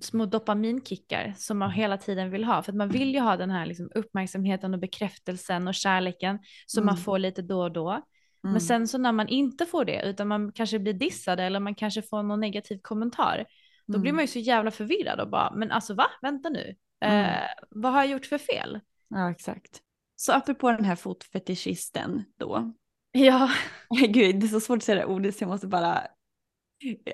små 0.00 0.26
dopaminkickar 0.26 1.34
som 1.36 1.58
man 1.58 1.70
hela 1.70 1.96
tiden 1.98 2.30
vill 2.30 2.44
ha. 2.44 2.62
För 2.62 2.72
att 2.72 2.76
man 2.76 2.88
vill 2.88 3.14
ju 3.14 3.20
ha 3.20 3.36
den 3.36 3.50
här 3.50 3.66
liksom 3.66 3.90
uppmärksamheten 3.94 4.74
och 4.74 4.80
bekräftelsen 4.80 5.68
och 5.68 5.74
kärleken 5.74 6.38
som 6.66 6.84
man 6.86 6.94
Mm. 6.94 7.04
får 7.04 7.18
lite 7.18 7.42
då 7.42 7.62
och 7.62 7.72
då. 7.72 7.90
Mm. 7.90 8.02
Men 8.42 8.60
sen 8.60 8.88
så 8.88 8.98
när 8.98 9.12
man 9.12 9.28
inte 9.28 9.66
får 9.66 9.84
det 9.84 10.02
utan 10.04 10.28
man 10.28 10.52
kanske 10.52 10.78
blir 10.78 10.92
dissad 10.92 11.40
eller 11.40 11.60
man 11.60 11.74
kanske 11.74 12.02
får 12.02 12.22
någon 12.22 12.40
negativ 12.40 12.78
kommentar. 12.82 13.44
Då 13.86 13.98
blir 13.98 14.10
Mm. 14.10 14.16
man 14.16 14.22
ju 14.24 14.28
så 14.28 14.38
jävla 14.38 14.70
förvirrad 14.70 15.20
och 15.20 15.30
bara, 15.30 15.52
men 15.54 15.70
alltså 15.70 15.94
va? 15.94 16.06
Vänta 16.22 16.48
nu. 16.48 16.74
Mm. 17.00 17.24
Eh, 17.24 17.48
vad 17.70 17.92
har 17.92 17.98
jag 17.98 18.10
gjort 18.10 18.26
för 18.26 18.38
fel? 18.38 18.80
Ja, 19.08 19.30
exakt. 19.30 19.80
Så 20.16 20.32
apropå 20.32 20.70
den 20.70 20.84
här 20.84 20.96
fotfetischisten 20.96 22.24
då. 22.38 22.72
Ja, 23.16 23.50
Gud, 24.08 24.40
det 24.40 24.46
är 24.46 24.48
så 24.48 24.60
svårt 24.60 24.76
att 24.76 24.82
säga 24.84 24.98
det 24.98 25.04
ordet 25.04 25.36
så 25.36 25.42
jag 25.44 25.48
måste 25.48 25.66
bara 25.66 26.02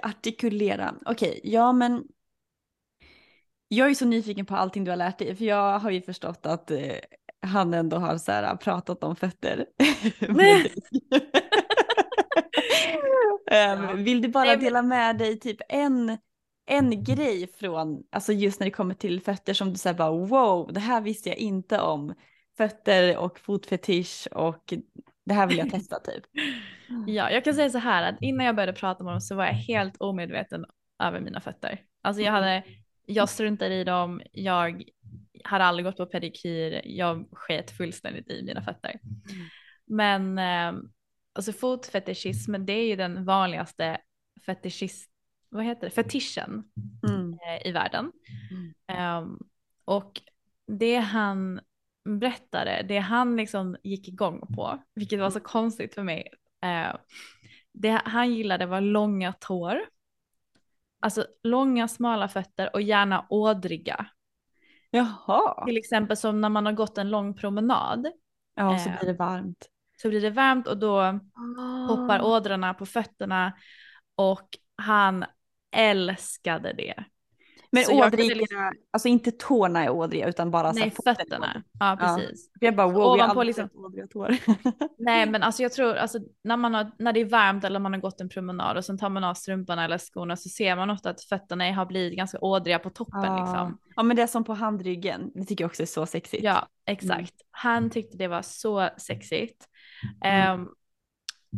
artikulera. 0.02 0.94
Okej, 1.04 1.40
ja 1.44 1.72
men 1.72 2.04
jag 3.68 3.90
är 3.90 3.94
så 3.94 4.04
nyfiken 4.06 4.46
på 4.46 4.56
allting 4.56 4.84
du 4.84 4.90
har 4.90 4.96
lärt 4.96 5.18
dig 5.18 5.36
för 5.36 5.44
jag 5.44 5.78
har 5.78 5.90
ju 5.90 6.02
förstått 6.02 6.46
att 6.46 6.70
eh, 6.70 6.92
han 7.46 7.74
ändå 7.74 7.96
har 7.96 8.18
så 8.18 8.32
här, 8.32 8.56
pratat 8.56 9.04
om 9.04 9.16
fötter. 9.16 9.66
Ehm, 13.50 14.04
Vill 14.04 14.22
du 14.22 14.28
bara 14.28 14.44
Nej, 14.44 14.56
men- 14.56 14.64
dela 14.64 14.82
med 14.82 15.18
dig 15.18 15.38
typ 15.40 15.60
en, 15.68 16.18
en 16.66 17.04
grej 17.04 17.46
från, 17.56 18.02
alltså 18.10 18.32
just 18.32 18.60
när 18.60 18.64
det 18.64 18.70
kommer 18.70 18.94
till 18.94 19.20
fötter 19.20 19.54
som 19.54 19.72
du 19.72 19.78
säger 19.78 19.96
bara 19.96 20.10
wow, 20.10 20.72
det 20.72 20.80
här 20.80 21.00
visste 21.00 21.28
jag 21.28 21.38
inte 21.38 21.80
om. 21.80 22.14
Fötter 22.56 23.16
och 23.18 23.38
fotfetisch 23.40 24.28
och 24.32 24.74
det 25.24 25.35
här 25.35 25.46
vill 25.46 25.58
jag 25.58 25.70
testa 25.70 26.00
typ. 26.00 26.24
Ja, 27.06 27.30
jag 27.30 27.44
kan 27.44 27.54
säga 27.54 27.70
så 27.70 27.78
här 27.78 28.12
att 28.12 28.22
innan 28.22 28.46
jag 28.46 28.56
började 28.56 28.72
prata 28.72 29.04
med 29.04 29.12
dem 29.12 29.20
så 29.20 29.35
var 29.35 29.44
jag 29.44 29.52
helt 29.52 29.96
omedveten 29.96 30.64
över 31.02 31.20
mina 31.20 31.40
fötter. 31.40 31.80
Alltså 32.02 32.22
jag 32.22 32.32
hade, 32.32 32.62
jag 33.06 33.28
struntade 33.28 33.74
i 33.74 33.85
dem, 33.85 34.22
jag 34.32 34.85
har 35.44 35.61
aldrig 35.61 35.85
gått 35.87 35.96
på 35.96 36.06
pedikyr, 36.06 36.80
jag 36.85 37.28
sket 37.32 37.70
fullständigt 37.70 38.30
i 38.30 38.42
mina 38.42 38.62
fötter. 38.62 39.00
Men 39.87 40.38
eh, 40.38 40.72
alltså 41.32 41.52
fotfetischism, 41.52 42.54
det 42.64 42.72
är 42.72 42.87
ju 42.87 42.96
den 42.96 43.24
vanligaste 43.24 43.98
fetischist, 44.46 45.11
vad 45.48 45.64
heter 45.64 45.87
det, 45.87 45.90
fetischen 45.90 46.64
Mm. 47.08 47.32
eh, 47.32 47.68
i 47.68 47.72
världen. 47.72 48.12
Ehm, 48.88 49.38
och 49.85 50.20
det 50.66 50.96
han 50.96 51.61
berättade, 52.04 52.84
det 52.88 52.98
han 52.98 53.36
liksom 53.36 53.76
gick 53.82 54.08
igång 54.08 54.40
på, 54.56 54.82
vilket 54.94 55.20
var 55.20 55.30
så 55.30 55.40
konstigt 55.40 55.94
för 55.94 56.02
mig, 56.02 56.28
eh, 56.64 56.96
det 57.72 58.02
han 58.04 58.34
gillade 58.34 58.66
var 58.66 58.80
långa 58.80 59.32
tår. 59.32 59.80
Alltså 61.00 61.26
långa 61.42 61.88
smala 61.88 62.28
fötter 62.28 62.70
och 62.74 62.82
gärna 62.82 63.26
ådriga. 63.30 64.06
Jaha. 64.90 65.66
Till 65.66 65.76
exempel 65.76 66.16
som 66.16 66.40
när 66.40 66.48
man 66.48 66.66
har 66.66 66.72
gått 66.72 66.98
en 66.98 67.10
lång 67.10 67.34
promenad 67.34 68.06
Ja, 68.54 68.78
så 68.78 68.88
Eh, 68.90 68.98
blir 68.98 69.08
det 69.08 69.18
varmt. 69.18 69.68
så 70.02 70.08
blir 70.08 70.20
det 70.20 70.30
varmt 70.30 70.66
och 70.66 70.78
då 70.78 71.00
hoppar 71.88 72.18
Ah. 72.18 72.22
ådrorna 72.24 72.74
på 72.74 72.86
fötterna 72.86 73.52
och 74.14 74.48
han 74.76 75.24
älskade 75.76 76.72
det. 76.72 77.04
Men 77.74 77.85
så 77.85 78.04
ådriga, 78.06 78.35
liksom- 78.35 78.72
alltså 78.90 79.08
inte 79.08 79.30
tårna 79.30 79.85
är 79.85 79.90
ådriga 79.90 80.28
utan 80.28 80.50
bara 80.50 80.72
så 80.72 80.78
här 80.78 80.87
Nej, 80.87 80.94
är 81.06 81.14
fötterna. 81.14 81.62
Ja, 81.80 81.96
Ja. 82.00 82.16
precis. 82.16 82.50
Jag 82.61 82.76
bara 82.76 82.87
wow, 82.87 83.18
jag 83.18 83.24
har 83.24 83.30
aldrig 83.30 83.46
liksom- 83.46 83.68
ådriga 83.74 84.06
tår. 84.06 84.37
Nej 84.98 85.30
men 85.30 85.42
alltså 85.42 85.62
jag 85.62 85.72
tror 85.72 85.94
alltså 85.94 86.18
när, 86.44 86.56
man 86.56 86.74
har, 86.74 86.90
när 86.98 87.12
det 87.12 87.20
är 87.20 87.24
varmt 87.24 87.64
eller 87.64 87.80
man 87.80 87.92
har 87.92 88.00
gått 88.00 88.20
en 88.20 88.28
promenad 88.28 88.76
och 88.76 88.85
sen 88.85 88.98
tar 88.98 89.08
man 89.08 89.24
av 89.24 89.35
strumporna 89.35 89.85
eller 89.85 89.98
skorna 89.98 90.37
så 90.37 90.48
ser 90.48 90.76
man 90.76 90.90
ofta 90.90 91.11
att 91.11 91.22
fötterna 91.22 91.72
har 91.74 91.87
blivit 91.87 92.16
ganska 92.18 92.38
ådriga 92.40 92.78
på 92.78 92.90
toppen 92.90 93.22
Ja. 93.24 93.37
liksom. 93.40 93.78
ja 93.96 94.02
men 94.02 94.16
det 94.16 94.22
är 94.22 94.26
som 94.26 94.44
på 94.44 94.54
handryggen, 94.54 95.30
det 95.35 95.44
tycker 95.44 95.64
jag 95.64 95.68
också 95.68 95.82
är 95.82 95.87
så 95.87 96.06
sexigt. 96.06 96.42
Ja 96.44 96.68
exakt. 96.87 97.35
Han 97.50 97.90
tyckte 97.90 98.16
det 98.16 98.28
var 98.28 98.42
så 98.42 98.88
sexigt. 98.96 99.66
Ehm, 100.24 100.68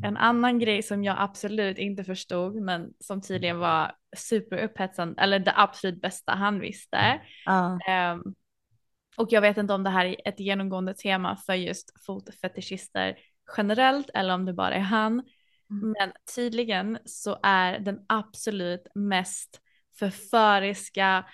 en 0.03 0.17
annan 0.17 0.59
grej 0.59 0.83
som 0.83 1.05
jag 1.05 1.17
absolut 1.19 1.79
inte 1.79 2.05
förstod 2.05 2.55
men 2.55 2.93
som 3.01 3.21
tydligen 3.23 3.59
var 3.59 3.93
superupphetsande 4.17 5.23
eller 5.23 5.39
det 5.39 5.53
absolut 5.57 6.01
bästa 6.01 6.33
han 6.33 6.61
visste. 6.61 7.21
Ja. 7.45 7.79
Ehm, 7.89 8.23
och 9.17 9.29
jag 9.31 9.41
vet 9.41 9.57
inte 9.57 9.75
om 9.75 9.85
det 9.85 9.91
här 9.91 10.05
är 10.05 10.17
ett 10.25 10.41
genomgående 10.41 10.95
tema 10.95 11.37
för 11.37 11.55
just 11.55 12.05
fotfetischister 12.07 13.19
generellt 13.57 14.11
eller 14.15 14.35
om 14.35 14.45
det 14.45 14.53
bara 14.53 14.75
är 14.75 14.81
han. 14.81 15.13
Mm. 15.71 15.95
Men 15.99 16.13
tydligen 16.35 16.99
så 17.05 17.39
är 17.43 17.79
den 17.79 18.01
absolut 18.09 18.87
mest 18.95 19.61
förföriska, 19.99 21.25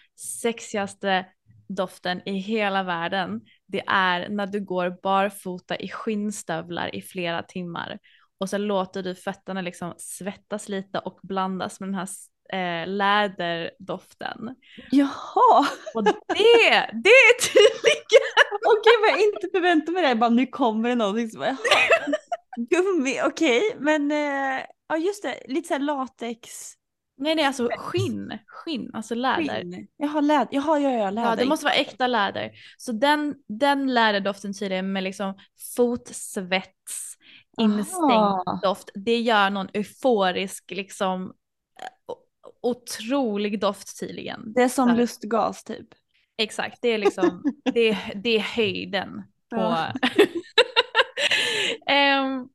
sexigaste 0.42 1.26
doften 1.68 2.28
i 2.28 2.32
hela 2.32 2.82
världen. 2.82 3.40
Det 3.66 3.82
är 3.86 4.28
när 4.28 4.46
du 4.46 4.60
går 4.60 4.98
barfota 5.02 5.76
i 5.76 5.88
skinnstövlar 5.88 6.94
i 6.94 7.02
flera 7.02 7.42
timmar 7.42 7.98
och 8.40 8.50
så 8.50 8.58
låter 8.58 9.02
du 9.02 9.14
fötterna 9.14 9.60
liksom 9.60 9.94
svettas 9.98 10.68
lite 10.68 10.98
och 10.98 11.18
blandas 11.22 11.80
med 11.80 11.88
den 11.88 11.94
här 11.94 12.08
eh, 12.52 12.88
läderdoften. 12.88 14.56
Jaha, 14.90 15.66
Och 15.94 16.04
det, 16.04 16.12
det 16.92 17.10
är 17.10 17.40
tydligen 17.40 18.26
okej 18.66 18.92
vad 19.00 19.10
jag 19.10 19.20
inte 19.20 19.48
förväntar 19.54 19.92
mig 19.92 20.02
det. 20.02 20.08
Jag 20.08 20.18
bara 20.18 20.30
nu 20.30 20.46
kommer 20.46 20.88
det 20.88 20.94
någonting 20.94 21.30
som. 21.30 21.56
Gummi, 22.56 23.20
okej 23.24 23.76
men 23.78 24.10
eh, 24.10 24.64
ja 24.88 24.96
just 24.96 25.22
det, 25.22 25.42
lite 25.48 25.68
såhär 25.68 25.80
latex. 25.80 26.74
Nej 27.18 27.34
nej 27.34 27.44
alltså 27.44 27.68
skinn, 27.78 28.38
skinn, 28.46 28.90
alltså 28.92 29.14
läder. 29.14 29.62
Skinn. 29.62 29.86
Jaha, 29.96 30.20
läder. 30.20 30.48
Jaha, 30.50 30.78
ja, 30.78 30.90
ja, 30.90 31.10
läder. 31.10 31.28
Ja 31.28 31.36
det 31.36 31.46
måste 31.46 31.64
vara 31.64 31.74
äkta 31.74 32.06
läder. 32.06 32.50
Så 32.76 32.92
den, 32.92 33.34
den 33.48 33.94
läderdoften 33.94 34.54
tydligen 34.54 34.92
med 34.92 35.02
liksom 35.02 35.34
fotsvets 35.76 37.16
instängt 37.58 38.62
doft, 38.62 38.90
det 38.94 39.20
gör 39.20 39.50
någon 39.50 39.68
euforisk 39.72 40.70
liksom 40.70 41.24
eh, 41.80 42.14
otrolig 42.62 43.60
doft 43.60 44.00
tydligen. 44.00 44.52
Det 44.52 44.62
är 44.62 44.68
som 44.68 44.88
lustgas 44.96 45.64
typ. 45.64 45.88
Exakt, 46.36 46.78
det 46.82 46.88
är 46.88 46.98
liksom, 46.98 47.42
det, 47.74 47.98
det 48.14 48.36
är 48.36 48.40
höjden 48.40 49.22
på... 49.50 49.56
Ja. 49.56 49.92
Ehm, 51.86 52.48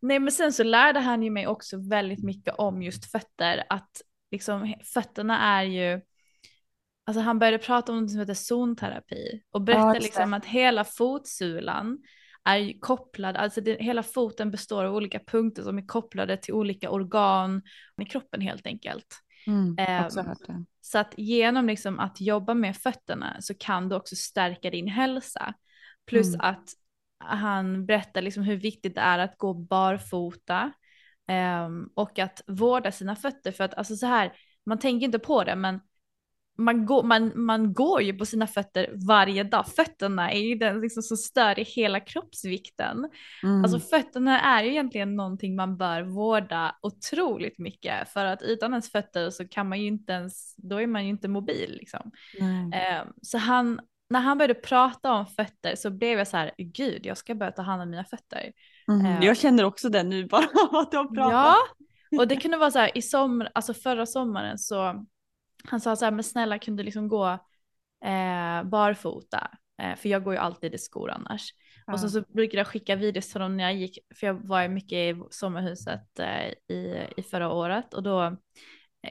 nej 0.00 0.18
men 0.18 0.32
sen 0.32 0.52
så 0.52 0.62
lärde 0.62 1.00
han 1.00 1.22
ju 1.22 1.30
mig 1.30 1.46
också 1.46 1.88
väldigt 1.88 2.24
mycket 2.24 2.54
om 2.54 2.82
just 2.82 3.10
fötter, 3.10 3.64
att 3.68 4.02
liksom 4.30 4.74
fötterna 4.94 5.38
är 5.38 5.62
ju, 5.62 6.00
alltså 7.06 7.20
han 7.20 7.38
började 7.38 7.58
prata 7.58 7.92
om 7.92 8.00
något 8.00 8.10
som 8.10 8.20
heter 8.20 8.34
zonterapi 8.34 9.42
och 9.50 9.62
berättade 9.62 9.94
just 9.94 10.06
liksom 10.06 10.34
att 10.34 10.44
hela 10.44 10.84
fotsulan 10.84 11.98
är 12.44 12.80
kopplad, 12.80 13.36
alltså 13.36 13.60
det, 13.60 13.76
hela 13.80 14.02
foten 14.02 14.50
består 14.50 14.84
av 14.84 14.94
olika 14.94 15.18
punkter 15.18 15.62
som 15.62 15.78
är 15.78 15.86
kopplade 15.86 16.36
till 16.36 16.54
olika 16.54 16.90
organ 16.90 17.62
i 18.02 18.04
kroppen 18.04 18.40
helt 18.40 18.66
enkelt. 18.66 19.06
Mm, 19.46 19.76
det. 20.46 20.64
Så 20.80 20.98
att 20.98 21.14
genom 21.16 21.66
liksom 21.66 21.98
att 21.98 22.20
jobba 22.20 22.54
med 22.54 22.76
fötterna 22.76 23.36
så 23.40 23.54
kan 23.54 23.88
du 23.88 23.96
också 23.96 24.16
stärka 24.16 24.70
din 24.70 24.88
hälsa. 24.88 25.54
Plus 26.06 26.34
Mm. 26.34 26.40
att 26.40 26.68
han 27.18 27.86
berättar 27.86 28.22
liksom 28.22 28.42
hur 28.42 28.56
viktigt 28.56 28.94
det 28.94 29.00
är 29.00 29.18
att 29.18 29.38
gå 29.38 29.54
barfota 29.54 30.72
ehm, 31.26 31.90
och 31.94 32.18
att 32.18 32.42
vårda 32.46 32.92
sina 32.92 33.16
fötter. 33.16 33.52
För 33.52 33.64
att 33.64 33.74
alltså 33.74 33.96
så 33.96 34.06
här, 34.06 34.32
man 34.66 34.78
tänker 34.78 35.04
inte 35.04 35.18
på 35.18 35.44
det 35.44 35.56
men 35.56 35.80
man 36.60 36.86
går, 36.86 37.02
man, 37.02 37.32
man 37.34 37.72
går 37.72 38.02
ju 38.02 38.12
på 38.12 38.26
sina 38.26 38.46
fötter 38.46 38.90
varje 39.06 39.44
dag. 39.44 39.66
Fötterna 39.66 40.32
är 40.32 40.40
ju 40.40 40.54
den 40.54 40.80
liksom 40.80 41.02
som 41.02 41.16
stör 41.16 41.58
i 41.58 41.62
hela 41.62 42.00
kroppsvikten. 42.00 43.10
Mm. 43.42 43.64
Alltså 43.64 43.80
fötterna 43.80 44.40
är 44.40 44.64
ju 44.64 44.70
egentligen 44.70 45.16
någonting 45.16 45.56
man 45.56 45.76
bör 45.76 46.02
vårda 46.02 46.76
otroligt 46.82 47.58
mycket 47.58 48.08
för 48.08 48.24
att 48.24 48.42
utan 48.42 48.72
ens 48.72 48.92
fötter 48.92 49.30
så 49.30 49.48
kan 49.48 49.68
man 49.68 49.80
ju 49.80 49.86
inte 49.86 50.12
ens, 50.12 50.54
då 50.56 50.80
är 50.80 50.86
man 50.86 51.04
ju 51.04 51.10
inte 51.10 51.28
mobil 51.28 51.76
liksom. 51.80 52.10
Nej. 52.40 52.82
Eh, 52.82 53.04
så 53.22 53.38
han, 53.38 53.80
när 54.10 54.20
han 54.20 54.38
började 54.38 54.54
prata 54.54 55.12
om 55.12 55.26
fötter 55.26 55.74
så 55.76 55.90
blev 55.90 56.18
jag 56.18 56.28
så 56.28 56.36
här, 56.36 56.52
gud 56.58 57.06
jag 57.06 57.16
ska 57.18 57.34
börja 57.34 57.52
ta 57.52 57.62
hand 57.62 57.82
om 57.82 57.90
mina 57.90 58.04
fötter. 58.04 58.52
Mhm. 58.88 59.06
eh, 59.06 59.24
Jag 59.24 59.36
känner 59.36 59.64
också 59.64 59.88
det 59.88 60.02
nu 60.02 60.26
bara 60.26 60.44
av 60.70 60.76
att 60.76 60.90
du 60.90 60.96
har 60.96 61.14
pratat. 61.14 61.32
Ja, 61.32 61.56
och 62.18 62.28
det 62.28 62.36
kunde 62.36 62.56
vara 62.56 62.70
så 62.70 62.78
här 62.78 62.98
i 62.98 63.02
sommar, 63.02 63.50
alltså 63.54 63.74
förra 63.74 64.06
sommaren 64.06 64.58
så 64.58 65.06
han 65.64 65.80
sa 65.80 65.96
så 65.96 66.04
här, 66.04 66.12
men 66.12 66.24
snälla 66.24 66.58
kan 66.58 66.76
du 66.76 66.82
liksom 66.82 67.08
gå 67.08 67.26
eh, 68.04 68.62
barfota? 68.64 69.50
Eh, 69.82 69.96
för 69.96 70.08
jag 70.08 70.24
går 70.24 70.32
ju 70.34 70.38
alltid 70.38 70.74
i 70.74 70.78
skor 70.78 71.10
annars. 71.10 71.54
Ja. 71.86 71.92
Och 71.92 72.00
så, 72.00 72.08
så 72.08 72.20
brukade 72.20 72.56
jag 72.58 72.66
skicka 72.66 72.96
videos 72.96 73.30
till 73.32 73.40
dem 73.40 73.56
när 73.56 73.64
jag 73.64 73.74
gick, 73.74 73.98
för 74.14 74.26
jag 74.26 74.34
var 74.34 74.62
ju 74.62 74.68
mycket 74.68 74.92
i 74.92 75.22
sommarhuset 75.30 76.18
eh, 76.18 76.74
i, 76.76 77.06
i 77.16 77.22
förra 77.22 77.52
året 77.52 77.94
och 77.94 78.02
då 78.02 78.36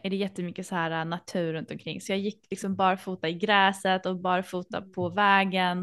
är 0.03 0.09
det 0.09 0.15
jättemycket 0.15 0.67
så 0.67 0.75
här 0.75 0.91
eh, 0.91 1.05
natur 1.05 1.53
runt 1.53 1.71
omkring. 1.71 2.01
Så 2.01 2.11
jag 2.11 2.19
gick 2.19 2.47
liksom 2.49 2.75
barfota 2.75 3.29
i 3.29 3.33
gräset 3.33 4.05
och 4.05 4.19
barfota 4.21 4.81
på 4.81 5.09
vägen 5.09 5.77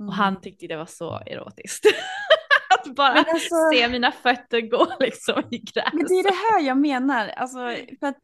Mm. 0.00 0.08
och 0.08 0.14
han 0.14 0.40
tyckte 0.40 0.66
det 0.66 0.76
var 0.76 0.86
så 0.86 1.20
erotiskt. 1.26 1.84
Att 2.78 2.94
bara 2.94 3.12
alltså- 3.12 3.70
se 3.72 3.88
mina 3.88 4.12
fötter 4.12 4.60
gå 4.60 4.86
liksom 5.00 5.42
i 5.50 5.58
gräset. 5.58 5.92
Men 5.92 6.06
det 6.06 6.14
är 6.14 6.22
det 6.22 6.56
här 6.58 6.66
jag 6.68 6.78
menar. 6.78 7.28
Alltså, 7.28 7.58
för 8.00 8.06
att 8.06 8.20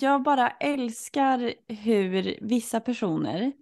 jag 0.00 0.22
bara 0.22 0.50
älskar 0.50 1.54
hur 1.68 2.38
vissa 2.40 2.80
personer 2.80 3.52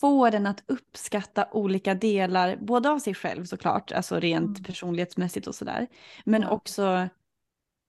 får 0.00 0.34
en 0.34 0.46
att 0.46 0.64
uppskatta 0.66 1.48
olika 1.52 1.94
delar, 1.94 2.56
både 2.56 2.90
av 2.90 2.98
sig 2.98 3.14
själv 3.14 3.44
såklart, 3.44 3.92
alltså 3.92 4.20
rent 4.20 4.58
Mm. 4.58 4.64
personlighetsmässigt 4.64 5.46
och 5.46 5.54
sådär, 5.54 5.86
men 6.24 6.42
Ja. 6.42 6.50
också 6.50 7.08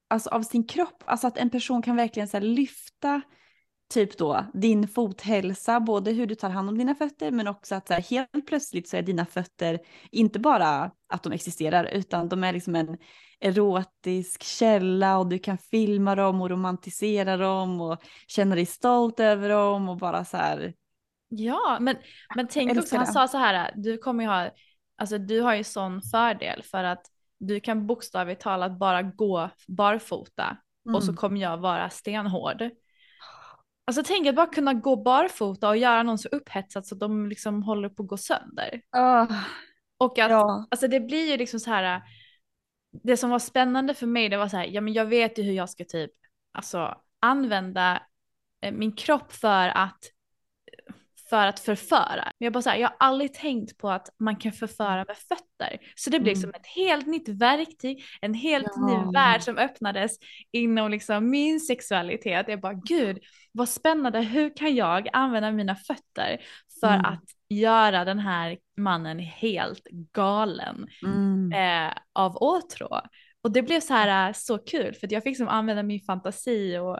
alltså, 0.09 0.29
av 0.29 0.41
sin 0.41 0.63
kropp. 0.67 1.03
Alltså 1.05 1.27
att 1.27 1.37
en 1.37 1.49
person 1.49 1.81
kan 1.81 1.95
verkligen 1.95 2.27
så 2.27 2.39
lyfta 2.39 3.21
typ 3.93 4.17
då 4.17 4.45
din 4.53 4.87
fothälsa, 4.87 5.79
både 5.79 6.11
hur 6.11 6.27
du 6.27 6.35
tar 6.35 6.49
hand 6.49 6.69
om 6.69 6.77
dina 6.77 6.95
fötter 6.95 7.31
men 7.31 7.47
också 7.47 7.75
att 7.75 7.87
så 7.87 7.93
här, 7.93 8.01
helt 8.01 8.47
plötsligt 8.47 8.89
så 8.89 8.97
är 8.97 9.01
dina 9.01 9.25
fötter 9.25 9.79
inte 10.11 10.39
bara 10.39 10.91
att 11.09 11.23
de 11.23 11.31
existerar 11.33 11.85
utan 11.85 12.29
de 12.29 12.43
är 12.43 12.53
liksom 12.53 12.75
en 12.75 12.97
erotisk 13.39 14.43
källa 14.43 15.17
och 15.17 15.27
du 15.27 15.39
kan 15.39 15.57
filma 15.57 16.15
dem 16.15 16.41
och 16.41 16.49
romantisera 16.49 17.37
dem 17.37 17.81
och 17.81 18.01
känna 18.27 18.55
dig 18.55 18.65
stolt 18.65 19.19
över 19.19 19.49
dem 19.49 19.89
och 19.89 19.97
bara 19.97 20.25
så 20.25 20.37
här. 20.37 20.73
Ja, 21.29 21.77
men, 21.81 21.95
men 22.35 22.47
tänk 22.47 22.77
också, 22.79 22.95
han 22.95 23.07
sa 23.07 23.27
så 23.27 23.37
här, 23.37 23.71
du 23.75 23.97
kommer 23.97 24.23
ju 24.23 24.29
ha, 24.29 24.49
alltså 24.97 25.17
du 25.17 25.41
har 25.41 25.55
ju 25.55 25.63
sån 25.63 26.01
fördel 26.01 26.63
för 26.63 26.83
att 26.83 27.05
du 27.39 27.59
kan 27.59 27.87
bokstavligt 27.87 28.41
talat 28.41 28.79
bara 28.79 29.01
gå 29.01 29.49
barfota 29.67 30.57
och 30.93 31.03
så 31.03 31.09
Mm. 31.09 31.15
kommer 31.17 31.41
jag 31.41 31.57
vara 31.57 31.89
stenhård. 31.89 32.69
Alltså 33.85 34.03
tänk 34.05 34.27
att 34.27 34.35
bara 34.35 34.47
kunna 34.47 34.73
gå 34.73 34.95
barfota 34.95 35.69
och 35.69 35.77
göra 35.77 36.03
någon 36.03 36.17
så 36.17 36.29
upphetsad 36.29 36.87
så 36.87 36.95
de 36.95 37.29
liksom 37.29 37.63
håller 37.63 37.89
på 37.89 38.03
att 38.03 38.09
gå 38.09 38.17
sönder. 38.17 38.81
Ah, 38.91 39.27
Och 39.97 40.19
att, 40.19 40.29
ja. 40.29 40.67
alltså 40.71 40.87
det 40.87 40.99
blir 40.99 41.31
ju 41.31 41.37
liksom 41.37 41.59
så 41.59 41.69
här, 41.69 42.01
det 43.03 43.17
som 43.17 43.29
var 43.29 43.39
spännande 43.39 43.93
för 43.93 44.07
mig 44.07 44.29
det 44.29 44.37
var 44.37 44.47
så 44.47 44.57
här, 44.57 44.65
ja 44.65 44.81
men 44.81 44.93
jag 44.93 45.05
vet 45.05 45.39
ju 45.39 45.43
hur 45.43 45.53
jag 45.53 45.69
ska 45.69 45.85
typ, 45.85 46.11
alltså 46.51 47.01
använda 47.19 48.03
eh, 48.61 48.71
min 48.71 48.91
kropp 48.91 49.31
för 49.33 49.67
att 49.67 49.99
för 51.29 51.47
att 51.47 51.59
förföra. 51.59 52.23
Men 52.23 52.45
jag 52.45 52.53
bara 52.53 52.61
så 52.61 52.69
här, 52.69 52.77
jag 52.77 52.87
har 52.89 52.95
aldrig 52.99 53.33
tänkt 53.33 53.77
på 53.77 53.89
att 53.89 54.09
man 54.19 54.35
kan 54.35 54.51
förföra 54.51 55.05
med 55.07 55.17
fötter. 55.17 55.77
Så 55.95 56.09
det 56.09 56.19
blev 56.19 56.31
Mm. 56.33 56.41
som 56.41 56.49
ett 56.49 56.67
helt 56.75 57.07
nytt 57.07 57.29
verktyg, 57.29 58.03
en 58.21 58.33
helt 58.33 58.67
Ja. 58.75 58.85
ny 59.05 59.11
värld 59.13 59.41
som 59.41 59.57
öppnades 59.57 60.11
inom 60.51 60.91
liksom 60.91 61.29
min 61.29 61.59
sexualitet. 61.59 62.45
Jag 62.47 62.61
bara 62.61 62.73
gud, 62.73 63.17
vad 63.51 63.69
spännande, 63.69 64.21
hur 64.21 64.57
kan 64.57 64.75
jag 64.75 65.09
använda 65.13 65.51
mina 65.51 65.75
fötter 65.75 66.41
för 66.81 66.93
Mm. 66.93 67.05
att 67.05 67.23
göra 67.49 68.05
den 68.05 68.19
här 68.19 68.57
mannen 68.77 69.19
helt 69.19 69.83
galen 70.13 70.87
Mm. 71.05 71.51
eh, 71.87 71.93
av 72.13 72.37
åtrå. 72.37 73.01
Och 73.41 73.51
det 73.51 73.61
blev 73.61 73.79
så 73.79 73.93
här 73.93 74.27
eh, 74.29 74.33
så 74.33 74.57
kul 74.57 74.93
för 74.93 75.13
jag 75.13 75.23
fick 75.23 75.37
som 75.37 75.47
använda 75.47 75.83
min 75.83 75.99
fantasi 76.01 76.77
och 76.77 76.99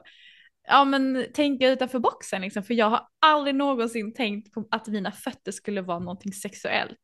ja 0.67 0.85
men 0.85 1.25
tänka 1.33 1.69
utanför 1.69 1.99
boxen 1.99 2.41
liksom 2.41 2.63
för 2.63 2.73
jag 2.73 2.89
har 2.89 3.07
aldrig 3.19 3.55
någonsin 3.55 4.13
tänkt 4.13 4.53
på 4.53 4.67
att 4.71 4.87
mina 4.87 5.11
fötter 5.11 5.51
skulle 5.51 5.81
vara 5.81 5.99
någonting 5.99 6.33
sexuellt. 6.33 6.99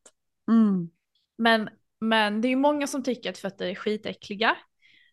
Mm. 0.51 0.89
Men, 1.37 1.69
men 1.99 2.41
det 2.41 2.47
är 2.47 2.49
ju 2.49 2.55
många 2.55 2.87
som 2.87 3.03
tycker 3.03 3.29
att 3.29 3.37
fötter 3.37 3.65
är 3.65 3.75
skitäckliga. 3.75 4.55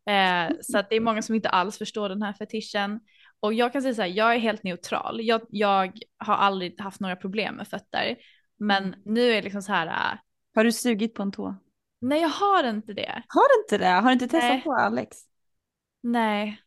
Eh, 0.06 0.56
så 0.62 0.82
det 0.90 0.96
är 0.96 1.00
många 1.00 1.22
som 1.22 1.34
inte 1.34 1.48
alls 1.48 1.78
förstår 1.78 2.08
den 2.08 2.22
här 2.22 2.32
fetischen. 2.32 3.00
Och 3.40 3.54
jag 3.54 3.72
kan 3.72 3.82
säga 3.82 3.94
så 3.94 4.02
här, 4.02 4.08
jag 4.08 4.34
är 4.34 4.38
helt 4.38 4.62
neutral. 4.62 5.20
Jag, 5.22 5.40
jag 5.48 5.98
har 6.18 6.34
aldrig 6.34 6.80
haft 6.80 7.00
några 7.00 7.16
problem 7.16 7.54
med 7.54 7.68
fötter. 7.68 8.16
Men 8.58 8.94
nu 9.04 9.30
är 9.30 9.34
det 9.34 9.42
liksom 9.42 9.62
så 9.62 9.72
här, 9.72 9.86
eh, 9.86 10.18
Har 10.54 10.64
du 10.64 10.72
sugit 10.72 11.14
på 11.14 11.22
en 11.22 11.32
tå? 11.32 11.54
nej 12.00 12.20
jag 12.20 12.28
har 12.28 12.64
inte 12.64 12.92
det. 12.92 13.22
Har 13.28 13.48
du 13.48 13.62
inte 13.62 13.84
det? 13.84 13.90
Har 13.90 14.08
du 14.08 14.12
inte 14.12 14.28
testat 14.28 14.50
Nej. 14.50 14.62
på 14.62 14.72
Alex? 14.72 15.16
Nej. 16.02 16.62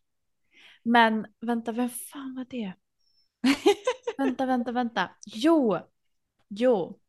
Men 0.83 1.25
vänta, 1.41 1.71
vem 1.71 1.89
fan 1.89 2.35
var 2.35 2.45
det? 2.49 2.73
vänta, 4.17 4.45
vänta, 4.45 4.71
vänta. 4.71 5.09
Jo, 5.25 5.77
jo. 6.49 6.99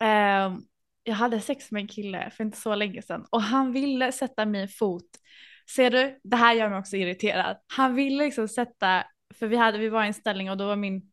Ehm, 0.00 0.62
jag 1.04 1.14
hade 1.14 1.40
sex 1.40 1.70
med 1.70 1.80
en 1.82 1.88
kille 1.88 2.30
för 2.30 2.44
inte 2.44 2.58
så 2.58 2.74
länge 2.74 3.02
sedan 3.02 3.26
och 3.30 3.42
han 3.42 3.72
ville 3.72 4.12
sätta 4.12 4.46
min 4.46 4.68
fot. 4.68 5.06
Ser 5.70 5.90
du, 5.90 6.20
det 6.24 6.36
här 6.36 6.54
gör 6.54 6.68
mig 6.68 6.78
också 6.78 6.96
irriterad. 6.96 7.56
Han 7.66 7.94
ville 7.94 8.24
liksom 8.24 8.48
sätta, 8.48 9.04
för 9.34 9.46
vi, 9.46 9.56
hade, 9.56 9.78
vi 9.78 9.88
var 9.88 10.04
i 10.04 10.06
en 10.06 10.14
ställning 10.14 10.50
och 10.50 10.56
då 10.56 10.66
var 10.66 10.76
min 10.76 11.11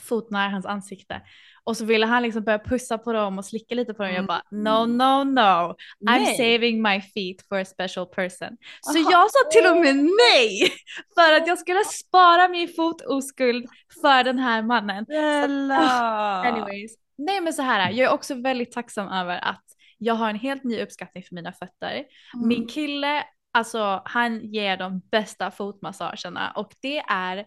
fot 0.00 0.30
nära 0.30 0.48
hans 0.48 0.66
ansikte. 0.66 1.22
Och 1.64 1.76
så 1.76 1.84
ville 1.84 2.06
han 2.06 2.22
liksom 2.22 2.44
börja 2.44 2.58
pussa 2.58 2.98
på 2.98 3.12
dem 3.12 3.38
och 3.38 3.44
slicka 3.44 3.74
lite 3.74 3.94
på 3.94 4.02
dem. 4.02 4.12
Jag 4.12 4.26
bara 4.26 4.42
no, 4.50 4.86
no, 4.86 5.24
no. 5.24 5.40
I'm 5.40 5.74
Nej. 6.00 6.36
saving 6.36 6.82
my 6.82 7.00
feet 7.00 7.48
for 7.48 7.58
a 7.58 7.64
special 7.64 8.06
person. 8.06 8.56
Så 8.80 8.98
Aha. 8.98 9.10
jag 9.10 9.30
sa 9.30 9.38
till 9.52 9.66
och 9.66 9.76
med 9.76 9.96
nej 9.96 10.72
för 11.14 11.32
att 11.36 11.46
jag 11.46 11.58
skulle 11.58 11.84
spara 11.84 12.48
min 12.48 12.68
fotoskuld 12.68 13.66
för 14.02 14.24
den 14.24 14.38
här 14.38 14.62
mannen. 14.62 15.04
Snälla! 15.04 16.42
Anyways, 16.44 16.92
nej 17.18 17.40
men 17.40 17.52
så 17.52 17.62
här, 17.62 17.90
jag 17.90 18.10
är 18.10 18.14
också 18.14 18.34
väldigt 18.34 18.72
tacksam 18.72 19.08
över 19.08 19.38
att 19.44 19.64
jag 19.98 20.14
har 20.14 20.30
en 20.30 20.38
helt 20.38 20.64
ny 20.64 20.82
uppskattning 20.82 21.24
för 21.24 21.34
mina 21.34 21.52
fötter. 21.52 22.04
Mm. 22.34 22.48
Min 22.48 22.66
kille, 22.66 23.24
alltså 23.52 24.02
han 24.04 24.40
ger 24.40 24.76
de 24.76 25.00
bästa 25.10 25.50
fotmassagerna 25.50 26.50
och 26.50 26.72
det 26.82 26.98
är, 26.98 27.44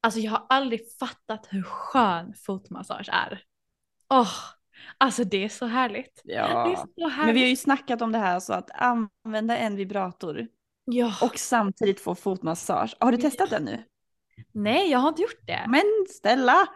alltså 0.00 0.20
jag 0.20 0.30
har 0.30 0.46
aldrig 0.48 0.80
fattat 0.98 1.46
hur 1.50 1.62
skön 1.62 2.34
fotmassage 2.34 3.08
är. 3.12 3.42
Åh, 4.10 4.32
alltså 4.98 5.24
det 5.24 5.44
är 5.44 5.48
så 5.48 5.66
härligt. 5.66 6.20
Ja. 6.24 6.76
så 6.98 7.08
härligt. 7.08 7.26
Men 7.26 7.34
vi 7.34 7.40
har 7.40 7.48
ju 7.48 7.56
snackat 7.56 8.02
om 8.02 8.12
det 8.12 8.18
här 8.18 8.40
så 8.40 8.52
att 8.52 8.70
använda 8.74 9.56
en 9.56 9.76
vibrator 9.76 10.46
ja. 10.84 11.14
och 11.22 11.38
samtidigt 11.38 12.00
få 12.00 12.14
fotmassage. 12.14 12.96
Har 13.00 13.12
du 13.12 13.18
testat 13.18 13.50
den 13.50 13.64
nu? 13.64 13.84
Nej, 14.52 14.90
jag 14.90 14.98
har 14.98 15.08
inte 15.08 15.22
gjort 15.22 15.46
det. 15.46 15.64
Men 15.68 15.82
Stella! 16.08 16.66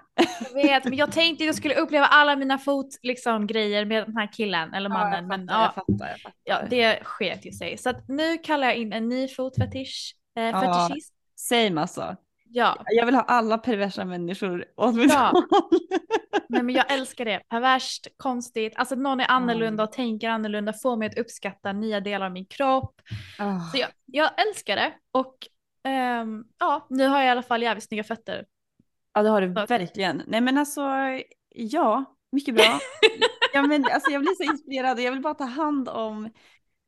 Jag 0.41 0.63
vet, 0.63 0.85
men 0.85 0.97
jag 0.97 1.13
tänkte 1.13 1.45
att 1.45 1.47
jag 1.47 1.55
skulle 1.55 1.75
uppleva 1.75 2.07
alla 2.07 2.37
mina 2.37 2.59
fot 2.59 2.99
liksom 3.03 3.47
grejer 3.47 3.85
med 3.85 4.07
den 4.07 4.17
här 4.17 4.33
killen 4.33 4.75
eller 4.75 4.89
mannen. 4.89 5.27
men 5.27 5.47
ja, 5.47 5.63
jag 5.63 5.75
fattar, 5.75 6.09
jag 6.09 6.21
fattar. 6.21 6.39
ja, 6.45 6.59
det 6.71 7.05
sket 7.05 7.47
ju 7.47 7.53
sig. 7.53 7.79
Så 7.79 7.91
att 7.91 8.09
nu 8.09 8.39
kallar 8.39 8.67
jag 8.67 8.77
in 8.77 8.93
en 8.93 9.09
ny 9.09 9.29
fotfetisch. 9.29 10.15
Eh, 10.37 10.45
Ja. 10.45 10.61
fetischist. 10.61 11.15
Same 11.37 11.81
alltså. 11.81 12.17
Ja, 12.57 12.77
Jag 12.87 13.07
vill 13.07 13.15
ha 13.15 13.23
alla 13.23 13.59
perversa 13.59 14.05
människor 14.05 14.65
åt 14.77 14.95
mitt 14.95 15.13
Ja. 15.13 15.33
håll. 15.51 15.79
nej, 16.49 16.63
men 16.63 16.75
jag 16.75 16.93
älskar 16.93 17.25
det. 17.25 17.41
Perverst, 17.49 18.07
konstigt, 18.17 18.73
alltså 18.77 18.95
att 18.95 19.01
någon 19.01 19.21
är 19.21 19.31
annorlunda 19.31 19.83
och 19.85 19.93
tänker 19.93 20.29
annorlunda, 20.29 20.73
får 20.73 20.97
mig 20.97 21.09
att 21.09 21.19
uppskatta 21.19 21.73
nya 21.73 22.01
delar 22.01 22.27
av 22.27 22.33
min 22.33 22.47
kropp. 22.47 23.01
Ah. 23.39 23.61
Så 23.73 23.79
jag, 23.79 23.89
jag 24.07 24.31
älskar 24.49 24.77
det 24.77 24.93
och 25.13 25.37
ehm, 25.85 26.45
ja, 26.59 26.87
nu 26.91 27.07
har 27.09 27.19
jag 27.19 27.27
i 27.27 27.31
alla 27.31 27.43
fall 27.43 27.63
jävligt 27.63 27.85
snygga 27.85 28.05
fötter. 28.05 28.45
Ja 29.15 29.23
det 29.23 29.29
har 29.29 29.41
du 29.41 29.53
Ja. 29.57 29.67
verkligen. 29.67 30.23
Nej 30.27 30.41
men 30.41 30.59
alltså, 30.59 30.83
ja, 31.55 32.05
mycket 32.33 32.55
bra. 32.55 32.79
ja, 33.53 33.63
men, 33.63 33.85
alltså, 33.93 34.11
jag 34.11 34.21
blir 34.21 34.35
så 34.35 34.53
inspirerad 34.53 34.97
och 34.99 35.03
jag 35.05 35.13
vill 35.13 35.21
bara 35.23 35.35
ta 35.35 35.45
hand 35.45 35.89
om 35.89 36.31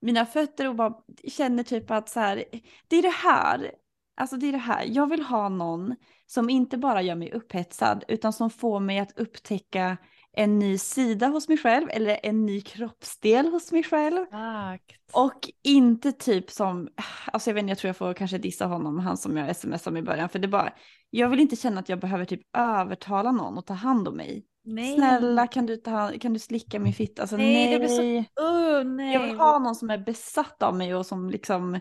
mina 0.01 0.27
fötter 0.27 0.69
och 0.69 0.75
bara 0.75 0.95
känner 1.29 1.63
typ 1.63 1.91
att 1.91 2.09
så 2.09 2.21
här, 2.21 2.45
det 2.89 2.97
är 2.97 3.03
det 3.03 3.09
här, 3.09 3.71
alltså 4.17 4.37
det 4.37 4.47
är 4.49 4.53
det 4.53 4.59
här, 4.59 4.85
jag 4.89 5.11
vill 5.11 5.23
ha 5.23 5.49
någon 5.49 5.95
som 6.27 6.51
inte 6.51 6.79
bara 6.79 7.03
gör 7.03 7.15
mig 7.15 7.33
upphetsad 7.33 8.05
utan 8.09 8.33
som 8.33 8.51
får 8.51 8.81
mig 8.81 8.99
att 8.99 9.19
upptäcka 9.19 9.97
en 10.39 10.59
ny 10.59 10.79
sida 10.79 11.27
hos 11.27 11.49
mig 11.49 11.59
själv 11.59 11.87
eller 11.91 12.19
en 12.23 12.47
ny 12.47 12.61
kroppsdel 12.61 13.47
hos 13.49 13.73
mig 13.73 13.83
själv. 13.83 14.23
Exakt. 14.23 15.01
Och 15.13 15.51
inte 15.65 16.13
typ 16.13 16.51
som, 16.51 16.89
alltså 17.33 17.51
jag 17.51 17.55
vet 17.55 17.63
inte, 17.63 17.71
jag 17.71 17.79
tror 17.79 17.89
jag 17.89 17.97
får 17.97 18.15
kanske 18.15 18.39
dissa 18.39 18.67
honom, 18.67 18.99
han 18.99 19.17
som 19.17 19.37
jag 19.37 19.57
smsade 19.57 19.91
om 19.91 19.97
i 19.97 20.03
början, 20.03 20.29
för 20.29 20.39
det 20.39 20.49
bara, 20.49 20.73
jag 21.11 21.29
vill 21.29 21.41
inte 21.41 21.57
känna 21.57 21.81
att 21.81 21.89
jag 21.89 22.01
behöver 22.01 22.25
typ 22.25 22.41
övertala 22.57 23.33
någon 23.33 23.59
och 23.59 23.67
ta 23.67 23.75
hand 23.75 24.09
om 24.09 24.17
mig. 24.17 24.45
Nej. 24.65 24.95
Snälla 24.97 25.47
kan 25.47 25.67
du, 25.67 25.77
ta, 25.77 26.13
kan 26.21 26.33
du 26.33 26.39
slicka 26.39 26.79
min 26.79 26.93
fitta? 26.93 27.23
Alltså 27.23 27.37
Nej, 27.37 27.55
nej. 27.55 27.73
det 27.73 27.79
blir 27.79 27.89
så- 27.89 28.43
Oh, 28.43 28.85
nej. 28.85 29.15
Jag 29.15 29.21
vill 29.27 29.37
ha 29.37 29.59
någon 29.59 29.75
som 29.75 29.91
är 29.91 29.99
besatt 29.99 30.63
av 30.63 30.75
mig 30.77 30.95
och 30.95 31.07
som 31.07 31.31
liksom 31.31 31.81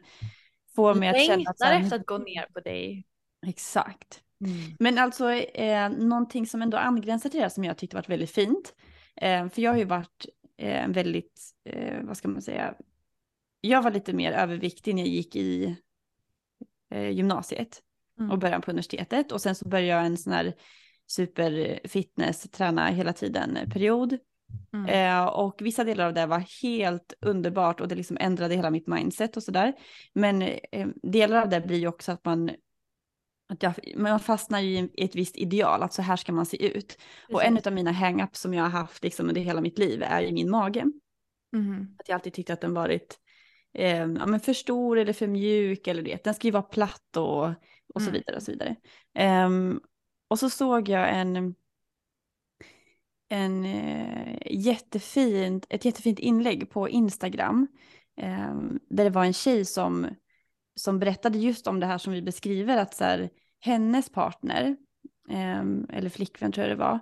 får 0.76 0.93
mig 0.95 1.09
att 1.09 1.26
känna 1.26 1.49
att 1.49 1.59
Längtar 1.59 1.82
efter 1.82 1.95
att 1.95 2.05
gå 2.05 2.17
ner 2.17 2.45
på 2.53 2.59
dig. 2.59 3.05
Exakt. 3.47 4.21
Mm. 4.45 4.76
Men 4.80 4.97
alltså 4.97 5.32
eh, 5.32 5.89
någonting 5.89 6.47
som 6.47 6.61
ändå 6.61 6.78
angränsar 6.78 7.30
till 7.30 7.38
det 7.38 7.43
här 7.43 7.49
som 7.49 7.63
jag 7.63 7.78
tyckte 7.78 7.95
varit 7.95 8.09
väldigt 8.09 8.32
fint. 8.32 8.73
Eh, 9.15 9.49
för 9.49 9.61
jag 9.61 9.71
har 9.71 9.78
ju 9.78 9.86
varit 9.86 10.26
eh, 10.57 10.84
en 10.84 10.91
väldigt, 10.91 11.41
eh, 11.69 12.03
vad 12.03 12.17
ska 12.17 12.28
man 12.28 12.41
säga, 12.41 12.76
jag 13.61 13.82
var 13.82 13.91
lite 13.91 14.13
mer 14.13 14.32
överviktig 14.32 14.95
när 14.95 15.01
jag 15.01 15.09
gick 15.09 15.36
i 15.36 15.78
eh, 16.91 17.09
gymnasiet 17.09 17.82
Mm. 18.19 18.32
och 18.32 18.39
början 18.39 18.61
på 18.61 18.71
universitetet. 18.71 19.32
Och 19.32 19.41
sen 19.41 19.55
så 19.55 19.67
började 19.67 19.88
jag 19.88 20.05
en 20.05 20.17
sån 20.17 20.34
här 20.34 20.53
superfitness, 21.07 22.41
träna 22.51 22.88
hela 22.88 23.13
tiden 23.13 23.57
eh, 23.57 23.69
period. 23.69 24.17
Mm. 24.73 24.85
Eh, 24.85 25.25
och 25.25 25.61
vissa 25.61 25.83
delar 25.83 26.05
av 26.07 26.13
det 26.13 26.25
var 26.25 26.43
helt 26.63 27.13
underbart 27.21 27.81
och 27.81 27.87
det 27.87 27.95
liksom 27.95 28.17
ändrade 28.19 28.55
hela 28.55 28.71
mitt 28.71 28.87
mindset 28.87 29.37
och 29.37 29.43
sådär. 29.43 29.73
Men 30.13 30.41
eh, 30.41 30.87
delar 31.03 31.41
av 31.41 31.49
det 31.49 31.61
blir 31.61 31.77
ju 31.77 31.87
också 31.87 32.11
att 32.11 32.25
man, 32.25 32.51
att 33.49 33.63
jag, 33.63 33.73
man 33.97 34.19
fastnar 34.19 34.59
ju 34.59 34.77
i 34.77 35.03
ett 35.05 35.15
visst 35.15 35.37
ideal, 35.37 35.83
att 35.83 35.93
så 35.93 36.01
här 36.01 36.15
ska 36.15 36.31
man 36.31 36.45
se 36.45 36.65
ut. 36.77 36.97
Och 37.33 37.43
en 37.43 37.59
av 37.65 37.73
mina 37.73 37.91
hang-ups 37.91 38.37
som 38.37 38.53
jag 38.53 38.63
har 38.63 38.69
haft 38.69 39.03
liksom 39.03 39.27
under 39.27 39.41
hela 39.41 39.61
mitt 39.61 39.79
liv 39.79 40.03
är 40.03 40.21
ju 40.21 40.31
min 40.31 40.49
mage. 40.49 40.85
Mhm. 41.51 41.95
Att 41.99 42.09
jag 42.09 42.15
alltid 42.15 42.33
tyckt 42.33 42.49
att 42.49 42.61
den 42.61 42.73
varit 42.73 43.19
eh, 43.73 43.97
ja, 43.97 44.25
men 44.25 44.39
för 44.39 44.53
stor 44.53 44.97
eller 44.97 45.13
för 45.13 45.27
mjuk 45.27 45.87
eller 45.87 46.01
det. 46.01 46.23
Den 46.23 46.33
ska 46.33 46.47
ju 46.47 46.51
vara 46.51 46.63
platt 46.63 47.17
och, 47.17 47.45
och 47.93 48.01
så 48.01 48.09
Mm. 48.09 48.13
vidare 48.13 48.35
och 48.35 48.43
så 48.43 48.51
vidare. 48.51 48.75
Ehm, 49.13 49.79
och 50.27 50.39
så 50.39 50.49
såg 50.49 50.89
jag 50.89 51.15
en, 51.15 51.55
en 53.30 53.65
eh, 53.65 54.38
jättefint, 54.51 55.65
ett 55.69 55.86
jättefint 55.86 56.19
inlägg 56.19 56.69
på 56.69 56.89
Instagram. 56.89 57.67
ehm, 58.17 58.80
där 58.89 59.03
det 59.03 59.09
var 59.09 59.26
en 59.26 59.34
tjej 59.34 59.65
som, 59.65 60.07
som 60.76 60.99
berättade 60.99 61.38
just 61.38 61.67
om 61.67 61.80
det 61.80 61.86
här 61.86 61.97
som 61.97 62.13
vi 62.13 62.21
beskriver. 62.21 62.78
Att 62.78 62.93
så 62.95 63.03
här, 63.03 63.30
hennes 63.59 64.09
partner, 64.09 64.78
ehm, 65.30 65.88
eller 65.89 66.09
flickvän 66.09 66.51
tror 66.51 66.67
jag 66.67 66.78
det 66.78 66.84
var. 66.84 66.99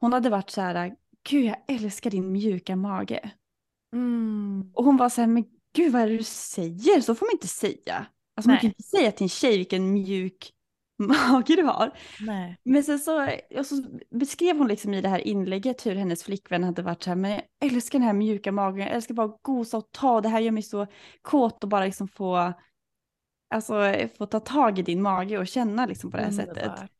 Hon 0.00 0.12
hade 0.12 0.30
varit 0.30 0.50
så 0.50 0.60
här, 0.60 0.94
gud 1.28 1.44
jag 1.44 1.56
älskar 1.68 2.10
din 2.10 2.32
mjuka 2.32 2.76
mage. 2.76 3.30
Mm. 3.92 4.70
Och 4.74 4.84
hon 4.84 4.96
var 4.96 5.08
så 5.08 5.20
här, 5.20 5.28
men 5.28 5.44
gud 5.74 5.92
vad 5.92 6.02
är 6.02 6.06
det 6.08 6.16
du 6.16 6.22
säger? 6.24 7.00
Så 7.00 7.14
får 7.14 7.26
man 7.26 7.32
inte 7.32 7.48
säga. 7.48 8.06
Alltså 8.36 8.48
man 8.48 8.54
Nej. 8.54 8.60
kan 8.60 8.70
inte 8.70 8.82
säga 8.82 9.12
till 9.12 9.24
en 9.24 9.28
tjej 9.28 9.56
vilken 9.56 9.92
mjuk 9.92 10.52
mage 10.98 11.56
du 11.56 11.62
har. 11.62 11.90
Nej. 12.20 12.58
Men 12.64 12.84
sen 12.84 12.98
så, 12.98 13.28
så 13.64 13.82
beskrev 14.10 14.58
hon 14.58 14.68
liksom 14.68 14.94
i 14.94 15.00
det 15.00 15.08
här 15.08 15.18
inlägget 15.18 15.86
hur 15.86 15.94
hennes 15.94 16.24
flickvän 16.24 16.64
hade 16.64 16.82
varit 16.82 17.02
så 17.02 17.10
här, 17.10 17.16
men 17.16 17.30
jag 17.30 17.42
älskar 17.60 17.98
den 17.98 18.06
här 18.06 18.12
mjuka 18.14 18.52
magen, 18.52 18.86
jag 18.86 18.94
älskar 18.94 19.14
bara 19.14 19.26
att 19.26 19.42
gosa 19.42 19.76
och 19.76 19.88
ta, 19.92 20.20
det 20.20 20.28
här 20.28 20.40
gör 20.40 20.50
mig 20.52 20.62
så 20.62 20.86
kåt 21.22 21.64
och 21.64 21.68
bara 21.70 21.84
liksom 21.84 22.08
få, 22.08 22.52
alltså 23.54 23.94
få 24.18 24.26
ta 24.26 24.40
tag 24.40 24.78
i 24.78 24.82
din 24.82 25.02
mage 25.02 25.38
och 25.38 25.46
känna 25.46 25.86
liksom 25.86 26.10
på 26.10 26.16
det 26.16 26.22
här 26.22 26.30
sättet. 26.30 26.56
Underbart. 26.56 26.90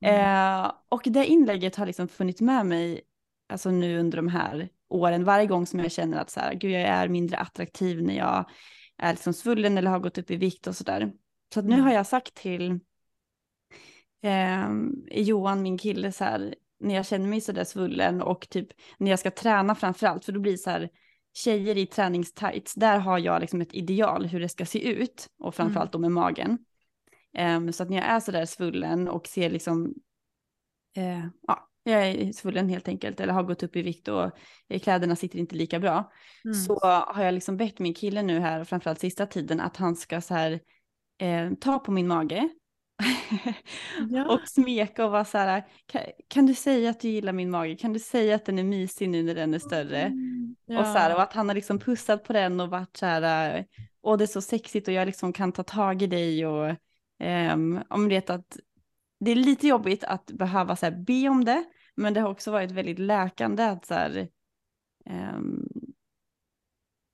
Mm. 0.00 0.64
Eh, 0.64 0.72
och 0.88 1.02
det 1.04 1.26
inlägget 1.26 1.76
har 1.76 1.86
liksom 1.86 2.08
funnits 2.08 2.40
med 2.40 2.66
mig 2.66 3.00
alltså 3.52 3.70
nu 3.70 3.98
under 3.98 4.16
de 4.16 4.28
här 4.28 4.68
åren. 4.88 5.24
Varje 5.24 5.46
gång 5.46 5.66
som 5.66 5.80
jag 5.80 5.92
känner 5.92 6.18
att 6.20 6.30
så 6.30 6.40
här, 6.40 6.54
gud, 6.54 6.70
jag 6.72 6.82
är 6.82 7.08
mindre 7.08 7.36
attraktiv 7.36 8.02
när 8.02 8.16
jag 8.16 8.50
är 8.98 9.12
liksom 9.12 9.32
svullen 9.32 9.78
eller 9.78 9.90
har 9.90 9.98
gått 9.98 10.18
upp 10.18 10.30
i 10.30 10.36
vikt 10.36 10.66
och 10.66 10.76
sådär. 10.76 11.12
Så 11.54 11.60
att 11.60 11.66
nu 11.66 11.72
Mm. 11.74 11.84
har 11.86 11.92
jag 11.92 12.06
sagt 12.06 12.34
till 12.34 12.80
eh, 14.22 14.68
Johan, 15.10 15.62
min 15.62 15.78
kille, 15.78 16.12
så 16.12 16.24
här, 16.24 16.54
när 16.80 16.94
jag 16.94 17.06
känner 17.06 17.28
mig 17.28 17.40
sådär 17.40 17.64
svullen 17.64 18.22
och 18.22 18.48
typ 18.48 18.68
när 18.98 19.10
jag 19.10 19.18
ska 19.18 19.30
träna 19.30 19.74
framförallt, 19.74 20.24
för 20.24 20.32
då 20.32 20.40
blir 20.40 20.52
det 20.52 20.58
så 20.58 20.70
här 20.70 20.90
tjejer 21.34 21.76
i 21.76 21.86
träningstights, 21.86 22.74
där 22.74 22.98
har 22.98 23.18
jag 23.18 23.40
liksom 23.40 23.60
ett 23.60 23.74
ideal 23.74 24.26
hur 24.26 24.40
det 24.40 24.48
ska 24.48 24.66
se 24.66 24.88
ut 24.88 25.28
och 25.38 25.54
framförallt 25.54 25.92
då 25.92 25.98
med 25.98 26.12
magen. 26.12 26.58
Um, 27.38 27.72
så 27.72 27.82
att 27.82 27.90
när 27.90 27.96
jag 27.96 28.06
är 28.06 28.20
sådär 28.20 28.44
svullen 28.44 29.08
och 29.08 29.26
ser 29.26 29.50
liksom, 29.50 29.94
uh, 30.98 31.26
ja, 31.46 31.68
jag 31.82 32.06
är 32.06 32.32
svullen 32.32 32.68
helt 32.68 32.88
enkelt 32.88 33.20
eller 33.20 33.32
har 33.32 33.42
gått 33.42 33.62
upp 33.62 33.76
i 33.76 33.82
vikt 33.82 34.08
och 34.08 34.30
kläderna 34.82 35.16
sitter 35.16 35.38
inte 35.38 35.54
lika 35.54 35.80
bra. 35.80 36.12
Mm. 36.44 36.54
Så 36.54 36.78
har 36.80 37.24
jag 37.24 37.34
liksom 37.34 37.56
bett 37.56 37.78
min 37.78 37.94
kille 37.94 38.22
nu 38.22 38.40
här, 38.40 38.64
framförallt 38.64 39.00
sista 39.00 39.26
tiden, 39.26 39.60
att 39.60 39.76
han 39.76 39.96
ska 39.96 40.20
så 40.20 40.34
här 40.34 40.60
eh, 41.18 41.50
ta 41.60 41.78
på 41.78 41.92
min 41.92 42.08
mage 42.08 42.48
ja. 44.10 44.34
och 44.34 44.48
smeka 44.48 45.04
och 45.04 45.10
vara 45.10 45.24
så 45.24 45.38
här, 45.38 45.64
kan, 45.86 46.02
kan, 46.28 46.46
du 46.46 46.54
säga 46.54 46.90
att 46.90 47.00
du 47.00 47.08
gillar 47.08 47.32
min 47.32 47.50
mage? 47.50 47.76
Kan 47.76 47.92
du 47.92 47.98
säga 47.98 48.34
att 48.34 48.44
den 48.44 48.58
är 48.58 48.64
mysig 48.64 49.08
nu 49.08 49.22
när 49.22 49.34
den 49.34 49.54
är 49.54 49.58
större? 49.58 50.00
Mm. 50.00 50.56
Ja. 50.66 50.80
Och, 50.80 50.86
så 50.86 50.92
här, 50.92 51.14
och 51.14 51.22
att 51.22 51.32
han 51.32 51.48
har 51.48 51.54
liksom 51.54 51.78
pussat 51.78 52.24
på 52.24 52.32
den 52.32 52.60
och 52.60 52.70
varit 52.70 52.96
så 52.96 53.06
här, 53.06 53.64
och 54.02 54.18
det 54.18 54.24
är 54.24 54.26
så 54.26 54.40
sexigt 54.40 54.88
och 54.88 54.94
jag 54.94 55.06
liksom 55.06 55.32
kan 55.32 55.52
ta 55.52 55.62
tag 55.62 56.02
i 56.02 56.06
dig 56.06 56.46
och 56.46 56.74
um, 57.52 57.82
om 57.88 58.08
vet 58.08 58.30
att 58.30 58.56
det 59.20 59.30
är 59.30 59.36
lite 59.36 59.66
jobbigt 59.66 60.04
att 60.04 60.26
behöva 60.26 60.76
så 60.76 60.86
här, 60.86 60.92
be 60.92 61.28
om 61.28 61.44
det, 61.44 61.64
men 61.94 62.14
det 62.14 62.20
har 62.20 62.30
också 62.30 62.50
varit 62.50 62.70
väldigt 62.70 62.98
läkande 62.98 63.62
att 63.62 63.86
så 63.86 63.94
här, 63.94 64.28
um, 65.10 65.68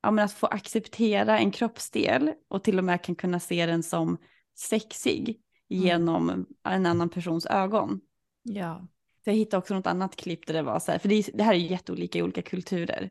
ja, 0.02 0.10
men 0.10 0.24
att 0.24 0.32
få 0.32 0.46
acceptera 0.46 1.38
en 1.38 1.50
kroppsdel 1.50 2.32
och 2.48 2.64
till 2.64 2.78
och 2.78 2.84
med 2.84 3.02
kan 3.02 3.14
kunna 3.14 3.40
se 3.40 3.66
den 3.66 3.82
som 3.82 4.18
sexig. 4.58 5.40
Genom 5.68 6.30
mm. 6.30 6.46
en 6.68 6.86
annan 6.86 7.08
persons 7.08 7.46
ögon. 7.46 8.00
Ja. 8.42 8.86
Så 9.24 9.30
jag 9.30 9.34
hittade 9.34 9.58
också 9.58 9.74
något 9.74 9.86
annat 9.86 10.16
klipp 10.16 10.46
där 10.46 10.54
det 10.54 10.62
var 10.62 10.78
så 10.78 10.92
här, 10.92 10.98
för 10.98 11.08
det, 11.08 11.30
det 11.34 11.42
här 11.42 11.54
är 11.54 11.58
jätteolika 11.58 12.18
i 12.18 12.22
olika 12.22 12.42
kulturer. 12.42 13.10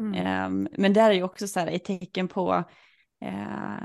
Mm. 0.00 0.46
Um, 0.46 0.68
men 0.78 0.92
det 0.92 1.00
är 1.00 1.12
ju 1.12 1.22
också 1.22 1.48
så 1.48 1.60
här 1.60 1.66
ett 1.66 1.84
tecken 1.84 2.28
på 2.28 2.64
uh, 3.24 3.84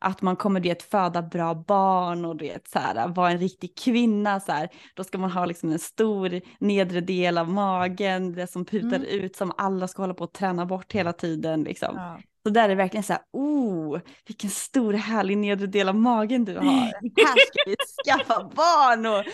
att 0.00 0.22
man 0.22 0.36
kommer 0.36 0.60
det 0.60 0.82
föda 0.82 1.22
bra 1.22 1.54
barn 1.54 2.24
och 2.24 2.36
det 2.36 2.68
så 2.68 2.78
här, 2.78 3.08
vara 3.08 3.30
en 3.30 3.38
riktig 3.38 3.78
kvinna 3.78 4.40
så 4.40 4.52
här, 4.52 4.68
då 4.94 5.04
ska 5.04 5.18
man 5.18 5.30
ha 5.30 5.46
liksom 5.46 5.72
en 5.72 5.78
stor 5.78 6.40
nedre 6.60 7.00
del 7.00 7.38
av 7.38 7.48
magen, 7.48 8.32
det 8.32 8.46
som 8.46 8.64
putar 8.64 8.96
mm. 8.96 9.08
ut 9.08 9.36
som 9.36 9.52
alla 9.56 9.88
ska 9.88 10.02
hålla 10.02 10.14
på 10.14 10.24
att 10.24 10.34
träna 10.34 10.66
bort 10.66 10.92
hela 10.92 11.12
tiden 11.12 11.62
liksom. 11.62 11.94
Ja. 11.96 12.20
Så 12.48 12.52
där 12.52 12.64
är 12.64 12.68
det 12.68 12.74
verkligen 12.74 13.04
så 13.04 13.12
här, 13.12 13.22
oh, 13.32 14.00
vilken 14.26 14.50
stor 14.50 14.92
härlig 14.92 15.38
nedre 15.38 15.66
del 15.66 15.88
av 15.88 15.94
magen 15.94 16.44
du 16.44 16.54
har. 16.54 16.64
Här 17.26 17.46
ska 17.46 17.62
vi 17.66 17.76
skaffa 18.04 18.42
barn 18.42 19.06
och 19.06 19.24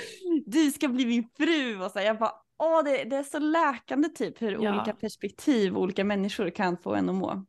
du 0.46 0.70
ska 0.70 0.88
bli 0.88 1.06
min 1.06 1.28
fru 1.36 1.84
och 1.84 1.90
så 1.90 1.98
här, 1.98 2.06
jag 2.06 2.18
bara, 2.18 2.32
åh, 2.58 2.84
det, 2.84 3.04
det 3.04 3.16
är 3.16 3.22
så 3.22 3.38
läkande 3.38 4.08
typ 4.08 4.42
hur 4.42 4.52
ja. 4.52 4.74
olika 4.74 4.92
perspektiv 4.92 5.76
och 5.76 5.82
olika 5.82 6.04
människor 6.04 6.50
kan 6.50 6.78
få 6.78 6.94
en 6.94 7.08
att 7.08 7.14
må. 7.14 7.44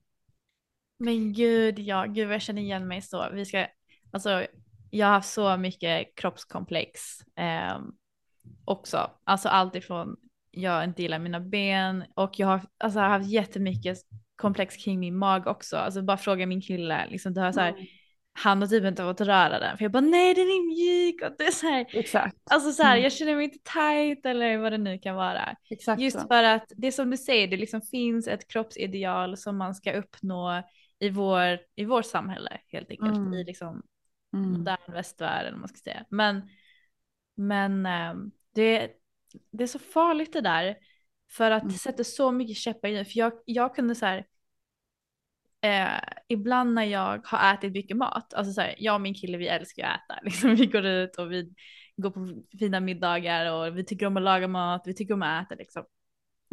Men 1.00 1.34
gud, 1.34 1.80
ja, 1.80 2.06
gud 2.06 2.32
jag 2.32 2.42
känner 2.42 2.62
igen 2.62 2.88
mig 2.88 3.02
så. 3.02 3.30
Vi 3.34 3.46
ska, 3.46 3.68
alltså, 4.12 4.46
jag 4.90 5.08
har 5.08 5.14
haft 5.14 5.34
så 5.34 5.58
mycket 5.58 6.16
kroppskomplex 6.16 7.22
eh, 7.22 7.80
också. 8.66 9.12
Alltså 9.24 9.50
allt 9.50 9.76
ifrån 9.76 10.16
jag 10.52 10.84
inte 10.84 11.02
gillar 11.02 11.20
mina 11.20 11.40
ben 11.40 12.04
och 12.16 12.40
jag 12.40 12.48
har 12.48 12.62
alltså, 12.78 13.00
haft 13.00 13.30
jättemycket 13.30 13.98
komplex 14.36 14.76
kring 14.76 15.00
min 15.00 15.18
mag 15.18 15.48
också. 15.48 15.78
Alltså 15.78 16.02
bara 16.02 16.18
fråga 16.18 16.46
min 16.46 16.62
kille, 16.62 17.08
liksom, 17.10 17.34
det 17.34 17.42
har 17.42 17.52
så 17.52 17.60
här, 17.60 17.70
mm. 17.70 17.86
han 18.34 18.62
har 18.62 18.68
typ 18.68 18.84
inte 18.84 19.04
fått 19.04 19.22
röra 19.22 19.60
den. 19.60 19.78
För 19.78 19.86
jag 19.86 19.92
bara 19.92 20.02
nej 20.02 20.34
den 20.34 20.44
är 20.44 20.68
mjuk 20.68 21.22
och 21.22 21.36
det 21.38 21.44
är 21.44 21.52
så 21.52 21.68
här. 21.68 21.86
Exakt. 21.94 22.38
Alltså 22.52 22.72
så 22.72 22.84
här, 22.84 22.94
mm. 22.94 23.04
jag 23.04 23.12
känner 23.12 23.36
mig 23.36 23.44
inte 23.44 23.72
tight 23.74 24.26
eller 24.26 24.58
vad 24.58 24.72
det 24.72 24.78
nu 24.78 25.00
kan 25.00 25.16
vara. 25.16 25.56
Exakt 25.70 26.02
Just 26.02 26.20
så. 26.20 26.28
för 26.28 26.44
att 26.44 26.72
det 26.78 26.92
som 26.92 27.10
du 27.10 27.18
säger, 27.18 27.48
det 27.48 27.58
liksom 27.58 27.82
finns 27.82 28.28
ett 28.28 28.48
kroppsideal 28.48 29.38
som 29.38 29.58
man 29.58 29.76
ska 29.76 29.94
uppnå 29.94 30.64
i, 31.00 31.10
vår, 31.10 31.60
i 31.76 31.86
vårt 31.86 32.06
samhälle 32.06 32.58
helt 32.68 32.90
enkelt. 32.90 33.18
Mm. 33.18 33.34
I 33.34 33.44
liksom 33.44 33.84
mm. 34.34 34.52
modern 34.52 34.94
västvärld 34.94 35.46
eller 35.48 35.58
man 35.58 35.68
ska 35.68 35.78
säga. 35.78 36.06
Men, 36.10 36.50
men 37.36 37.86
ähm, 37.86 38.32
det, 38.56 38.92
det 39.52 39.64
är 39.64 39.68
så 39.68 39.80
farligt 39.80 40.34
det 40.34 40.42
där. 40.42 40.76
För 41.32 41.52
att 41.52 41.62
det 41.62 41.68
mm. 41.68 41.78
sätter 41.78 42.04
så 42.04 42.32
mycket 42.32 42.58
käppar 42.58 42.90
i 42.90 42.94
det. 42.94 43.06
För 43.06 43.20
jag, 43.20 43.34
jag 43.46 43.76
kunde 43.76 43.96
så 43.96 44.06
här, 44.06 44.26
eh, 45.62 46.02
ibland 46.28 46.74
när 46.74 46.84
jag 46.84 47.22
har 47.26 47.54
ätit 47.54 47.74
mycket 47.74 47.98
mat, 47.98 48.34
alltså 48.34 48.54
så 48.54 48.62
här, 48.62 48.76
jag 48.78 48.96
och 48.96 49.02
min 49.02 49.14
kille 49.14 49.38
vi 49.38 49.48
älskar 49.48 49.84
att 49.84 49.96
äta. 49.96 50.20
Liksom, 50.24 50.56
vi 50.56 50.66
går 50.66 50.86
ut 50.86 51.16
och 51.16 51.32
vi 51.32 51.54
går 51.98 52.12
på 52.12 52.28
fina 52.60 52.80
middagar 52.80 53.52
och 53.52 53.78
vi 53.78 53.84
tycker 53.84 54.06
om 54.06 54.18
att 54.18 54.24
laga 54.24 54.48
mat, 54.48 54.82
vi 54.86 54.94
tycker 54.94 55.14
om 55.14 55.22
att 55.22 55.46
äta 55.46 55.56
liksom. 55.56 55.86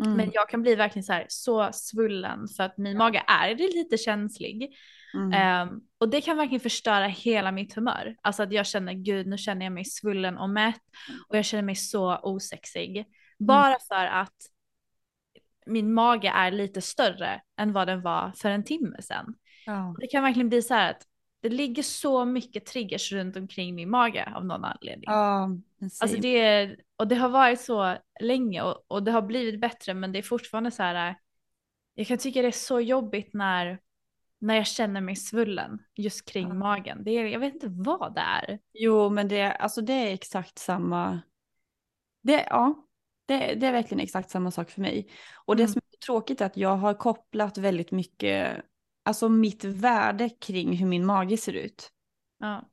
Mm. 0.03 0.16
Men 0.16 0.31
jag 0.35 0.49
kan 0.49 0.62
bli 0.62 0.75
verkligen 0.75 1.05
så 1.05 1.12
här 1.12 1.27
så 1.29 1.70
svullen 1.73 2.49
för 2.57 2.62
att 2.64 2.79
min 2.79 2.99
mage 2.99 3.25
är 3.27 3.55
lite 3.55 3.99
känslig. 3.99 4.75
Mm. 5.14 5.68
Um, 5.68 5.81
och 5.99 6.09
det 6.09 6.20
kan 6.20 6.37
verkligen 6.37 6.61
förstöra 6.61 7.07
hela 7.07 7.53
mitt 7.53 7.75
humör. 7.75 8.16
Alltså 8.23 8.43
att 8.43 8.53
jag 8.53 8.66
känner 8.66 8.93
gud 8.93 9.27
nu 9.27 9.39
känner 9.39 9.66
jag 9.66 9.73
mig 9.73 9.85
svullen 9.85 10.39
och 10.39 10.51
mätt 10.51 10.81
och 11.29 11.37
jag 11.37 11.45
känner 11.45 11.62
mig 11.62 11.77
så 11.77 12.18
osexig. 12.23 12.97
Mm. 12.97 13.07
Bara 13.39 13.77
för 13.89 14.07
att 14.07 14.37
min 15.67 15.93
mage 15.93 16.29
är 16.29 16.51
lite 16.51 16.81
större 16.81 17.43
än 17.57 17.73
vad 17.73 17.89
den 17.89 18.03
var 18.03 18.33
för 18.37 18.51
en 18.51 18.65
timme 18.65 19.03
sedan. 19.03 19.35
Ja. 19.67 19.97
Det 20.01 20.07
kan 20.07 20.23
verkligen 20.23 20.49
bli 20.49 20.63
så 20.63 20.75
här 20.75 20.91
att 20.91 21.07
det 21.43 21.49
ligger 21.49 21.83
så 21.83 22.25
mycket 22.25 22.67
triggers 22.67 23.13
runt 23.13 23.37
omkring 23.37 23.75
min 23.75 23.91
mage 23.91 24.33
av 24.35 24.45
någon 24.45 24.65
anledning. 24.65 25.05
Ja, 25.07 25.51
alltså 26.01 26.17
det, 26.17 26.77
och 26.97 27.09
det 27.09 27.15
har 27.15 27.29
varit 27.29 27.61
så 27.61 27.97
länge 28.21 28.63
och, 28.63 28.85
och 28.89 29.03
det 29.03 29.13
har 29.13 29.23
blivit 29.23 29.61
bättre 29.61 29.95
men 29.95 30.13
det 30.13 30.19
är 30.19 30.23
fortfarande 30.23 30.71
så 30.71 30.83
här, 30.83 31.17
jag 31.95 32.07
kan 32.07 32.19
tycka 32.19 32.43
det 32.43 32.49
är 32.49 32.53
så 32.53 32.81
jobbigt 32.81 33.35
när, 33.35 33.79
när 34.39 34.55
jag 34.55 34.67
känner 34.67 35.01
mig 35.01 35.17
svullen 35.17 35.79
just 35.95 36.29
kring 36.29 36.49
ja. 36.49 36.55
magen. 36.55 37.05
Det 37.05 37.11
är, 37.11 37.27
jag 37.27 37.41
vet 37.41 37.55
inte 37.55 37.69
vad 37.69 38.15
det 38.15 38.21
är. 38.21 38.59
Jo 38.73 39.11
men 39.11 39.29
det, 39.29 39.53
alltså 39.53 39.81
det 39.81 39.93
är 39.93 40.13
exakt 40.13 40.59
samma, 40.59 41.21
det, 42.23 42.47
ja, 42.51 42.87
det, 43.27 43.55
det 43.55 43.66
är 43.66 43.73
verkligen 43.73 44.01
exakt 44.01 44.31
samma 44.31 44.51
sak 44.51 44.70
för 44.70 44.81
mig. 44.81 45.09
Och 45.45 45.57
det 45.57 45.62
mm. 45.62 45.73
som 45.73 45.81
är 45.93 45.99
tråkigt 46.07 46.41
är 46.41 46.47
att 46.47 46.57
jag 46.57 46.77
har 46.77 46.95
kopplat 46.95 47.59
väldigt 47.59 47.91
mycket 47.91 48.64
alltså 49.05 49.29
mitt 49.29 49.64
värde 49.64 50.29
kring 50.29 50.77
hur 50.77 50.87
min 50.87 51.07
mage 51.07 51.37
ser 51.37 51.53
ut. 51.53 51.91
Ja. 52.39 52.68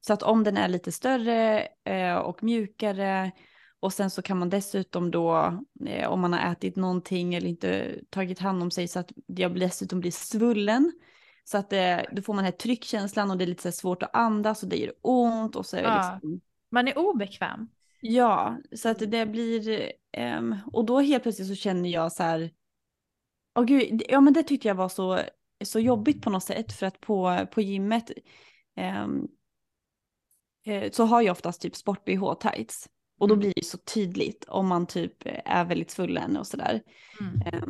Så 0.00 0.12
att 0.12 0.22
om 0.22 0.44
den 0.44 0.56
är 0.56 0.68
lite 0.68 0.92
större 0.92 1.68
eh, 1.84 2.16
och 2.16 2.42
mjukare 2.42 3.32
och 3.80 3.92
sen 3.92 4.10
så 4.10 4.22
kan 4.22 4.38
man 4.38 4.50
dessutom 4.50 5.10
då, 5.10 5.58
eh, 5.86 6.08
om 6.08 6.20
man 6.20 6.32
har 6.32 6.52
ätit 6.52 6.76
någonting 6.76 7.34
eller 7.34 7.48
inte 7.48 8.00
tagit 8.10 8.38
hand 8.38 8.62
om 8.62 8.70
sig 8.70 8.88
så 8.88 8.98
att 8.98 9.12
jag 9.26 9.60
dessutom 9.60 10.00
blir 10.00 10.10
svullen. 10.10 10.92
Så 11.44 11.58
att 11.58 11.72
eh, 11.72 11.98
då 12.12 12.22
får 12.22 12.34
man 12.34 12.44
den 12.44 12.52
här 12.52 12.58
tryckkänslan 12.58 13.30
och 13.30 13.38
det 13.38 13.44
är 13.44 13.46
lite 13.46 13.72
svårt 13.72 14.02
att 14.02 14.16
andas 14.16 14.62
och 14.62 14.68
det 14.68 14.76
gör 14.76 14.92
ont 15.02 15.56
och 15.56 15.66
så 15.66 15.76
är 15.76 15.82
ja. 15.82 15.96
liksom... 15.96 16.40
Man 16.70 16.88
är 16.88 16.98
obekväm. 16.98 17.68
Ja, 18.00 18.58
så 18.72 18.88
att 18.88 19.10
det 19.10 19.26
blir, 19.26 19.92
um, 20.38 20.56
och 20.72 20.84
då 20.84 21.00
helt 21.00 21.22
plötsligt 21.22 21.48
så 21.48 21.54
känner 21.54 21.88
jag 21.88 22.12
så 22.12 22.22
här, 22.22 22.50
åh 23.54 23.64
gud, 23.64 24.02
ja 24.08 24.20
men 24.20 24.32
det 24.32 24.42
tyckte 24.42 24.68
jag 24.68 24.74
var 24.74 24.88
så 24.88 25.20
så 25.64 25.80
jobbigt 25.80 26.22
på 26.22 26.30
något 26.30 26.44
sätt 26.44 26.72
för 26.72 26.86
att 26.86 27.00
på, 27.00 27.46
på 27.50 27.60
gymmet 27.60 28.10
eh, 28.76 29.06
så 30.90 31.04
har 31.04 31.22
jag 31.22 31.32
oftast 31.32 31.62
typ 31.62 31.76
sport-bh 31.76 32.34
tights. 32.34 32.88
Och 33.18 33.28
då 33.28 33.34
mm. 33.34 33.40
blir 33.40 33.52
det 33.56 33.64
så 33.64 33.78
tydligt 33.78 34.44
om 34.44 34.68
man 34.68 34.86
typ 34.86 35.16
är 35.44 35.64
väldigt 35.64 35.90
svullen 35.90 36.36
och 36.36 36.46
sådär. 36.46 36.82
Mm. 37.20 37.42
Eh, 37.46 37.68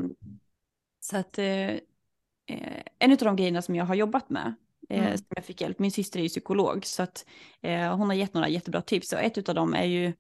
så 1.01 1.17
att 1.17 1.39
eh, 1.39 1.75
en 2.99 3.13
av 3.13 3.19
de 3.19 3.37
grejerna 3.37 3.63
som 3.63 3.75
jag 3.75 3.85
har 3.85 3.95
jobbat 3.95 4.31
med, 4.31 4.55
mm. 4.89 5.19
som 5.19 5.27
jag 5.29 5.45
fick 5.45 5.61
hjälp, 5.61 5.79
min 5.79 5.93
syster 5.93 6.19
är 6.19 6.23
ju 6.23 6.29
psykolog, 6.29 6.87
så 6.87 7.03
att 7.03 7.27
eh, 7.61 7.97
hon 7.97 8.09
har 8.09 8.15
gett 8.15 8.35
några 8.35 8.49
jättebra 8.49 8.83
tips. 8.83 9.13
Och 9.13 9.19
ett 9.19 9.49
av 9.49 9.55
dem 9.55 9.75
är 9.75 9.85
ju, 9.85 10.13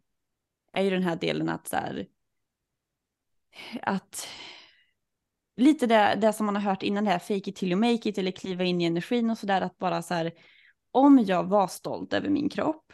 är 0.72 0.82
ju 0.82 0.90
den 0.90 1.02
här 1.02 1.16
delen 1.16 1.48
att 1.48 1.68
så 1.68 1.76
här, 1.76 2.06
att 3.82 4.28
lite 5.56 5.86
det, 5.86 6.18
det 6.20 6.32
som 6.32 6.46
man 6.46 6.56
har 6.56 6.62
hört 6.62 6.82
innan 6.82 7.04
det 7.04 7.10
här, 7.10 7.18
fake 7.18 7.50
it 7.50 7.56
till 7.56 7.72
you 7.72 7.80
make 7.80 8.08
it 8.08 8.18
eller 8.18 8.30
kliva 8.30 8.64
in 8.64 8.80
i 8.80 8.84
energin 8.84 9.30
och 9.30 9.38
sådär, 9.38 9.60
att 9.60 9.78
bara 9.78 10.02
så 10.02 10.14
här, 10.14 10.32
om 10.90 11.18
jag 11.18 11.44
var 11.44 11.66
stolt 11.66 12.12
över 12.12 12.28
min 12.28 12.48
kropp, 12.48 12.92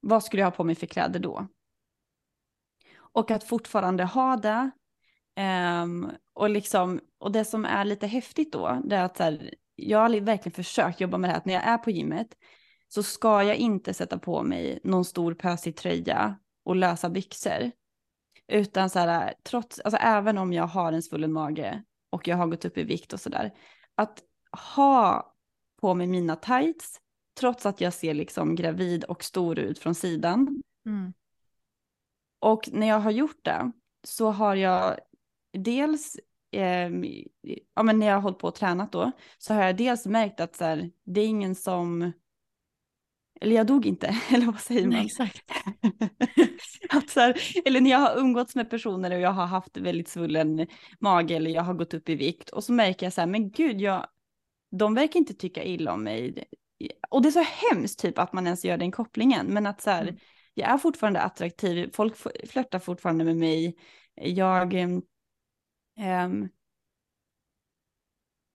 vad 0.00 0.24
skulle 0.24 0.42
jag 0.42 0.46
ha 0.46 0.56
på 0.56 0.64
mig 0.64 0.74
för 0.74 0.86
kläder 0.86 1.20
då? 1.20 1.48
Och 2.96 3.30
att 3.30 3.44
fortfarande 3.44 4.04
ha 4.04 4.36
det. 4.36 4.70
Um, 5.82 6.10
och, 6.32 6.50
liksom, 6.50 7.00
och 7.18 7.32
det 7.32 7.44
som 7.44 7.64
är 7.64 7.84
lite 7.84 8.06
häftigt 8.06 8.52
då, 8.52 8.82
det 8.84 8.96
är 8.96 9.04
att 9.04 9.16
så 9.16 9.22
här, 9.22 9.54
jag 9.74 9.98
har 9.98 10.20
verkligen 10.20 10.54
försökt 10.54 11.00
jobba 11.00 11.18
med 11.18 11.30
det 11.30 11.32
här, 11.32 11.38
att 11.38 11.44
när 11.44 11.54
jag 11.54 11.64
är 11.64 11.78
på 11.78 11.90
gymmet 11.90 12.36
så 12.88 13.02
ska 13.02 13.42
jag 13.42 13.56
inte 13.56 13.94
sätta 13.94 14.18
på 14.18 14.42
mig 14.42 14.80
någon 14.84 15.04
stor 15.04 15.34
pösig 15.34 15.76
tröja 15.76 16.38
och 16.64 16.76
lösa 16.76 17.10
byxor. 17.10 17.70
Utan 18.48 18.90
så 18.90 18.98
här, 18.98 19.34
trots, 19.42 19.80
alltså 19.80 19.98
även 20.00 20.38
om 20.38 20.52
jag 20.52 20.66
har 20.66 20.92
en 20.92 21.02
svullen 21.02 21.32
mage 21.32 21.82
och 22.10 22.28
jag 22.28 22.36
har 22.36 22.46
gått 22.46 22.64
upp 22.64 22.78
i 22.78 22.84
vikt 22.84 23.12
och 23.12 23.20
sådär. 23.20 23.54
Att 23.94 24.22
ha 24.74 25.34
på 25.80 25.94
mig 25.94 26.06
mina 26.06 26.36
tights, 26.36 27.00
trots 27.40 27.66
att 27.66 27.80
jag 27.80 27.92
ser 27.92 28.14
liksom 28.14 28.54
gravid 28.54 29.04
och 29.04 29.24
stor 29.24 29.58
ut 29.58 29.78
från 29.78 29.94
sidan. 29.94 30.62
Mm. 30.86 31.12
Och 32.38 32.68
när 32.72 32.86
jag 32.86 33.00
har 33.00 33.10
gjort 33.10 33.44
det 33.44 33.72
så 34.02 34.30
har 34.30 34.56
jag 34.56 34.96
dels, 35.52 36.16
eh, 36.54 36.90
ja 37.74 37.82
men 37.82 37.98
när 37.98 38.06
jag 38.06 38.14
har 38.14 38.20
hållit 38.20 38.38
på 38.38 38.48
och 38.48 38.54
tränat 38.54 38.92
då, 38.92 39.12
så 39.38 39.54
har 39.54 39.62
jag 39.62 39.76
dels 39.76 40.06
märkt 40.06 40.40
att 40.40 40.56
så 40.56 40.64
här, 40.64 40.90
det 41.04 41.20
är 41.20 41.26
ingen 41.26 41.54
som, 41.54 42.12
eller 43.40 43.56
jag 43.56 43.66
dog 43.66 43.86
inte, 43.86 44.06
eller 44.30 44.46
vad 44.46 44.60
säger 44.60 44.82
man? 44.82 44.90
Nej, 44.90 45.06
exakt. 45.06 45.50
att 46.90 47.10
så 47.10 47.20
här, 47.20 47.36
eller 47.64 47.80
när 47.80 47.90
jag 47.90 47.98
har 47.98 48.18
umgåtts 48.18 48.54
med 48.54 48.70
personer 48.70 49.14
och 49.14 49.20
jag 49.20 49.30
har 49.30 49.46
haft 49.46 49.76
väldigt 49.76 50.08
svullen 50.08 50.66
mage 51.00 51.34
eller 51.34 51.50
jag 51.50 51.62
har 51.62 51.74
gått 51.74 51.94
upp 51.94 52.08
i 52.08 52.14
vikt 52.14 52.50
och 52.50 52.64
så 52.64 52.72
märker 52.72 53.06
jag 53.06 53.12
så 53.12 53.20
här, 53.20 53.28
men 53.28 53.50
gud, 53.50 53.80
jag, 53.80 54.06
de 54.70 54.94
verkar 54.94 55.20
inte 55.20 55.34
tycka 55.34 55.64
illa 55.64 55.92
om 55.92 56.04
mig. 56.04 56.44
Och 57.10 57.22
det 57.22 57.28
är 57.28 57.30
så 57.30 57.44
hemskt 57.70 57.98
typ 57.98 58.18
att 58.18 58.32
man 58.32 58.46
ens 58.46 58.64
gör 58.64 58.76
den 58.76 58.92
kopplingen, 58.92 59.46
men 59.46 59.66
att 59.66 59.80
så 59.80 59.90
här, 59.90 60.02
mm. 60.02 60.16
jag 60.54 60.70
är 60.70 60.78
fortfarande 60.78 61.20
attraktiv, 61.20 61.90
folk 61.92 62.16
flörtar 62.48 62.78
fortfarande 62.78 63.24
med 63.24 63.36
mig, 63.36 63.76
jag, 64.14 64.74
um, 65.98 66.48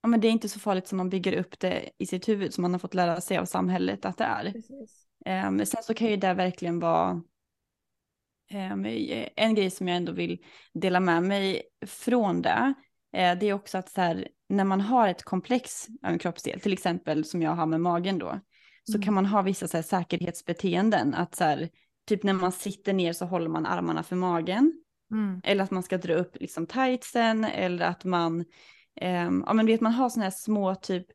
ja 0.01 0.07
men 0.09 0.21
det 0.21 0.27
är 0.27 0.31
inte 0.31 0.49
så 0.49 0.59
farligt 0.59 0.87
som 0.87 0.97
man 0.97 1.09
bygger 1.09 1.33
upp 1.33 1.59
det 1.59 1.89
i 1.97 2.05
sitt 2.05 2.29
huvud 2.29 2.53
som 2.53 2.61
man 2.61 2.71
har 2.71 2.79
fått 2.79 2.93
lära 2.93 3.21
sig 3.21 3.37
av 3.37 3.45
samhället 3.45 4.05
att 4.05 4.17
det 4.17 4.23
är. 4.23 4.53
Um, 5.47 5.65
sen 5.65 5.83
så 5.83 5.93
kan 5.93 6.07
ju 6.07 6.17
det 6.17 6.33
verkligen 6.33 6.79
vara 6.79 7.11
um, 8.53 8.85
en 9.35 9.55
grej 9.55 9.71
som 9.71 9.87
jag 9.87 9.97
ändå 9.97 10.11
vill 10.11 10.43
dela 10.73 10.99
med 10.99 11.23
mig 11.23 11.61
från 11.85 12.41
det. 12.41 12.73
Uh, 13.17 13.39
det 13.39 13.45
är 13.45 13.53
också 13.53 13.77
att 13.77 13.89
så 13.89 14.01
här, 14.01 14.27
när 14.49 14.63
man 14.63 14.81
har 14.81 15.07
ett 15.07 15.23
komplex 15.23 15.87
av 16.03 16.11
en 16.11 16.19
kroppsdel, 16.19 16.59
till 16.59 16.73
exempel 16.73 17.25
som 17.25 17.41
jag 17.41 17.51
har 17.51 17.65
med 17.65 17.81
magen 17.81 18.19
då, 18.19 18.39
så 18.83 18.95
mm. 18.95 19.05
kan 19.05 19.13
man 19.13 19.25
ha 19.25 19.41
vissa 19.41 19.67
så 19.67 19.77
här, 19.77 19.81
säkerhetsbeteenden. 19.81 21.13
Att 21.13 21.35
så 21.35 21.43
här, 21.43 21.69
typ 22.07 22.23
när 22.23 22.33
man 22.33 22.51
sitter 22.51 22.93
ner 22.93 23.13
så 23.13 23.25
håller 23.25 23.49
man 23.49 23.65
armarna 23.65 24.03
för 24.03 24.15
magen. 24.15 24.83
Mm. 25.11 25.41
Eller 25.43 25.63
att 25.63 25.71
man 25.71 25.83
ska 25.83 25.97
dra 25.97 26.13
upp 26.13 26.37
liksom 26.39 26.67
tightsen 26.67 27.45
eller 27.45 27.85
att 27.85 28.03
man, 28.03 28.45
eh, 29.01 29.29
ja 29.45 29.53
men 29.53 29.65
vet 29.65 29.81
man 29.81 29.93
har 29.93 30.09
sådana 30.09 30.25
här 30.25 30.31
små 30.31 30.75
typ, 30.75 31.07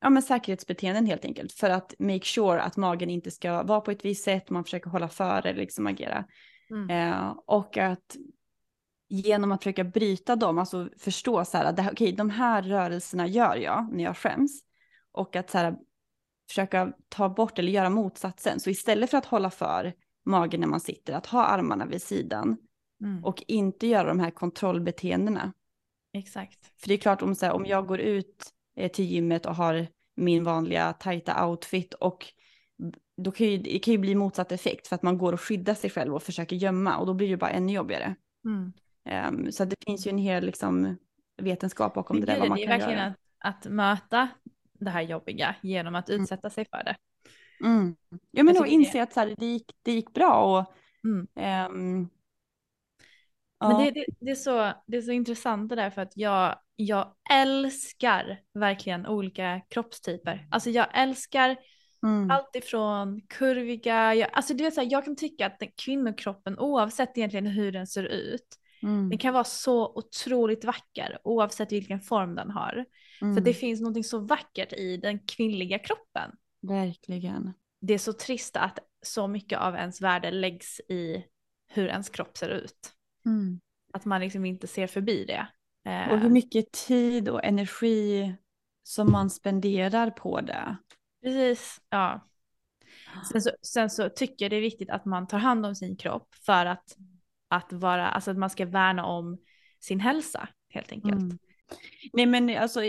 ja 0.00 0.10
men 0.10 0.22
säkerhetsbeteenden 0.22 1.06
helt 1.06 1.24
enkelt. 1.24 1.52
För 1.52 1.70
att 1.70 1.94
make 1.98 2.24
sure 2.24 2.60
att 2.60 2.76
magen 2.76 3.10
inte 3.10 3.30
ska 3.30 3.62
vara 3.62 3.80
på 3.80 3.90
ett 3.90 4.04
visst 4.04 4.24
sätt, 4.24 4.50
man 4.50 4.64
försöker 4.64 4.90
hålla 4.90 5.08
före, 5.08 5.52
liksom 5.52 5.86
agera. 5.86 6.24
Mm. 6.70 6.90
Eh, 6.90 7.34
och 7.46 7.78
att 7.78 8.16
genom 9.08 9.52
att 9.52 9.62
försöka 9.62 9.84
bryta 9.84 10.36
dem, 10.36 10.58
alltså 10.58 10.88
förstå 10.98 11.44
så 11.44 11.58
här, 11.58 11.72
okej 11.72 11.90
okay, 11.92 12.12
de 12.12 12.30
här 12.30 12.62
rörelserna 12.62 13.26
gör 13.26 13.56
jag 13.56 13.88
när 13.92 14.04
jag 14.04 14.16
skäms. 14.16 14.64
Och 15.12 15.36
att 15.36 15.50
så 15.50 15.58
här, 15.58 15.76
försöka 16.48 16.92
ta 17.08 17.28
bort 17.28 17.58
eller 17.58 17.72
göra 17.72 17.90
motsatsen. 17.90 18.60
Så 18.60 18.70
istället 18.70 19.10
för 19.10 19.18
att 19.18 19.26
hålla 19.26 19.50
för 19.50 19.94
magen 20.24 20.60
när 20.60 20.66
man 20.66 20.80
sitter, 20.80 21.12
att 21.12 21.26
ha 21.26 21.44
armarna 21.44 21.86
vid 21.86 22.02
sidan 22.02 22.56
mm. 23.00 23.24
och 23.24 23.44
inte 23.46 23.86
göra 23.86 24.08
de 24.08 24.20
här 24.20 24.30
kontrollbeteendena. 24.30 25.52
Exakt. 26.12 26.80
För 26.80 26.88
det 26.88 26.94
är 26.94 26.98
klart 26.98 27.22
om, 27.22 27.34
så 27.34 27.46
här, 27.46 27.52
om 27.52 27.66
jag 27.66 27.86
går 27.86 28.00
ut 28.00 28.50
eh, 28.76 28.90
till 28.90 29.04
gymmet 29.04 29.46
och 29.46 29.54
har 29.54 29.86
min 30.16 30.44
vanliga 30.44 30.92
tajta 30.92 31.46
outfit 31.46 31.94
och 31.94 32.26
då 33.16 33.30
kan 33.30 33.46
ju, 33.46 33.58
det 33.58 33.78
kan 33.78 33.92
ju 33.92 33.98
bli 33.98 34.14
motsatt 34.14 34.52
effekt 34.52 34.88
för 34.88 34.94
att 34.94 35.02
man 35.02 35.18
går 35.18 35.32
och 35.32 35.40
skyddar 35.40 35.74
sig 35.74 35.90
själv 35.90 36.14
och 36.14 36.22
försöker 36.22 36.56
gömma 36.56 36.96
och 36.96 37.06
då 37.06 37.14
blir 37.14 37.28
det 37.28 37.36
bara 37.36 37.50
ännu 37.50 37.72
jobbigare. 37.72 38.14
Mm. 38.44 38.72
Um, 39.28 39.52
så 39.52 39.64
det 39.64 39.76
finns 39.86 40.06
ju 40.06 40.10
en 40.10 40.18
hel 40.18 40.44
liksom, 40.44 40.96
vetenskap 41.42 41.94
bakom 41.94 42.20
det, 42.20 42.26
det 42.26 42.32
där. 42.32 42.40
Vad 42.40 42.48
man 42.48 42.58
det 42.58 42.64
är 42.64 42.68
verkligen 42.68 42.98
göra. 42.98 43.14
Att, 43.38 43.66
att 43.66 43.72
möta 43.72 44.28
det 44.72 44.90
här 44.90 45.02
jobbiga 45.02 45.56
genom 45.62 45.94
att 45.94 46.08
mm. 46.08 46.22
utsätta 46.22 46.48
mm. 46.48 46.50
sig 46.50 46.66
för 46.70 46.84
det. 46.84 46.96
Mm. 47.60 47.96
Ja 48.30 48.42
men 48.42 48.54
då 48.54 48.66
inse 48.66 49.02
att 49.02 49.12
så 49.12 49.20
här, 49.20 49.34
det, 49.38 49.46
gick, 49.46 49.72
det 49.82 49.92
gick 49.92 50.14
bra 50.14 50.58
och 50.58 50.74
um, 51.70 52.08
men 53.68 53.84
det, 53.84 53.90
det, 53.90 54.04
det, 54.20 54.30
är 54.30 54.34
så, 54.34 54.72
det 54.86 54.96
är 54.96 55.02
så 55.02 55.12
intressant 55.12 55.68
det 55.68 55.76
där 55.76 55.90
för 55.90 56.02
att 56.02 56.12
jag, 56.16 56.58
jag 56.76 57.14
älskar 57.30 58.40
verkligen 58.54 59.06
olika 59.06 59.60
kroppstyper. 59.68 60.48
Alltså 60.50 60.70
jag 60.70 60.86
älskar 60.94 61.56
mm. 62.02 62.30
allt 62.30 62.56
ifrån 62.56 63.20
kurviga, 63.28 64.14
jag, 64.14 64.30
alltså 64.32 64.54
du 64.54 64.64
vet 64.64 64.74
så 64.74 64.80
här, 64.80 64.88
jag 64.90 65.04
kan 65.04 65.16
tycka 65.16 65.46
att 65.46 65.62
kvinnokroppen 65.84 66.58
oavsett 66.58 67.18
egentligen 67.18 67.46
hur 67.46 67.72
den 67.72 67.86
ser 67.86 68.04
ut, 68.04 68.46
mm. 68.82 69.10
den 69.10 69.18
kan 69.18 69.34
vara 69.34 69.44
så 69.44 69.92
otroligt 69.94 70.64
vacker 70.64 71.18
oavsett 71.24 71.72
vilken 71.72 72.00
form 72.00 72.34
den 72.34 72.50
har. 72.50 72.84
Mm. 73.22 73.34
För 73.34 73.40
det 73.40 73.54
finns 73.54 73.80
något 73.80 74.06
så 74.06 74.18
vackert 74.18 74.72
i 74.72 74.96
den 74.96 75.18
kvinnliga 75.18 75.78
kroppen. 75.78 76.30
Verkligen. 76.62 77.52
Det 77.80 77.94
är 77.94 77.98
så 77.98 78.12
trist 78.12 78.56
att 78.56 78.78
så 79.02 79.26
mycket 79.26 79.58
av 79.58 79.74
ens 79.74 80.00
värde 80.00 80.30
läggs 80.30 80.80
i 80.80 81.24
hur 81.68 81.88
ens 81.88 82.10
kropp 82.10 82.36
ser 82.36 82.48
ut. 82.48 82.92
Mm. 83.26 83.60
Att 83.92 84.04
man 84.04 84.20
liksom 84.20 84.44
inte 84.44 84.66
ser 84.66 84.86
förbi 84.86 85.24
det. 85.24 85.46
Och 86.10 86.18
hur 86.18 86.30
mycket 86.30 86.72
tid 86.72 87.28
och 87.28 87.44
energi 87.44 88.34
som 88.82 89.12
man 89.12 89.30
spenderar 89.30 90.10
på 90.10 90.40
det. 90.40 90.76
Precis, 91.22 91.80
ja. 91.90 92.28
Sen 93.32 93.42
så, 93.42 93.50
sen 93.62 93.90
så 93.90 94.08
tycker 94.08 94.44
jag 94.44 94.52
det 94.52 94.56
är 94.56 94.60
viktigt 94.60 94.90
att 94.90 95.04
man 95.04 95.26
tar 95.26 95.38
hand 95.38 95.66
om 95.66 95.74
sin 95.74 95.96
kropp 95.96 96.34
för 96.34 96.66
att, 96.66 96.96
att 97.48 97.72
vara, 97.72 98.08
alltså 98.08 98.30
att 98.30 98.38
man 98.38 98.50
ska 98.50 98.66
värna 98.66 99.06
om 99.06 99.38
sin 99.80 100.00
hälsa 100.00 100.48
helt 100.68 100.92
enkelt. 100.92 101.22
Mm. 101.22 101.38
Nej 102.12 102.26
men 102.26 102.56
alltså 102.56 102.80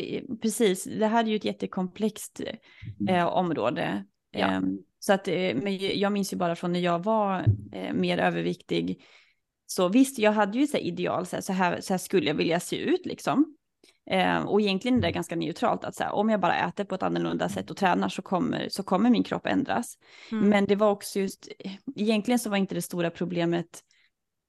precis, 0.41 0.83
det 0.83 1.07
här 1.07 1.23
är 1.23 1.27
ju 1.27 1.35
ett 1.35 1.45
jättekomplext 1.45 2.41
mm. 2.99 3.15
eh, 3.15 3.25
område. 3.25 4.05
Ja. 4.31 4.51
Eh, 4.51 4.61
så 4.99 5.13
att, 5.13 5.27
eh, 5.27 5.55
men 5.55 5.77
jag 5.99 6.11
minns 6.11 6.33
ju 6.33 6.37
bara 6.37 6.55
från 6.55 6.71
när 6.71 6.79
jag 6.79 7.03
var 7.03 7.45
eh, 7.71 7.93
mer 7.93 8.17
överviktig. 8.17 9.03
Så 9.65 9.87
visst, 9.87 10.19
jag 10.19 10.31
hade 10.31 10.57
ju 10.57 10.67
så 10.67 10.77
ideal, 10.77 11.25
så 11.25 11.35
här, 11.35 11.41
så 11.41 11.53
här, 11.53 11.81
så 11.81 11.93
här 11.93 11.97
skulle 11.97 12.27
jag 12.27 12.35
vilja 12.35 12.59
se 12.59 12.75
ut 12.77 13.05
liksom. 13.05 13.55
Eh, 14.09 14.43
och 14.43 14.61
egentligen 14.61 14.97
är 14.97 15.01
det 15.01 15.11
ganska 15.11 15.35
neutralt 15.35 15.83
att 15.83 15.95
så 15.95 16.03
här, 16.03 16.11
om 16.11 16.29
jag 16.29 16.39
bara 16.39 16.67
äter 16.67 16.83
på 16.83 16.95
ett 16.95 17.03
annorlunda 17.03 17.49
sätt 17.49 17.71
och 17.71 17.77
tränar 17.77 18.09
så 18.09 18.21
kommer, 18.21 18.69
så 18.69 18.83
kommer 18.83 19.09
min 19.09 19.23
kropp 19.23 19.45
ändras. 19.45 19.97
Mm. 20.31 20.49
Men 20.49 20.65
det 20.65 20.75
var 20.75 20.91
också 20.91 21.19
just, 21.19 21.47
egentligen 21.95 22.39
så 22.39 22.49
var 22.49 22.57
inte 22.57 22.75
det 22.75 22.81
stora 22.81 23.09
problemet 23.09 23.81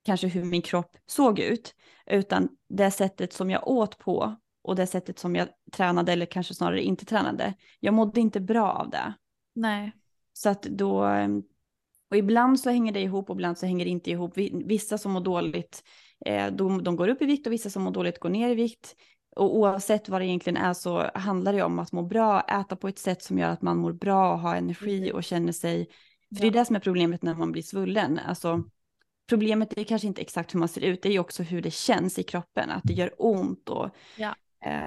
kanske 0.04 0.26
hur 0.26 0.44
min 0.44 0.62
kropp 0.62 0.96
såg 1.06 1.38
ut, 1.38 1.74
utan 2.06 2.48
det 2.68 2.90
sättet 2.90 3.32
som 3.32 3.50
jag 3.50 3.68
åt 3.68 3.98
på 3.98 4.36
och 4.62 4.76
det 4.76 4.86
sättet 4.86 5.18
som 5.18 5.36
jag 5.36 5.48
tränade 5.72 6.12
eller 6.12 6.26
kanske 6.26 6.54
snarare 6.54 6.82
inte 6.82 7.04
tränade. 7.04 7.54
Jag 7.80 7.94
mådde 7.94 8.20
inte 8.20 8.40
bra 8.40 8.72
av 8.72 8.90
det. 8.90 9.14
Nej. 9.54 9.92
Så 10.32 10.48
att 10.48 10.62
då, 10.62 11.04
ehm, 11.04 11.42
och 12.10 12.16
ibland 12.16 12.60
så 12.60 12.70
hänger 12.70 12.92
det 12.92 13.00
ihop 13.00 13.30
och 13.30 13.36
ibland 13.36 13.58
så 13.58 13.66
hänger 13.66 13.84
det 13.84 13.90
inte 13.90 14.10
ihop. 14.10 14.38
Vissa 14.52 14.98
som 14.98 15.12
mår 15.12 15.20
dåligt, 15.20 15.82
eh, 16.26 16.46
de, 16.46 16.84
de 16.84 16.96
går 16.96 17.08
upp 17.08 17.22
i 17.22 17.26
vikt 17.26 17.46
och 17.46 17.52
vissa 17.52 17.70
som 17.70 17.82
mår 17.82 17.90
dåligt 17.90 18.18
går 18.18 18.28
ner 18.28 18.50
i 18.50 18.54
vikt. 18.54 18.96
Och 19.36 19.56
oavsett 19.56 20.08
vad 20.08 20.20
det 20.20 20.26
egentligen 20.26 20.56
är 20.56 20.72
så 20.72 21.10
handlar 21.14 21.52
det 21.52 21.62
om 21.62 21.78
att 21.78 21.92
må 21.92 22.02
bra, 22.02 22.40
äta 22.40 22.76
på 22.76 22.88
ett 22.88 22.98
sätt 22.98 23.22
som 23.22 23.38
gör 23.38 23.48
att 23.48 23.62
man 23.62 23.76
mår 23.76 23.92
bra 23.92 24.32
och 24.32 24.38
har 24.38 24.56
energi 24.56 25.12
och 25.12 25.24
känner 25.24 25.52
sig, 25.52 25.86
för 26.34 26.42
det 26.42 26.46
är 26.46 26.50
det 26.50 26.64
som 26.64 26.76
är 26.76 26.80
problemet 26.80 27.22
när 27.22 27.34
man 27.34 27.52
blir 27.52 27.62
svullen. 27.62 28.18
Alltså, 28.18 28.64
problemet 29.28 29.78
är 29.78 29.84
kanske 29.84 30.08
inte 30.08 30.20
exakt 30.20 30.54
hur 30.54 30.58
man 30.58 30.68
ser 30.68 30.80
ut, 30.80 31.02
det 31.02 31.08
är 31.08 31.12
ju 31.12 31.18
också 31.18 31.42
hur 31.42 31.62
det 31.62 31.70
känns 31.70 32.18
i 32.18 32.22
kroppen, 32.22 32.70
att 32.70 32.82
det 32.84 32.92
gör 32.92 33.14
ont 33.18 33.68
och 33.68 33.90
ja. 34.16 34.34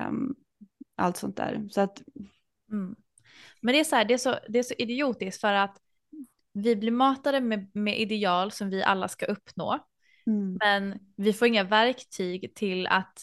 um, 0.08 0.36
allt 0.98 1.18
sånt 1.18 1.38
där. 1.38 1.68
Så 1.72 1.82
att... 1.82 2.02
Mm. 2.72 2.96
Men 3.62 3.74
det 3.74 3.80
är 3.80 3.84
så 3.84 3.96
här, 3.96 4.06
det 4.06 4.14
är 4.14 4.18
så, 4.18 4.36
det 4.48 4.60
är 4.60 4.64
så 4.64 4.74
idiotiskt 4.78 5.42
för 5.42 5.54
att 5.54 5.78
vi 6.62 6.76
blir 6.76 6.92
matade 6.92 7.42
med, 7.42 7.72
med 7.74 8.00
ideal 8.00 8.52
som 8.52 8.70
vi 8.70 8.84
alla 8.84 9.08
ska 9.08 9.26
uppnå. 9.26 9.80
Mm. 10.28 10.58
Men 10.60 11.00
vi 11.16 11.34
får 11.34 11.48
inga 11.48 11.64
verktyg 11.64 12.56
till 12.56 12.88
att 12.88 13.20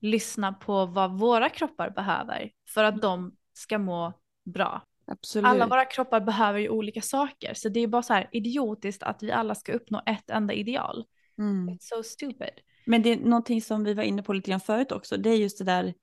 lyssna 0.00 0.52
på 0.52 0.86
vad 0.86 1.18
våra 1.18 1.48
kroppar 1.48 1.90
behöver 1.90 2.50
för 2.68 2.84
att 2.84 3.02
de 3.02 3.36
ska 3.52 3.78
må 3.78 4.12
bra. 4.44 4.82
Absolut. 5.06 5.46
Alla 5.46 5.66
våra 5.66 5.84
kroppar 5.84 6.20
behöver 6.20 6.58
ju 6.58 6.68
olika 6.68 7.02
saker 7.02 7.54
så 7.54 7.68
det 7.68 7.80
är 7.80 7.86
bara 7.86 8.02
så 8.02 8.14
här 8.14 8.28
idiotiskt 8.32 9.02
att 9.02 9.22
vi 9.22 9.32
alla 9.32 9.54
ska 9.54 9.72
uppnå 9.72 10.02
ett 10.06 10.30
enda 10.30 10.54
ideal. 10.54 11.04
Mm. 11.38 11.68
It's 11.68 11.78
so 11.80 12.02
stupid. 12.02 12.50
Men 12.86 13.02
det 13.02 13.12
är 13.12 13.16
någonting 13.16 13.62
som 13.62 13.84
vi 13.84 13.94
var 13.94 14.02
inne 14.02 14.22
på 14.22 14.32
lite 14.32 14.50
grann 14.50 14.60
förut 14.60 14.92
också, 14.92 15.16
det 15.16 15.30
är 15.30 15.36
just 15.36 15.58
det 15.58 15.64
där, 15.64 15.94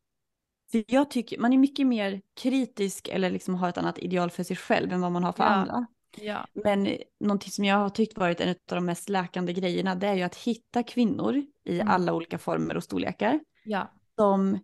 för 0.72 0.84
jag 0.88 1.12
tycker 1.12 1.40
man 1.40 1.54
är 1.54 1.58
mycket 1.58 1.88
mer 1.88 2.22
kritisk 2.42 3.08
eller 3.08 3.30
liksom 3.30 3.56
har 3.56 3.70
ett 3.70 3.78
annat 3.78 4.00
ideal 4.00 4.30
för 4.30 4.44
sig 4.44 4.56
själv 4.56 4.92
än 4.92 5.02
vad 5.02 5.12
man 5.12 5.24
har 5.24 5.32
för 5.32 5.44
ja. 5.44 5.50
andra. 5.50 5.88
Ja. 6.18 6.48
Men 6.54 6.98
någonting 7.20 7.52
som 7.52 7.66
jag 7.66 7.76
har 7.76 7.90
tyckt 7.90 8.18
varit 8.18 8.42
en 8.42 8.50
av 8.50 8.56
de 8.66 8.86
mest 8.86 9.10
läkande 9.10 9.54
grejerna 9.54 9.96
det 9.96 10.08
är 10.08 10.16
ju 10.16 10.22
att 10.22 10.36
hitta 10.36 10.84
kvinnor 10.84 11.44
i 11.66 11.80
mm. 11.80 11.88
alla 11.88 12.14
olika 12.14 12.38
former 12.38 12.78
och 12.78 12.84
storlekar. 12.84 13.40
Ja. 13.64 13.92
Som 14.16 14.60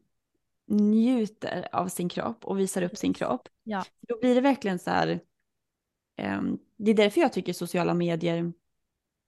njuter 0.68 1.68
av 1.72 1.88
sin 1.88 2.10
kropp 2.10 2.46
och 2.46 2.60
visar 2.60 2.82
upp 2.82 2.98
sin 2.98 3.14
kropp. 3.14 3.48
Ja. 3.64 3.84
Då 4.08 4.20
blir 4.20 4.36
det 4.36 4.42
verkligen 4.42 4.80
så 4.80 4.90
här, 4.90 5.20
um, 6.22 6.60
det 6.78 6.92
är 6.92 6.96
därför 6.96 7.22
jag 7.22 7.34
tycker 7.34 7.54
sociala 7.54 7.94
medier 7.94 8.54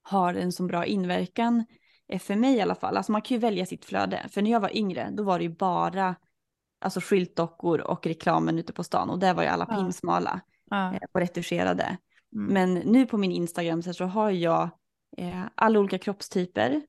har 0.01 0.33
en 0.33 0.51
så 0.51 0.63
bra 0.63 0.85
inverkan, 0.85 1.65
eh, 2.07 2.19
för 2.19 2.35
mig 2.35 2.55
i 2.55 2.61
alla 2.61 2.75
fall. 2.75 2.97
Alltså 2.97 3.11
man 3.11 3.21
kan 3.21 3.35
ju 3.35 3.41
välja 3.41 3.65
sitt 3.65 3.85
flöde, 3.85 4.25
för 4.31 4.41
när 4.41 4.51
jag 4.51 4.59
var 4.59 4.77
yngre 4.77 5.09
då 5.11 5.23
var 5.23 5.39
det 5.39 5.43
ju 5.43 5.55
bara 5.55 6.15
alltså 6.79 6.99
skyltdockor 6.99 7.81
och 7.81 8.05
reklamen 8.05 8.59
ute 8.59 8.73
på 8.73 8.83
stan 8.83 9.09
och 9.09 9.19
där 9.19 9.33
var 9.33 9.43
ju 9.43 9.49
alla 9.49 9.67
ja. 9.69 9.75
pinsmala 9.75 10.41
ja. 10.69 10.93
Eh, 10.93 10.99
och 11.11 11.19
retuscherade. 11.19 11.97
Mm. 12.35 12.53
Men 12.53 12.73
nu 12.73 13.05
på 13.05 13.17
min 13.17 13.31
Instagram 13.31 13.81
så 13.81 14.05
har 14.05 14.29
jag 14.29 14.69
eh, 15.17 15.43
alla 15.55 15.79
olika 15.79 15.97
kroppstyper. 15.97 16.81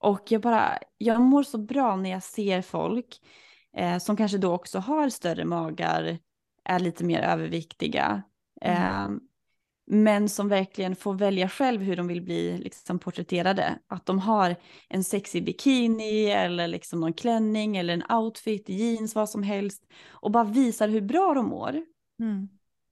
Och 0.00 0.32
jag 0.32 0.40
bara, 0.40 0.78
jag 0.98 1.20
mår 1.20 1.42
så 1.42 1.58
bra 1.58 1.96
när 1.96 2.10
jag 2.10 2.22
ser 2.22 2.62
folk 2.62 3.20
eh, 3.76 3.98
som 3.98 4.16
kanske 4.16 4.38
då 4.38 4.52
också 4.52 4.78
har 4.78 5.08
större 5.08 5.44
magar, 5.44 6.18
är 6.64 6.78
lite 6.78 7.04
mer 7.04 7.20
överviktiga. 7.20 8.22
Mm. 8.60 8.82
Eh, 8.82 9.18
men 9.86 10.28
som 10.28 10.48
verkligen 10.48 10.96
får 10.96 11.14
välja 11.14 11.48
själv 11.48 11.82
hur 11.82 11.96
de 11.96 12.06
vill 12.06 12.22
bli 12.22 12.58
liksom, 12.58 12.98
porträtterade. 12.98 13.78
Att 13.86 14.06
de 14.06 14.18
har 14.18 14.56
en 14.88 15.04
sexig 15.04 15.44
bikini 15.44 16.30
eller 16.30 16.68
liksom 16.68 17.00
någon 17.00 17.12
klänning 17.12 17.76
eller 17.76 17.94
en 17.94 18.12
outfit, 18.12 18.68
jeans, 18.68 19.14
vad 19.14 19.30
som 19.30 19.42
helst. 19.42 19.86
Och 20.08 20.30
bara 20.30 20.44
visar 20.44 20.88
hur 20.88 21.00
bra 21.00 21.34
de 21.34 21.46
mår. 21.46 21.84
Mm. 22.20 22.48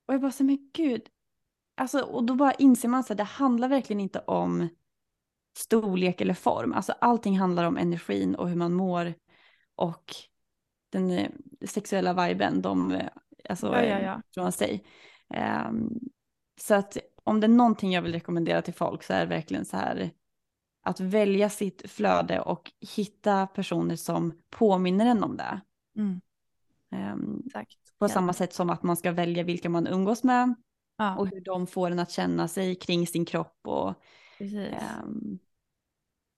Och 0.06 0.14
jag 0.14 0.20
bara 0.20 0.32
så 0.32 0.44
men 0.44 0.70
gud. 0.72 1.02
Alltså, 1.82 2.00
och 2.00 2.24
då 2.24 2.34
bara 2.34 2.52
inser 2.52 2.88
man 2.88 3.00
att 3.00 3.16
det 3.16 3.22
handlar 3.22 3.68
verkligen 3.68 4.00
inte 4.00 4.18
om 4.18 4.68
storlek 5.58 6.20
eller 6.20 6.34
form. 6.34 6.72
Alltså 6.72 6.92
allting 6.92 7.38
handlar 7.38 7.64
om 7.64 7.76
energin 7.76 8.34
och 8.34 8.48
hur 8.48 8.56
man 8.56 8.72
mår. 8.72 9.14
Och 9.76 10.14
den 10.92 11.10
eh, 11.10 11.30
sexuella 11.66 12.26
viben 12.26 12.62
de 12.62 12.92
eh, 12.92 13.08
alltså, 13.48 13.66
ja, 13.66 13.82
ja, 13.82 14.00
ja. 14.00 14.22
från 14.34 14.52
sig. 14.52 14.84
Um, 15.68 16.00
så 16.60 16.74
att 16.74 16.96
om 17.24 17.40
det 17.40 17.46
är 17.46 17.48
någonting 17.48 17.92
jag 17.92 18.02
vill 18.02 18.12
rekommendera 18.12 18.62
till 18.62 18.74
folk 18.74 19.02
så 19.02 19.12
är 19.12 19.20
det 19.20 19.26
verkligen 19.26 19.64
så 19.64 19.76
här 19.76 20.10
att 20.82 21.00
välja 21.00 21.50
sitt 21.50 21.90
flöde 21.90 22.40
och 22.40 22.72
hitta 22.96 23.46
personer 23.46 23.96
som 23.96 24.42
påminner 24.50 25.06
en 25.06 25.24
om 25.24 25.36
det. 25.36 25.60
Mm. 25.96 26.20
Um, 27.12 27.42
på 27.98 28.08
samma 28.08 28.32
sätt 28.32 28.54
som 28.54 28.70
att 28.70 28.82
man 28.82 28.96
ska 28.96 29.12
välja 29.12 29.42
vilka 29.42 29.68
man 29.68 29.86
umgås 29.86 30.24
med 30.24 30.54
ja. 31.02 31.16
och 31.16 31.28
hur 31.28 31.40
de 31.40 31.66
får 31.66 31.90
en 31.90 31.98
att 31.98 32.10
känna 32.10 32.48
sig 32.48 32.74
kring 32.74 33.06
sin 33.06 33.24
kropp 33.24 33.60
och 33.62 33.94
um, 35.04 35.38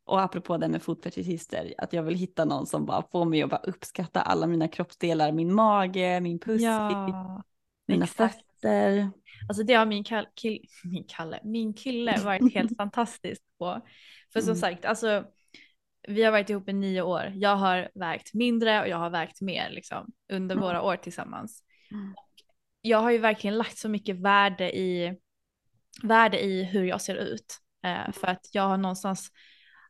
och 0.06 0.20
apropå 0.20 0.56
det 0.56 0.68
med 0.68 0.82
fotfetischister, 0.82 1.74
att 1.78 1.92
jag 1.92 2.02
vill 2.02 2.14
hitta 2.14 2.44
någon 2.44 2.66
som 2.66 2.86
bara 2.86 3.02
får 3.12 3.24
mig 3.24 3.42
att 3.42 3.50
bara 3.50 3.60
uppskatta 3.60 4.20
alla 4.20 4.46
mina 4.46 4.68
kroppsdelar, 4.68 5.32
min 5.32 5.54
mage, 5.54 6.20
min 6.20 6.38
pussy, 6.38 6.64
ja, 6.64 7.42
mina 7.86 8.04
exakt. 8.04 8.34
fötter. 8.34 9.10
Alltså 9.48 9.62
det 9.62 9.74
har 9.74 9.86
min, 9.86 10.04
kall, 10.04 10.26
kill, 10.34 10.66
min, 10.84 11.04
kalle, 11.08 11.40
min 11.44 11.74
kille 11.74 12.20
varit 12.24 12.54
helt 12.54 12.76
fantastisk 12.76 13.42
på. 13.58 13.80
För 14.32 14.40
som 14.40 14.50
mm. 14.50 14.60
sagt, 14.60 14.84
alltså 14.84 15.24
vi 16.08 16.22
har 16.22 16.32
varit 16.32 16.50
ihop 16.50 16.68
i 16.68 16.72
nio 16.72 17.02
år. 17.02 17.32
Jag 17.34 17.56
har 17.56 17.90
vägt 17.94 18.34
mindre 18.34 18.80
och 18.80 18.88
jag 18.88 18.96
har 18.96 19.10
vägt 19.10 19.40
mer 19.40 19.70
liksom, 19.70 20.12
under 20.32 20.54
mm. 20.54 20.66
våra 20.66 20.82
år 20.82 20.96
tillsammans. 20.96 21.62
Mm. 21.90 22.14
Jag 22.86 22.98
har 22.98 23.10
ju 23.10 23.18
verkligen 23.18 23.58
lagt 23.58 23.78
så 23.78 23.88
mycket 23.88 24.16
värde 24.16 24.76
i, 24.76 25.18
värde 26.02 26.44
i 26.44 26.64
hur 26.64 26.84
jag 26.84 27.00
ser 27.00 27.16
ut. 27.16 27.58
Eh, 27.84 28.12
för 28.12 28.26
att 28.26 28.48
jag 28.52 28.62
har 28.62 28.76
någonstans 28.76 29.30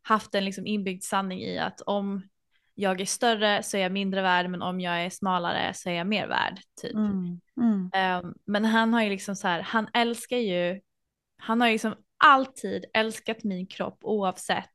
haft 0.03 0.35
en 0.35 0.45
liksom 0.45 0.67
inbyggd 0.67 1.03
sanning 1.03 1.41
i 1.41 1.59
att 1.59 1.81
om 1.81 2.23
jag 2.75 3.01
är 3.01 3.05
större 3.07 3.63
så 3.63 3.77
är 3.77 3.81
jag 3.81 3.93
mindre 3.93 4.23
värd 4.23 4.51
men 4.51 4.63
om 4.63 4.81
jag 4.81 5.05
är 5.05 5.11
smalare 5.11 5.75
så 5.75 5.91
är 5.91 5.95
jag 5.95 6.07
mer 6.07 6.29
värd 6.29 6.61
typ. 6.83 6.95
Mm, 6.95 7.41
mm. 7.57 8.25
Um, 8.25 8.35
men 8.45 8.65
han 8.65 8.93
har 8.93 9.03
ju 9.03 9.11
liksom 9.11 9.37
så 9.37 9.49
här, 9.49 9.61
han 9.61 9.89
älskar 9.95 10.37
ju, 10.37 10.81
han 11.37 11.61
har 11.61 11.69
ju 11.69 11.73
liksom 11.73 11.95
alltid 12.17 12.85
älskat 12.95 13.45
min 13.45 13.67
kropp 13.67 13.99
oavsett 14.03 14.75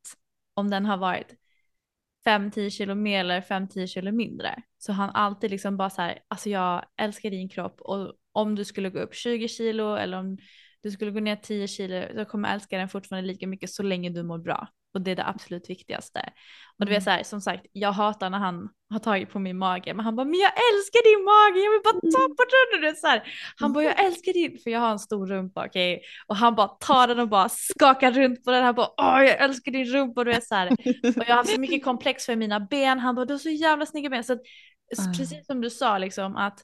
om 0.53 0.69
den 0.69 0.85
har 0.85 0.97
varit 0.97 1.35
5-10 2.29 2.69
kilo 2.69 2.95
mer 2.95 3.19
eller 3.19 3.41
5-10 3.41 3.87
kilo 3.87 4.11
mindre. 4.11 4.63
Så 4.77 4.91
han 4.91 5.09
alltid 5.09 5.51
liksom 5.51 5.77
bara 5.77 5.89
så 5.89 6.01
här, 6.01 6.19
alltså 6.27 6.49
jag 6.49 6.85
älskar 6.97 7.29
din 7.29 7.49
kropp 7.49 7.81
och 7.81 8.13
om 8.31 8.55
du 8.55 8.65
skulle 8.65 8.89
gå 8.89 8.99
upp 8.99 9.15
20 9.15 9.47
kilo 9.47 9.95
eller 9.95 10.17
om 10.17 10.37
du 10.83 10.91
skulle 10.91 11.11
gå 11.11 11.19
ner 11.19 11.35
10 11.35 11.67
kilo 11.67 12.03
så 12.15 12.25
kommer 12.25 12.49
jag 12.49 12.55
älska 12.55 12.77
den 12.77 12.89
fortfarande 12.89 13.27
lika 13.27 13.47
mycket 13.47 13.69
så 13.69 13.83
länge 13.83 14.09
du 14.09 14.23
mår 14.23 14.37
bra. 14.37 14.67
Och 14.93 15.01
det 15.01 15.11
är 15.11 15.15
det 15.15 15.27
absolut 15.27 15.69
viktigaste. 15.69 16.19
Och 16.79 16.85
det 16.85 16.91
är 16.91 16.95
mm. 16.95 17.01
så 17.01 17.09
här, 17.09 17.23
som 17.23 17.41
sagt, 17.41 17.65
jag 17.71 17.91
hatar 17.91 18.29
när 18.29 18.37
han 18.37 18.69
har 18.89 18.99
tagit 18.99 19.29
på 19.29 19.39
min 19.39 19.57
mage, 19.57 19.93
men 19.93 20.05
han 20.05 20.15
bara, 20.15 20.25
men 20.25 20.39
jag 20.39 20.51
älskar 20.51 21.03
din 21.09 21.25
mage, 21.25 21.65
jag 21.65 21.71
vill 21.71 21.81
bara 21.83 22.11
ta 22.11 22.25
mm. 22.25 22.35
på 22.35 22.85
den. 22.85 22.95
Så 22.95 23.07
här. 23.07 23.23
Han 23.55 23.73
bara, 23.73 23.83
jag 23.83 23.99
älskar 24.05 24.33
din, 24.33 24.59
för 24.63 24.69
jag 24.69 24.79
har 24.79 24.91
en 24.91 24.99
stor 24.99 25.27
rumpa, 25.27 25.65
okej? 25.65 25.95
Okay? 25.95 26.05
Och 26.27 26.35
han 26.35 26.55
bara 26.55 26.67
tar 26.67 27.07
den 27.07 27.19
och 27.19 27.29
bara 27.29 27.49
skakar 27.49 28.11
runt 28.11 28.43
på 28.45 28.51
den, 28.51 28.63
han 28.63 28.75
bara, 28.75 28.89
åh 28.97 29.23
jag 29.23 29.41
älskar 29.41 29.71
din 29.71 29.85
rumpa, 29.85 30.21
och 30.21 30.25
du 30.25 30.31
är 30.31 30.41
så 30.41 30.55
här. 30.55 30.71
Och 30.71 30.77
jag 31.15 31.25
har 31.25 31.35
haft 31.35 31.53
så 31.53 31.59
mycket 31.59 31.83
komplex 31.83 32.25
för 32.25 32.35
mina 32.35 32.59
ben, 32.59 32.99
han 32.99 33.15
bara, 33.15 33.25
du 33.25 33.33
har 33.33 33.39
så 33.39 33.49
jävla 33.49 33.85
snygga 33.85 34.09
ben. 34.09 34.23
Så, 34.23 34.33
att, 34.33 34.41
mm. 34.99 35.13
precis 35.13 35.45
som 35.45 35.61
du 35.61 35.69
sa, 35.69 35.97
liksom 35.97 36.35
att 36.35 36.63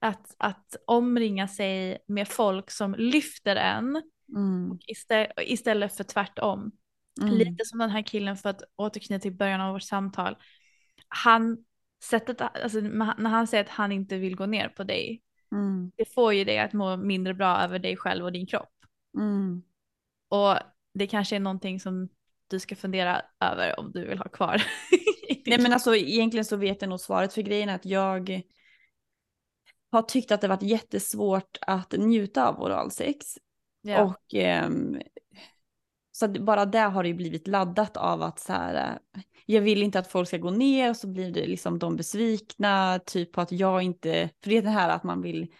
att, 0.00 0.34
att 0.38 0.76
omringa 0.86 1.48
sig 1.48 1.98
med 2.06 2.28
folk 2.28 2.70
som 2.70 2.94
lyfter 2.94 3.56
en 3.56 4.02
mm. 4.36 4.78
istället, 4.86 5.32
istället 5.38 5.96
för 5.96 6.04
tvärtom. 6.04 6.72
Mm. 7.20 7.34
Lite 7.34 7.64
som 7.64 7.78
den 7.78 7.90
här 7.90 8.02
killen 8.02 8.36
för 8.36 8.48
att 8.48 8.62
återknyta 8.76 9.22
till 9.22 9.36
början 9.36 9.60
av 9.60 9.72
vårt 9.72 9.82
samtal. 9.82 10.36
Han, 11.08 11.64
sättet, 12.04 12.40
alltså, 12.40 12.80
när 12.80 13.28
han 13.28 13.46
säger 13.46 13.64
att 13.64 13.70
han 13.70 13.92
inte 13.92 14.16
vill 14.16 14.36
gå 14.36 14.46
ner 14.46 14.68
på 14.68 14.84
dig, 14.84 15.22
mm. 15.52 15.92
det 15.96 16.14
får 16.14 16.34
ju 16.34 16.44
dig 16.44 16.58
att 16.58 16.72
må 16.72 16.96
mindre 16.96 17.34
bra 17.34 17.58
över 17.58 17.78
dig 17.78 17.96
själv 17.96 18.24
och 18.24 18.32
din 18.32 18.46
kropp. 18.46 18.72
Mm. 19.18 19.62
Och 20.28 20.54
det 20.94 21.06
kanske 21.06 21.36
är 21.36 21.40
någonting 21.40 21.80
som 21.80 22.08
du 22.48 22.60
ska 22.60 22.76
fundera 22.76 23.22
över 23.40 23.80
om 23.80 23.92
du 23.92 24.06
vill 24.06 24.18
ha 24.18 24.28
kvar. 24.28 24.62
Nej 25.46 25.58
men 25.58 25.72
alltså 25.72 25.96
egentligen 25.96 26.44
så 26.44 26.56
vet 26.56 26.82
jag 26.82 26.88
nog 26.88 27.00
svaret 27.00 27.32
för 27.32 27.42
grejen 27.42 27.68
att 27.68 27.84
jag 27.84 28.42
har 29.90 30.02
tyckt 30.02 30.30
att 30.30 30.40
det 30.40 30.48
varit 30.48 30.62
jättesvårt 30.62 31.58
att 31.60 31.92
njuta 31.92 32.48
av 32.48 32.62
oralsex. 32.62 33.26
Ja. 33.82 34.02
Och 34.02 34.34
eh, 34.34 34.70
så 36.18 36.28
bara 36.28 36.66
det 36.66 36.78
har 36.78 37.04
ju 37.04 37.14
blivit 37.14 37.48
laddat 37.48 37.96
av 37.96 38.22
att 38.22 38.38
så 38.38 38.52
här, 38.52 38.98
eh, 39.14 39.22
jag 39.46 39.60
vill 39.60 39.82
inte 39.82 39.98
att 39.98 40.06
folk 40.06 40.28
ska 40.28 40.38
gå 40.38 40.50
ner 40.50 40.90
och 40.90 40.96
så 40.96 41.06
blir 41.06 41.30
det 41.30 41.46
liksom 41.46 41.78
de 41.78 41.96
besvikna, 41.96 42.98
typ 42.98 43.32
på 43.32 43.40
att 43.40 43.52
jag 43.52 43.82
inte, 43.82 44.30
för 44.42 44.50
det 44.50 44.56
är 44.56 44.62
det 44.62 44.70
här 44.70 44.88
att 44.88 45.04
man 45.04 45.22
vill 45.22 45.52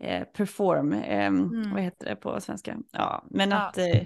eh, 0.00 0.24
perform, 0.24 0.92
eh, 0.92 1.26
mm. 1.26 1.72
vad 1.72 1.82
heter 1.82 2.06
det 2.06 2.16
på 2.16 2.40
svenska? 2.40 2.78
Ja, 2.92 3.26
men 3.30 3.50
ja. 3.50 3.56
att 3.56 3.78
eh, 3.78 4.02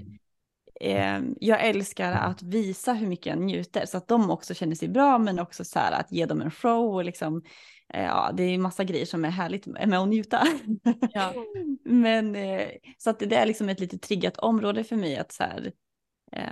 ehm, 0.80 1.34
jag 1.40 1.66
älskar 1.66 2.12
att 2.12 2.42
visa 2.42 2.92
hur 2.92 3.06
mycket 3.06 3.26
jag 3.26 3.38
njuter 3.38 3.86
så 3.86 3.96
att 3.96 4.08
de 4.08 4.30
också 4.30 4.54
känner 4.54 4.74
sig 4.74 4.88
bra 4.88 5.18
men 5.18 5.38
också 5.38 5.64
så 5.64 5.78
här 5.78 5.92
att 5.92 6.12
ge 6.12 6.26
dem 6.26 6.40
en 6.40 6.50
show 6.50 6.94
och 6.94 7.04
liksom 7.04 7.42
eh, 7.94 8.04
ja, 8.04 8.30
det 8.34 8.42
är 8.42 8.58
massa 8.58 8.84
grejer 8.84 9.06
som 9.06 9.24
är 9.24 9.30
härligt 9.30 9.66
med 9.66 9.94
att 9.94 10.08
njuta. 10.08 10.42
Ja. 11.12 11.34
Men 11.84 12.36
eh, 12.36 12.68
så 12.98 13.10
att 13.10 13.18
det 13.18 13.36
är 13.36 13.46
liksom 13.46 13.68
ett 13.68 13.80
lite 13.80 13.98
triggat 13.98 14.36
område 14.36 14.84
för 14.84 14.96
mig 14.96 15.16
att 15.16 15.32
så 15.32 15.42
här, 15.42 15.72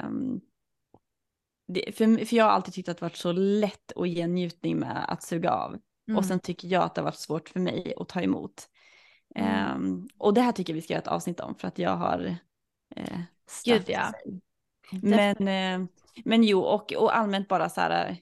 Um, 0.04 0.40
det, 1.68 1.96
för, 1.96 2.24
för 2.24 2.36
jag 2.36 2.44
har 2.44 2.50
alltid 2.50 2.74
tyckt 2.74 2.88
att 2.88 2.96
det 2.96 3.04
varit 3.04 3.16
så 3.16 3.32
lätt 3.32 3.92
att 3.96 4.08
ge 4.08 4.26
njutning 4.26 4.78
med 4.78 5.04
att 5.08 5.22
suga 5.22 5.50
av. 5.50 5.78
Mm. 6.08 6.18
Och 6.18 6.24
sen 6.24 6.40
tycker 6.40 6.68
jag 6.68 6.82
att 6.82 6.94
det 6.94 7.00
har 7.00 7.04
varit 7.04 7.18
svårt 7.18 7.48
för 7.48 7.60
mig 7.60 7.94
att 7.96 8.08
ta 8.08 8.20
emot. 8.20 8.68
Mm. 9.34 9.76
Um, 9.76 10.08
och 10.18 10.34
det 10.34 10.40
här 10.40 10.52
tycker 10.52 10.72
jag 10.72 10.74
vi 10.74 10.82
ska 10.82 10.92
göra 10.92 11.02
ett 11.02 11.08
avsnitt 11.08 11.40
om 11.40 11.54
för 11.54 11.68
att 11.68 11.78
jag 11.78 11.96
har 11.96 12.36
eh, 12.96 13.20
Gud 13.64 13.84
ja. 13.86 14.12
Men, 15.02 15.48
eh, 15.48 15.88
men 16.24 16.44
jo, 16.44 16.60
och, 16.60 16.92
och 16.92 17.16
allmänt 17.16 17.48
bara 17.48 17.68
så 17.68 17.80
här, 17.80 18.16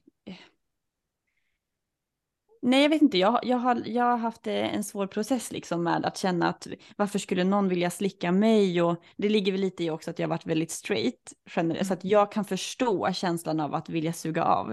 Nej, 2.62 2.82
jag 2.82 2.88
vet 2.88 3.02
inte. 3.02 3.18
Jag, 3.18 3.40
jag, 3.42 3.56
har, 3.56 3.82
jag 3.86 4.04
har 4.04 4.16
haft 4.16 4.46
eh, 4.46 4.74
en 4.74 4.84
svår 4.84 5.06
process 5.06 5.52
liksom 5.52 5.82
med 5.82 6.06
att 6.06 6.16
känna 6.16 6.48
att 6.48 6.66
varför 6.96 7.18
skulle 7.18 7.44
någon 7.44 7.68
vilja 7.68 7.90
slicka 7.90 8.32
mig? 8.32 8.82
Och 8.82 9.02
det 9.16 9.28
ligger 9.28 9.52
väl 9.52 9.60
lite 9.60 9.84
i 9.84 9.90
också 9.90 10.10
att 10.10 10.18
jag 10.18 10.26
har 10.26 10.30
varit 10.30 10.46
väldigt 10.46 10.70
straight 10.70 11.32
generellt. 11.56 11.86
Så 11.86 11.94
att 11.94 12.04
mm. 12.04 12.10
jag 12.10 12.32
kan 12.32 12.44
förstå 12.44 13.12
känslan 13.12 13.60
av 13.60 13.74
att 13.74 13.88
vilja 13.88 14.12
suga 14.12 14.44
av. 14.44 14.66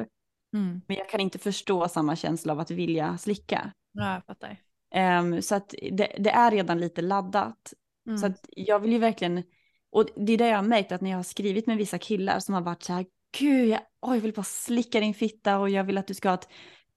Mm. 0.53 0.81
Men 0.87 0.97
jag 0.97 1.09
kan 1.09 1.19
inte 1.19 1.39
förstå 1.39 1.87
samma 1.87 2.15
känsla 2.15 2.53
av 2.53 2.59
att 2.59 2.71
vilja 2.71 3.17
slicka. 3.17 3.71
Ja, 3.93 4.13
jag 4.13 4.25
fattar. 4.25 4.57
Um, 5.19 5.41
så 5.41 5.55
att 5.55 5.75
det, 5.91 6.15
det, 6.19 6.29
är 6.29 6.51
redan 6.51 6.79
lite 6.79 7.01
laddat. 7.01 7.73
Mm. 8.07 8.17
Så 8.17 8.25
att 8.25 8.45
jag 8.49 8.79
vill 8.79 8.91
ju 8.91 8.97
verkligen, 8.97 9.43
och 9.91 10.05
det 10.15 10.33
är 10.33 10.37
det 10.37 10.47
jag 10.47 10.55
har 10.55 10.63
märkt 10.63 10.91
att 10.91 11.01
när 11.01 11.09
jag 11.09 11.17
har 11.17 11.23
skrivit 11.23 11.67
med 11.67 11.77
vissa 11.77 11.97
killar 11.97 12.39
som 12.39 12.53
har 12.53 12.61
varit 12.61 12.83
så 12.83 12.93
här, 12.93 13.05
gud, 13.39 13.69
jag, 13.69 13.79
oh, 14.01 14.15
jag 14.15 14.21
vill 14.21 14.33
bara 14.33 14.43
slicka 14.43 14.99
din 14.99 15.13
fitta 15.13 15.59
och 15.59 15.69
jag 15.69 15.83
vill 15.83 15.97
att 15.97 16.07
du 16.07 16.13
ska 16.13 16.29
ha 16.29 16.35
ett 16.35 16.49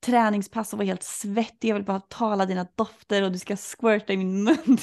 träningspass 0.06 0.72
och 0.72 0.78
var 0.78 0.86
helt 0.86 1.02
svettig. 1.02 1.68
Jag 1.68 1.74
vill 1.74 1.84
bara 1.84 2.00
tala 2.00 2.46
dina 2.46 2.66
dofter 2.74 3.22
och 3.22 3.32
du 3.32 3.38
ska 3.38 3.56
squirta 3.56 4.12
i 4.12 4.16
min 4.16 4.44
mun. 4.44 4.56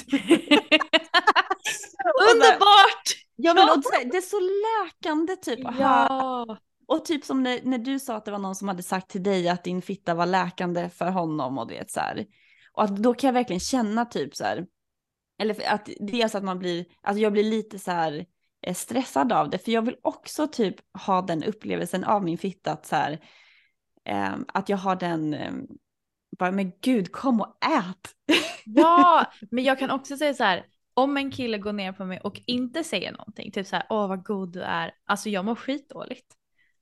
Underbart! 2.32 3.26
Ja, 3.36 3.54
men, 3.54 3.70
och 3.70 3.84
det 4.12 4.18
är 4.18 4.22
så 4.22 4.40
läkande 4.40 5.36
typ. 5.36 5.60
Ja. 5.80 6.58
Och 6.88 7.06
typ 7.06 7.26
som 7.26 7.44
när, 7.44 7.60
när 7.64 7.78
du 7.78 8.00
sa 8.00 8.16
att 8.16 8.26
det 8.26 8.32
var 8.32 8.40
någon 8.40 8.56
som 8.56 8.68
hade 8.68 8.84
sagt 8.84 9.10
till 9.10 9.24
dig 9.24 9.50
att 9.50 9.64
din 9.64 9.82
fitta 9.82 10.14
var 10.14 10.26
läkande 10.26 10.90
för 10.90 11.10
honom 11.10 11.58
och 11.58 11.68
det 11.68 11.92
så 11.92 12.00
här. 12.00 12.26
Och 12.74 12.84
att 12.84 12.98
då 12.98 13.14
kan 13.14 13.28
jag 13.28 13.34
verkligen 13.34 13.60
känna 13.60 14.06
typ 14.06 14.36
så 14.36 14.44
här. 14.44 14.66
Eller 15.40 15.74
att 15.74 15.90
dels 16.00 16.36
att 16.36 16.44
man 16.44 16.60
blir, 16.60 16.86
alltså 17.02 17.22
jag 17.22 17.34
blir 17.34 17.44
lite 17.44 17.80
så 17.80 17.92
här 17.92 18.26
eh, 18.62 18.74
stressad 18.74 19.32
av 19.32 19.50
det. 19.50 19.58
För 19.58 19.72
jag 19.72 19.82
vill 19.82 19.98
också 20.02 20.48
typ 20.48 20.76
ha 21.06 21.22
den 21.22 21.44
upplevelsen 21.44 22.04
av 22.04 22.24
min 22.24 22.38
fitta 22.38 22.72
att 22.72 22.86
så 22.86 22.96
här 22.96 23.20
eh, 24.06 24.36
att 24.48 24.70
jag 24.70 24.78
har 24.78 24.96
den, 24.96 25.34
eh, 25.34 25.54
bara 26.40 26.52
men 26.52 26.72
gud 26.82 27.12
kom 27.12 27.42
och 27.42 27.58
ät. 27.66 28.36
ja, 28.66 29.32
men 29.52 29.64
jag 29.64 29.80
kan 29.80 29.92
också 29.92 30.18
säga 30.18 30.34
så 30.34 30.44
här, 30.44 30.66
om 30.94 31.18
en 31.18 31.32
kille 31.32 31.58
går 31.58 31.74
ner 31.74 31.92
på 31.92 32.06
mig 32.06 32.20
och 32.20 32.42
inte 32.46 32.84
säger 32.84 33.12
någonting, 33.12 33.52
typ 33.52 33.68
så 33.68 33.76
här, 33.76 33.86
åh 33.90 34.08
vad 34.08 34.26
god 34.26 34.54
du 34.54 34.62
är, 34.62 34.92
alltså 35.06 35.30
jag 35.30 35.46
mår 35.46 35.56
skitdåligt. 35.56 36.26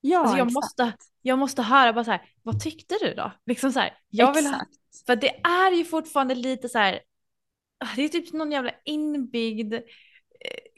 Ja, 0.01 0.19
Alltså 0.19 0.37
jag 0.37 0.47
exakt. 0.47 0.53
måste, 0.53 0.93
jag 1.21 1.39
måste 1.39 1.61
höra 1.61 1.93
bara 1.93 2.03
så 2.03 2.11
här, 2.11 2.21
vad 2.43 2.59
tyckte 2.59 2.95
du 3.01 3.13
då? 3.13 3.31
Liksom 3.45 3.71
så 3.71 3.79
här, 3.79 3.97
jag 4.09 4.33
vill 4.33 4.45
ha, 4.45 4.53
Exakt. 4.53 5.05
för 5.05 5.15
det 5.15 5.35
är 5.43 5.71
ju 5.71 5.85
fortfarande 5.85 6.35
lite 6.35 6.69
så 6.69 6.77
här, 6.77 6.99
ah, 7.79 7.87
det 7.95 8.03
är 8.03 8.09
typ 8.09 8.33
någon 8.33 8.51
jävla 8.51 8.71
inbyggd, 8.85 9.73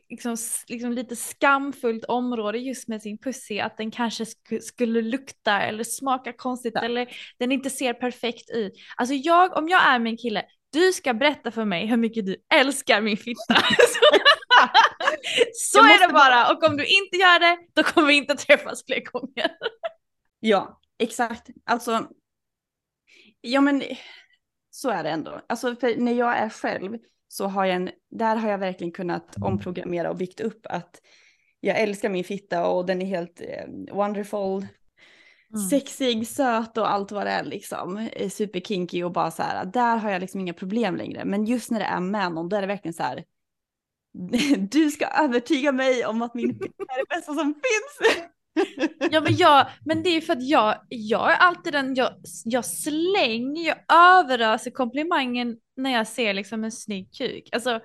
liksom, 0.10 0.38
liksom 0.68 0.92
lite 0.92 1.16
skamfullt 1.16 2.06
område 2.06 2.58
just 2.58 2.88
med 2.88 3.02
sin 3.02 3.18
pussy, 3.18 3.60
att 3.60 3.78
den 3.78 3.92
kanske 3.92 4.24
sk- 4.24 4.60
skulle 4.60 5.02
lukta 5.02 5.62
eller 5.62 5.84
smaka 5.84 6.34
konstigt 6.34 6.74
Ja. 6.76 6.82
eller 6.84 7.08
den 7.40 7.52
inte 7.52 7.70
ser 7.70 7.94
perfekt 7.94 8.50
ut. 8.50 8.74
Alltså 8.98 9.16
jag, 9.16 9.58
om 9.58 9.70
jag 9.70 9.88
är 9.88 9.96
en 9.96 10.18
kille, 10.18 10.46
du 10.74 10.94
ska 10.94 11.14
berätta 11.14 11.52
för 11.52 11.66
mig 11.66 11.86
hur 11.88 11.98
mycket 11.98 12.26
du 12.26 12.36
älskar 12.54 13.02
min 13.02 13.18
fitta. 13.18 13.56
Så 15.54 15.80
är 15.80 16.08
det 16.08 16.14
bara 16.14 16.52
och 16.52 16.64
om 16.64 16.78
du 16.78 16.86
inte 16.86 17.18
gör 17.18 17.40
det, 17.40 17.58
då 17.76 17.84
kommer 17.84 18.08
vi 18.08 18.14
inte 18.14 18.36
träffas 18.36 18.86
fler 18.86 19.02
gånger. 19.12 19.52
Ja, 20.40 20.80
exakt. 21.00 21.48
Alltså, 21.66 22.08
ja 23.42 23.62
men 23.62 23.84
så 24.70 24.90
är 24.90 25.04
det 25.04 25.10
ändå. 25.10 25.42
Alltså 25.50 25.76
när 25.98 26.14
jag 26.14 26.38
är 26.38 26.50
själv 26.50 26.98
så 27.28 27.46
har 27.48 27.66
jag 27.66 27.76
en, 27.76 27.90
där 28.12 28.36
har 28.36 28.50
jag 28.50 28.58
verkligen 28.58 28.92
kunnat 28.92 29.36
omprogrammera 29.42 30.10
och 30.10 30.18
byggt 30.18 30.40
upp 30.40 30.66
att 30.70 31.02
jag 31.60 31.80
älskar 31.80 32.10
min 32.10 32.24
fitta 32.24 32.68
och 32.68 32.86
den 32.86 33.02
är 33.02 33.06
helt 33.06 33.42
eh, 33.42 33.96
wonderful, 33.96 34.68
Mm. 35.54 35.70
sexig, 35.70 36.28
söt 36.28 36.78
och 36.78 36.92
allt 36.92 37.12
vad 37.12 37.26
det 37.26 37.32
är 37.32 37.44
liksom. 37.44 37.98
Eh, 37.98 38.30
Superkinky 38.30 39.04
och 39.04 39.12
bara 39.12 39.32
så 39.32 39.44
här, 39.44 39.66
där 39.66 39.98
har 39.98 40.12
jag 40.12 40.20
liksom 40.20 40.40
inga 40.40 40.54
problem 40.54 40.96
längre. 40.96 41.26
Men 41.26 41.46
just 41.46 41.72
när 41.72 41.80
det 41.80 41.86
är 41.86 42.00
med 42.00 42.32
någon, 42.32 42.50
då 42.50 42.56
är 42.56 42.62
det 42.62 42.68
verkligen 42.68 42.94
så 42.94 43.04
här, 43.04 43.24
du 44.58 44.92
ska 44.92 45.08
övertyga 45.08 45.72
mig 45.72 46.06
om 46.06 46.22
att 46.22 46.34
min 46.34 46.54
fitta 46.54 46.84
är 46.94 47.00
det 47.00 47.16
bästa 47.16 47.34
som 47.34 47.54
finns. 47.54 48.22
Ja 49.12 49.22
men, 49.22 49.36
jag, 49.36 49.68
men 49.86 50.04
det 50.04 50.10
är 50.10 50.22
för 50.22 50.34
att 50.34 50.48
jag, 50.48 50.76
jag 50.90 51.32
är 51.32 51.36
alltid 51.36 51.74
den, 51.74 51.96
jag, 51.96 52.14
jag 52.46 52.66
slänger, 52.66 53.68
jag 53.68 53.78
överöser 53.94 54.72
komplimangen 54.72 55.58
när 55.76 55.92
jag 55.92 56.08
ser 56.08 56.34
liksom 56.34 56.64
en 56.64 56.72
snygg 56.72 57.14
kuk. 57.14 57.50
Alltså 57.52 57.80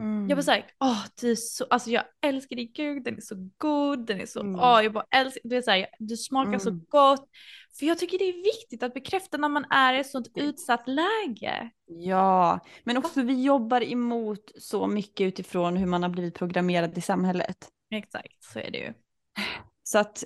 Mm. 0.00 0.28
jag 0.28 0.36
var 0.36 0.42
såhär, 0.42 0.66
åh 0.80 1.04
du 1.20 1.30
är 1.30 1.34
så, 1.34 1.66
alltså 1.70 1.90
jag 1.90 2.04
älskar 2.22 2.56
din 2.56 2.72
kuk, 2.72 3.04
den 3.04 3.16
är 3.16 3.20
så 3.20 3.50
god, 3.58 4.06
den 4.06 4.20
är 4.20 4.26
så, 4.26 4.40
Mm. 4.40 4.60
åh 4.60 4.82
jag 4.82 4.92
bara 4.92 5.06
älskar, 5.10 5.40
du 5.44 5.56
är 5.56 5.62
såhär, 5.62 5.86
du 5.98 6.16
smakar 6.16 6.58
så 6.58 6.68
Mm. 6.68 6.84
gott. 6.88 7.28
För 7.78 7.86
jag 7.86 7.98
tycker 7.98 8.18
det 8.18 8.24
är 8.24 8.44
viktigt 8.44 8.82
att 8.82 8.94
bekräfta 8.94 9.36
när 9.36 9.48
man 9.48 9.64
är 9.70 9.94
i 9.94 9.98
ett 10.00 10.10
sånt 10.10 10.28
utsatt 10.34 10.88
läge. 10.88 11.70
Ja, 11.86 12.60
men 12.84 12.96
också 12.96 13.22
vi 13.22 13.42
jobbar 13.42 13.82
emot 13.92 14.52
så 14.58 14.86
mycket 14.86 15.24
utifrån 15.24 15.76
hur 15.76 15.86
man 15.86 16.02
har 16.02 16.10
blivit 16.10 16.34
programmerad 16.34 16.98
i 16.98 17.00
samhället. 17.00 17.68
Exakt, 17.90 18.44
så 18.52 18.58
är 18.58 18.70
det 18.70 18.78
ju. 18.78 18.92
Så 19.82 19.98
att, 19.98 20.24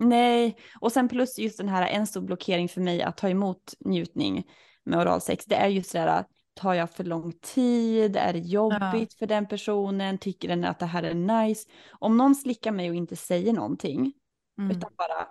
nej, 0.00 0.56
och 0.80 0.92
sen 0.92 1.08
plus 1.08 1.38
just 1.38 1.58
den 1.58 1.68
här 1.68 1.86
en 1.88 2.06
stor 2.06 2.20
blockering 2.20 2.68
för 2.68 2.80
mig 2.80 3.02
att 3.02 3.16
ta 3.16 3.28
emot 3.28 3.74
njutning 3.80 4.44
med 4.84 4.98
oralsex, 4.98 5.44
det 5.44 5.54
är 5.54 5.68
just 5.68 5.92
det 5.92 5.98
där, 5.98 6.24
tar 6.54 6.74
jag 6.74 6.90
för 6.90 7.04
lång 7.04 7.32
tid, 7.32 8.16
är 8.16 8.32
det 8.32 8.38
jobbigt 8.38 9.14
för 9.14 9.26
den 9.26 9.48
personen, 9.48 10.18
tycker 10.18 10.48
den 10.48 10.64
att 10.64 10.78
det 10.78 10.86
här 10.86 11.02
är 11.02 11.14
nice? 11.14 11.68
Om 11.98 12.16
någon 12.16 12.34
slickar 12.34 12.72
mig 12.72 12.90
och 12.90 12.96
inte 12.96 13.16
säger 13.16 13.52
någonting, 13.52 14.12
Mm. 14.58 14.76
utan 14.76 14.90
bara 14.96 15.26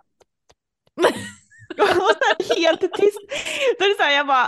helt 2.57 2.82
tyst, 2.82 3.20
då 3.80 3.86
är 3.86 3.89
det 3.89 3.95
så 3.97 4.03
här, 4.03 4.15
jag 4.15 4.28
bara, 4.28 4.45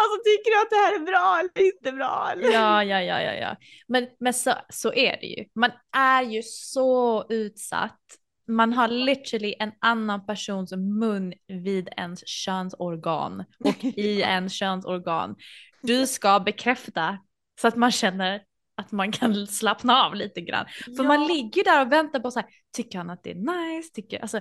alltså 0.00 0.16
tycker 0.24 0.50
du 0.50 0.62
att 0.62 0.70
det 0.70 0.76
här 0.76 0.94
är 0.94 1.04
bra 1.06 1.38
eller 1.40 1.66
inte 1.66 1.92
bra? 1.92 2.28
Eller? 2.32 2.52
Ja, 2.52 2.84
ja, 2.84 3.02
ja, 3.02 3.22
ja, 3.22 3.32
ja. 3.34 3.56
Men, 3.88 4.08
men 4.20 4.34
så, 4.34 4.52
så 4.68 4.92
är 4.92 5.16
det 5.20 5.26
ju. 5.26 5.44
Man 5.54 5.70
är 5.96 6.22
ju 6.22 6.42
så 6.42 7.26
utsatt. 7.28 8.00
Man 8.48 8.72
har 8.72 8.88
literally 8.88 9.54
en 9.58 9.72
annan 9.80 10.26
persons 10.26 10.72
mun 10.72 11.32
vid 11.48 11.88
ens 11.96 12.28
könsorgan 12.28 13.44
och 13.64 13.84
i 13.84 14.22
en 14.22 14.48
könsorgan. 14.48 15.36
Du 15.82 16.06
ska 16.06 16.40
bekräfta 16.40 17.18
så 17.60 17.68
att 17.68 17.76
man 17.76 17.90
känner 17.90 18.42
att 18.76 18.92
man 18.92 19.12
kan 19.12 19.46
slappna 19.46 20.04
av 20.04 20.14
lite 20.14 20.40
grann. 20.40 20.66
För 20.96 21.04
man 21.04 21.26
ligger 21.26 21.64
där 21.64 21.86
och 21.86 21.92
väntar 21.92 22.20
på 22.20 22.30
så 22.30 22.40
här, 22.40 22.48
tycker 22.76 22.98
han 22.98 23.10
att 23.10 23.22
det 23.22 23.30
är 23.30 23.34
nice? 23.34 23.90
Tycker, 23.94 24.20
alltså, 24.20 24.40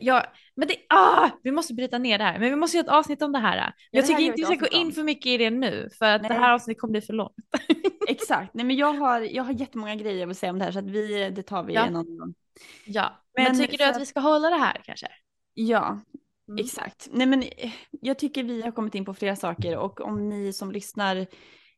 ja, 0.00 0.32
men 0.56 0.68
det, 0.68 0.74
ah, 0.88 1.30
vi 1.42 1.50
måste 1.52 1.74
bryta 1.74 1.98
ner 1.98 2.18
det 2.18 2.24
här, 2.24 2.38
men 2.38 2.50
vi 2.50 2.56
måste 2.56 2.76
göra 2.76 2.84
ett 2.86 2.92
avsnitt 2.92 3.22
om 3.22 3.32
det 3.32 3.38
här. 3.38 3.56
det 3.56 3.72
Jag 3.90 4.02
här 4.02 4.06
tycker 4.08 4.20
gör 4.20 4.26
inte 4.26 4.40
vi 4.40 4.44
ska 4.44 4.54
gå 4.54 4.66
in 4.66 4.92
för 4.92 5.02
mycket 5.02 5.26
i 5.26 5.36
det 5.36 5.50
nu, 5.50 5.88
för 5.98 6.06
att 6.06 6.22
det 6.22 6.34
här 6.34 6.52
avsnittet 6.54 6.80
kommer 6.80 6.92
bli 6.92 7.00
för 7.00 7.12
långt. 7.12 7.34
Exakt, 8.08 8.54
nej 8.54 8.64
men 8.64 8.76
jag 8.76 8.92
har, 8.92 9.20
jag 9.20 9.44
har 9.44 9.52
jättemånga 9.52 9.94
grejer 9.94 10.20
jag 10.20 10.26
vill 10.26 10.36
säga 10.36 10.52
om 10.52 10.58
det 10.58 10.64
här 10.64 10.72
så 10.72 10.78
att 10.78 10.90
vi, 10.90 11.30
det 11.30 11.42
tar 11.42 11.62
vi 11.62 11.74
Ja. 11.74 11.80
en 11.86 11.96
annan 11.96 12.18
gång. 12.18 12.34
Ja, 12.84 13.24
men, 13.36 13.44
Men 13.44 13.56
tycker 13.58 13.78
du 13.78 13.84
att 13.84 14.00
vi 14.00 14.06
ska 14.06 14.20
hålla 14.20 14.50
det 14.50 14.56
här 14.56 14.80
kanske? 14.84 15.06
Ja, 15.54 16.00
Mm. 16.48 16.64
exakt. 16.64 17.08
Nej 17.12 17.26
men 17.26 17.42
eh, 17.42 17.72
jag 17.90 18.18
tycker 18.18 18.42
vi 18.44 18.62
har 18.62 18.72
kommit 18.72 18.94
in 18.94 19.04
på 19.04 19.14
flera 19.14 19.36
saker 19.36 19.76
och 19.76 20.00
om 20.00 20.28
ni 20.28 20.52
som 20.52 20.72
lyssnar 20.72 21.26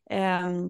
ehm, 0.09 0.69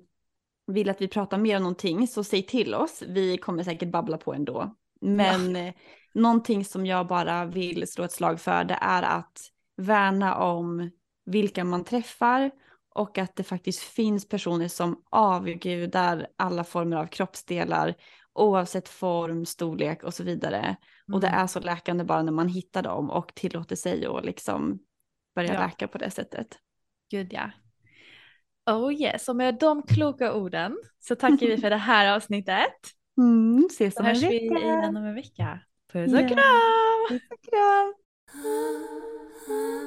vill 0.68 0.90
att 0.90 1.02
vi 1.02 1.08
pratar 1.08 1.38
mer 1.38 1.56
om 1.58 1.64
någonting 1.64 2.08
så 2.08 2.24
säg 2.24 2.44
till 2.44 2.76
oss. 2.76 3.04
Vi 3.08 3.38
kommer 3.38 3.64
säkert 3.64 3.92
babbla 3.92 4.18
på 4.18 4.34
ändå. 4.34 4.76
Men 5.02 5.56
eh, 5.56 5.74
någonting 6.14 6.66
som 6.66 6.86
jag 6.86 7.08
bara 7.08 7.46
vill 7.46 7.88
slå 7.88 8.04
ett 8.04 8.12
slag 8.12 8.42
för 8.42 8.64
det 8.64 8.78
är 8.82 9.04
att 9.04 9.40
värna 9.78 10.36
om 10.36 10.92
vilka 11.26 11.64
man 11.64 11.84
träffar 11.84 12.52
och 12.96 13.18
att 13.18 13.36
det 13.36 13.44
faktiskt 13.44 13.80
finns 13.80 14.30
personer 14.30 14.68
som 14.68 15.04
avgudar 15.10 16.28
alla 16.38 16.64
former 16.64 16.98
av 16.98 17.06
kroppsdelar 17.08 17.96
oavsett 18.34 18.90
form, 18.90 19.46
storlek 19.46 20.04
och 20.04 20.14
så 20.14 20.24
vidare. 20.24 20.76
Och 21.14 21.20
det 21.22 21.28
Mm. 21.28 21.40
är 21.40 21.48
så 21.48 21.60
läkande 21.60 22.04
bara 22.04 22.24
när 22.24 22.32
man 22.32 22.48
hittar 22.48 22.84
dem 22.84 23.10
och 23.10 23.36
tillåter 23.36 23.76
sig 23.76 24.06
att 24.06 24.26
liksom 24.26 24.80
börja 25.36 25.54
Ja. 25.54 25.60
läka 25.60 25.88
på 25.88 25.98
det 25.98 26.12
sättet. 26.12 26.48
Gud 27.12 27.34
ja. 27.34 27.52
Oh 28.72 28.94
yes, 28.94 29.30
och 29.30 29.36
med 29.36 29.58
de 29.60 29.84
kloka 29.84 30.34
orden 30.34 30.78
så 31.00 31.16
tackar 31.16 31.48
vi 31.48 31.58
för 31.58 31.70
det 31.70 31.76
här 31.78 32.16
avsnittet. 32.16 32.74
Mm, 33.18 33.66
ses 33.72 33.94
Så 33.94 34.00
om 34.00 34.06
en 34.06 34.16
hörs 34.16 34.24
vi 34.24 34.50
vecka. 34.50 34.60
igen 34.66 34.98
om 34.98 35.06
en 35.06 35.16
vecka. 35.16 35.60
Puss 35.94 36.14
och 36.14 36.20
kram! 36.28 36.38
Puss 37.10 37.22
och 37.32 37.44
kram. 37.50 37.94